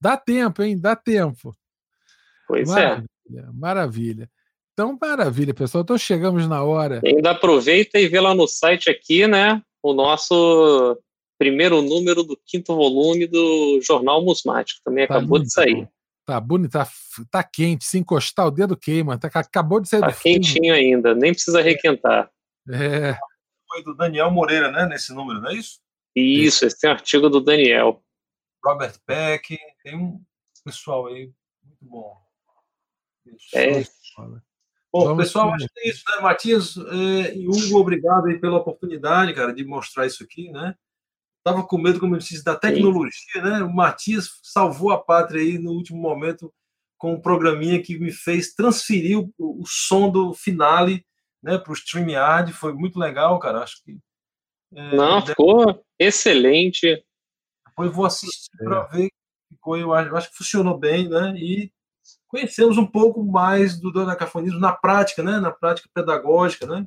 Dá 0.00 0.16
tempo, 0.16 0.62
hein? 0.62 0.78
Dá 0.78 0.96
tempo. 0.96 1.54
Pois 2.48 2.68
maravilha, 2.68 3.06
é. 3.34 3.42
Maravilha. 3.52 4.30
Então, 4.72 4.96
maravilha, 5.00 5.54
pessoal. 5.54 5.82
Então 5.82 5.96
chegamos 5.96 6.46
na 6.46 6.62
hora. 6.62 7.00
E 7.02 7.08
ainda 7.08 7.30
aproveita 7.30 7.98
e 7.98 8.08
vê 8.08 8.20
lá 8.20 8.34
no 8.34 8.46
site 8.46 8.90
aqui, 8.90 9.26
né? 9.26 9.62
O 9.82 9.92
nosso 9.94 10.98
primeiro 11.38 11.82
número 11.82 12.22
do 12.22 12.38
quinto 12.46 12.74
volume 12.74 13.26
do 13.26 13.80
Jornal 13.82 14.22
Musmático. 14.24 14.80
Também 14.84 15.06
tá 15.06 15.16
acabou 15.16 15.38
de 15.38 15.50
sair. 15.50 15.88
Tá 16.26 16.40
bonito, 16.40 16.72
tá, 16.72 16.88
tá, 17.30 17.44
quente. 17.44 17.84
Se 17.84 17.98
encostar, 17.98 18.48
o 18.48 18.50
dedo 18.50 18.76
queima. 18.76 19.16
Tá, 19.16 19.28
acabou 19.32 19.80
de 19.80 19.88
sair 19.88 20.00
tá 20.00 20.08
do 20.08 20.16
quentinho 20.16 20.74
ainda, 20.74 21.14
nem 21.14 21.32
precisa 21.32 21.62
requentar. 21.62 22.28
É. 22.68 23.16
Foi 23.68 23.84
do 23.84 23.94
Daniel 23.94 24.28
Moreira, 24.32 24.72
né? 24.72 24.86
Nesse 24.86 25.14
número, 25.14 25.40
não 25.40 25.50
é 25.50 25.54
isso? 25.54 25.78
Isso, 26.16 26.66
esse 26.66 26.80
tem 26.80 26.90
um 26.90 26.94
artigo 26.94 27.28
do 27.30 27.40
Daniel. 27.40 28.02
Robert 28.64 28.94
Peck, 29.06 29.56
tem 29.84 29.96
um 29.96 30.20
pessoal 30.64 31.06
aí 31.06 31.30
muito 31.64 31.84
bom. 31.84 32.16
Isso. 33.26 33.56
É. 33.56 33.84
Bom, 34.92 35.04
Vamos 35.04 35.24
pessoal, 35.24 35.52
acho 35.52 35.68
que 35.68 35.80
é 35.80 35.88
isso, 35.90 36.02
né? 36.08 36.22
Matias 36.22 36.76
é, 36.76 37.36
e 37.36 37.46
Hugo, 37.46 37.78
obrigado 37.78 38.26
aí 38.26 38.40
pela 38.40 38.56
oportunidade, 38.56 39.32
cara, 39.34 39.52
de 39.52 39.64
mostrar 39.64 40.06
isso 40.06 40.24
aqui, 40.24 40.50
né? 40.50 40.74
Tava 41.46 41.62
com 41.64 41.78
medo, 41.78 42.00
como 42.00 42.16
eu 42.16 42.18
disse, 42.18 42.42
da 42.42 42.56
tecnologia, 42.56 43.40
né? 43.40 43.62
O 43.62 43.72
Matias 43.72 44.40
salvou 44.42 44.90
a 44.90 45.00
pátria 45.00 45.40
aí 45.40 45.58
no 45.58 45.70
último 45.70 45.96
momento 45.96 46.52
com 46.98 47.12
um 47.12 47.20
programinha 47.20 47.80
que 47.80 47.96
me 48.00 48.10
fez 48.10 48.52
transferir 48.52 49.16
o, 49.16 49.32
o 49.38 49.64
som 49.64 50.10
do 50.10 50.34
finale 50.34 51.06
né, 51.40 51.56
para 51.56 51.70
o 51.70 51.76
StreamYard. 51.76 52.52
Foi 52.52 52.72
muito 52.72 52.98
legal, 52.98 53.38
cara. 53.38 53.60
Acho 53.62 53.80
que. 53.84 53.96
É, 54.74 54.96
Não, 54.96 55.20
deve... 55.20 55.26
ficou 55.28 55.86
excelente. 55.96 57.04
Depois 57.68 57.94
vou 57.94 58.06
assistir 58.06 58.50
é. 58.60 58.64
para 58.64 58.82
ver. 58.86 59.08
Ficou, 59.48 59.76
eu 59.76 59.94
acho, 59.94 60.08
eu 60.08 60.16
acho 60.16 60.30
que 60.32 60.38
funcionou 60.38 60.76
bem, 60.76 61.08
né? 61.08 61.32
E 61.36 61.72
conhecemos 62.26 62.76
um 62.76 62.86
pouco 62.88 63.22
mais 63.22 63.80
do 63.80 63.92
dodecafonismo 63.92 64.58
na 64.58 64.72
prática, 64.72 65.22
né? 65.22 65.38
Na 65.38 65.52
prática 65.52 65.88
pedagógica, 65.94 66.66
né? 66.66 66.84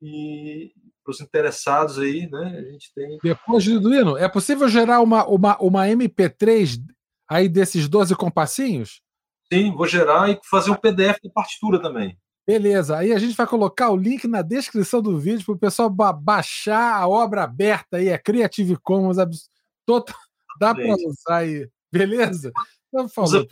E 0.00 0.72
para 1.02 1.10
os 1.10 1.20
interessados 1.20 1.98
aí, 1.98 2.28
né? 2.30 2.58
A 2.58 2.70
gente 2.70 2.92
tem. 2.94 3.18
Depois, 3.22 3.64
Liduino, 3.64 4.16
é 4.16 4.28
possível 4.28 4.68
gerar 4.68 5.00
uma, 5.00 5.26
uma, 5.26 5.56
uma 5.58 5.86
MP3 5.86 6.78
aí 7.28 7.48
desses 7.48 7.88
12 7.88 8.14
compassinhos? 8.14 9.00
Sim, 9.52 9.72
vou 9.72 9.86
gerar 9.86 10.30
e 10.30 10.38
fazer 10.48 10.70
um 10.70 10.76
PDF 10.76 11.18
de 11.22 11.30
partitura 11.30 11.80
também. 11.80 12.16
Beleza, 12.46 12.98
aí 12.98 13.12
a 13.12 13.18
gente 13.18 13.36
vai 13.36 13.46
colocar 13.46 13.90
o 13.90 13.96
link 13.96 14.26
na 14.26 14.42
descrição 14.42 15.00
do 15.00 15.16
vídeo 15.16 15.44
para 15.44 15.54
o 15.54 15.58
pessoal 15.58 15.88
ba 15.88 16.12
baixar 16.12 16.96
a 16.96 17.06
obra 17.06 17.44
aberta 17.44 17.98
aí, 17.98 18.12
a 18.12 18.18
Creative 18.18 18.76
Commons, 18.82 19.16
total, 19.86 20.16
dá 20.58 20.74
para 20.74 20.94
usar 20.94 21.36
aí, 21.36 21.68
beleza? 21.92 22.50
Então, 22.88 23.08
falou, 23.08 23.46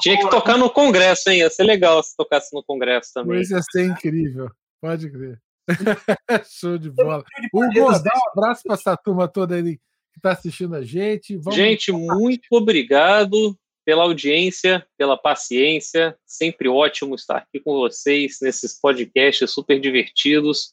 Tinha 0.00 0.18
que 0.18 0.30
tocar 0.30 0.56
no 0.56 0.70
Congresso, 0.70 1.28
hein? 1.28 1.40
Ia 1.40 1.50
ser 1.50 1.64
legal 1.64 2.02
se 2.02 2.16
tocasse 2.16 2.54
no 2.54 2.64
Congresso 2.64 3.12
também. 3.12 3.36
Pois 3.36 3.50
ia 3.50 3.62
ser 3.62 3.86
incrível, 3.86 4.50
pode 4.80 5.10
crer. 5.10 5.40
Show 6.60 6.78
de 6.78 6.90
bola. 6.90 7.24
Um 7.52 7.88
abraço 7.88 8.62
para 8.64 8.74
essa 8.74 8.96
turma 8.96 9.28
toda 9.28 9.56
aí 9.56 9.76
que 9.76 10.18
está 10.18 10.32
assistindo 10.32 10.74
a 10.74 10.82
gente. 10.82 11.36
Vamos 11.36 11.56
gente, 11.56 11.92
muito 11.92 12.46
obrigado 12.52 13.56
pela 13.84 14.04
audiência, 14.04 14.86
pela 14.96 15.16
paciência. 15.16 16.16
Sempre 16.26 16.68
ótimo 16.68 17.14
estar 17.14 17.36
aqui 17.36 17.60
com 17.60 17.74
vocês 17.74 18.38
nesses 18.40 18.78
podcasts 18.80 19.50
super 19.50 19.78
divertidos. 19.80 20.72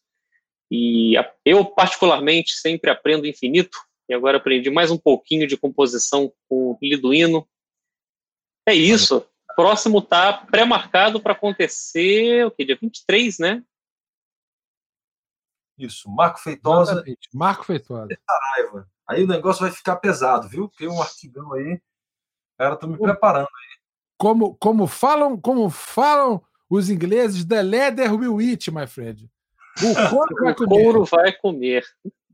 E 0.72 1.14
eu, 1.46 1.66
particularmente, 1.66 2.54
sempre 2.54 2.90
aprendo 2.90 3.28
infinito. 3.28 3.78
E 4.08 4.14
agora 4.14 4.38
aprendi 4.38 4.70
mais 4.70 4.92
um 4.92 4.98
pouquinho 4.98 5.48
de 5.48 5.58
composição 5.58 6.32
com 6.48 6.72
o 6.72 6.78
Liduino. 6.82 7.48
É 8.68 8.74
isso. 8.74 9.26
Próximo 9.56 10.00
está 10.00 10.34
pré-marcado 10.34 11.20
para 11.20 11.34
acontecer 11.34 12.46
o 12.46 12.52
que? 12.52 12.64
Dia 12.64 12.78
23, 12.82 13.40
né? 13.40 13.64
Isso, 15.86 16.10
Marco 16.10 16.40
Feitosa. 16.40 16.94
Exatamente. 16.94 17.30
Marco 17.34 17.66
Feitosa. 17.66 18.08
Aí 19.08 19.24
o 19.24 19.28
negócio 19.28 19.62
vai 19.62 19.72
ficar 19.72 19.98
pesado, 19.98 20.48
viu? 20.48 20.70
Tem 20.78 20.88
um 20.88 21.02
artigão 21.02 21.54
aí. 21.54 21.82
Cara, 22.58 22.76
tô 22.76 22.88
me 22.88 22.98
preparando 22.98 23.48
aí. 23.48 23.82
Como, 24.18 24.56
como 24.56 24.86
falam, 24.88 25.36
como 25.36 25.70
falam 25.70 26.42
os 26.70 26.90
ingleses, 26.90 27.44
the 27.44 27.62
leather 27.62 28.14
will 28.14 28.40
eat, 28.40 28.70
my 28.72 28.86
friend. 28.88 29.30
O 29.80 29.82
couro 30.10 30.36
vai 30.44 30.56
comer. 30.56 30.66
O 30.66 30.84
couro 30.84 31.06
vai 31.06 31.32
comer. 31.34 31.84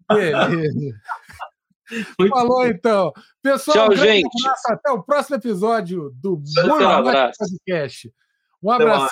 Beleza. 0.07 0.99
Falou 2.29 2.67
então. 2.67 3.13
Pessoal, 3.41 3.87
Tchau, 3.87 3.93
um 3.93 3.95
gente. 3.95 4.45
Abraço, 4.45 4.73
até 4.73 4.91
o 4.91 5.01
próximo 5.01 5.37
episódio 5.37 6.11
do 6.15 6.31
Muito 6.37 7.37
Podcast. 7.39 8.13
Um 8.61 8.71
abraço 8.71 9.09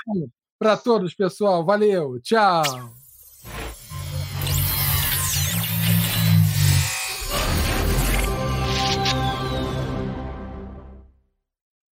para 0.59 0.75
todos, 0.75 1.13
pessoal. 1.13 1.65
Valeu. 1.65 2.19
Tchau. 2.21 2.63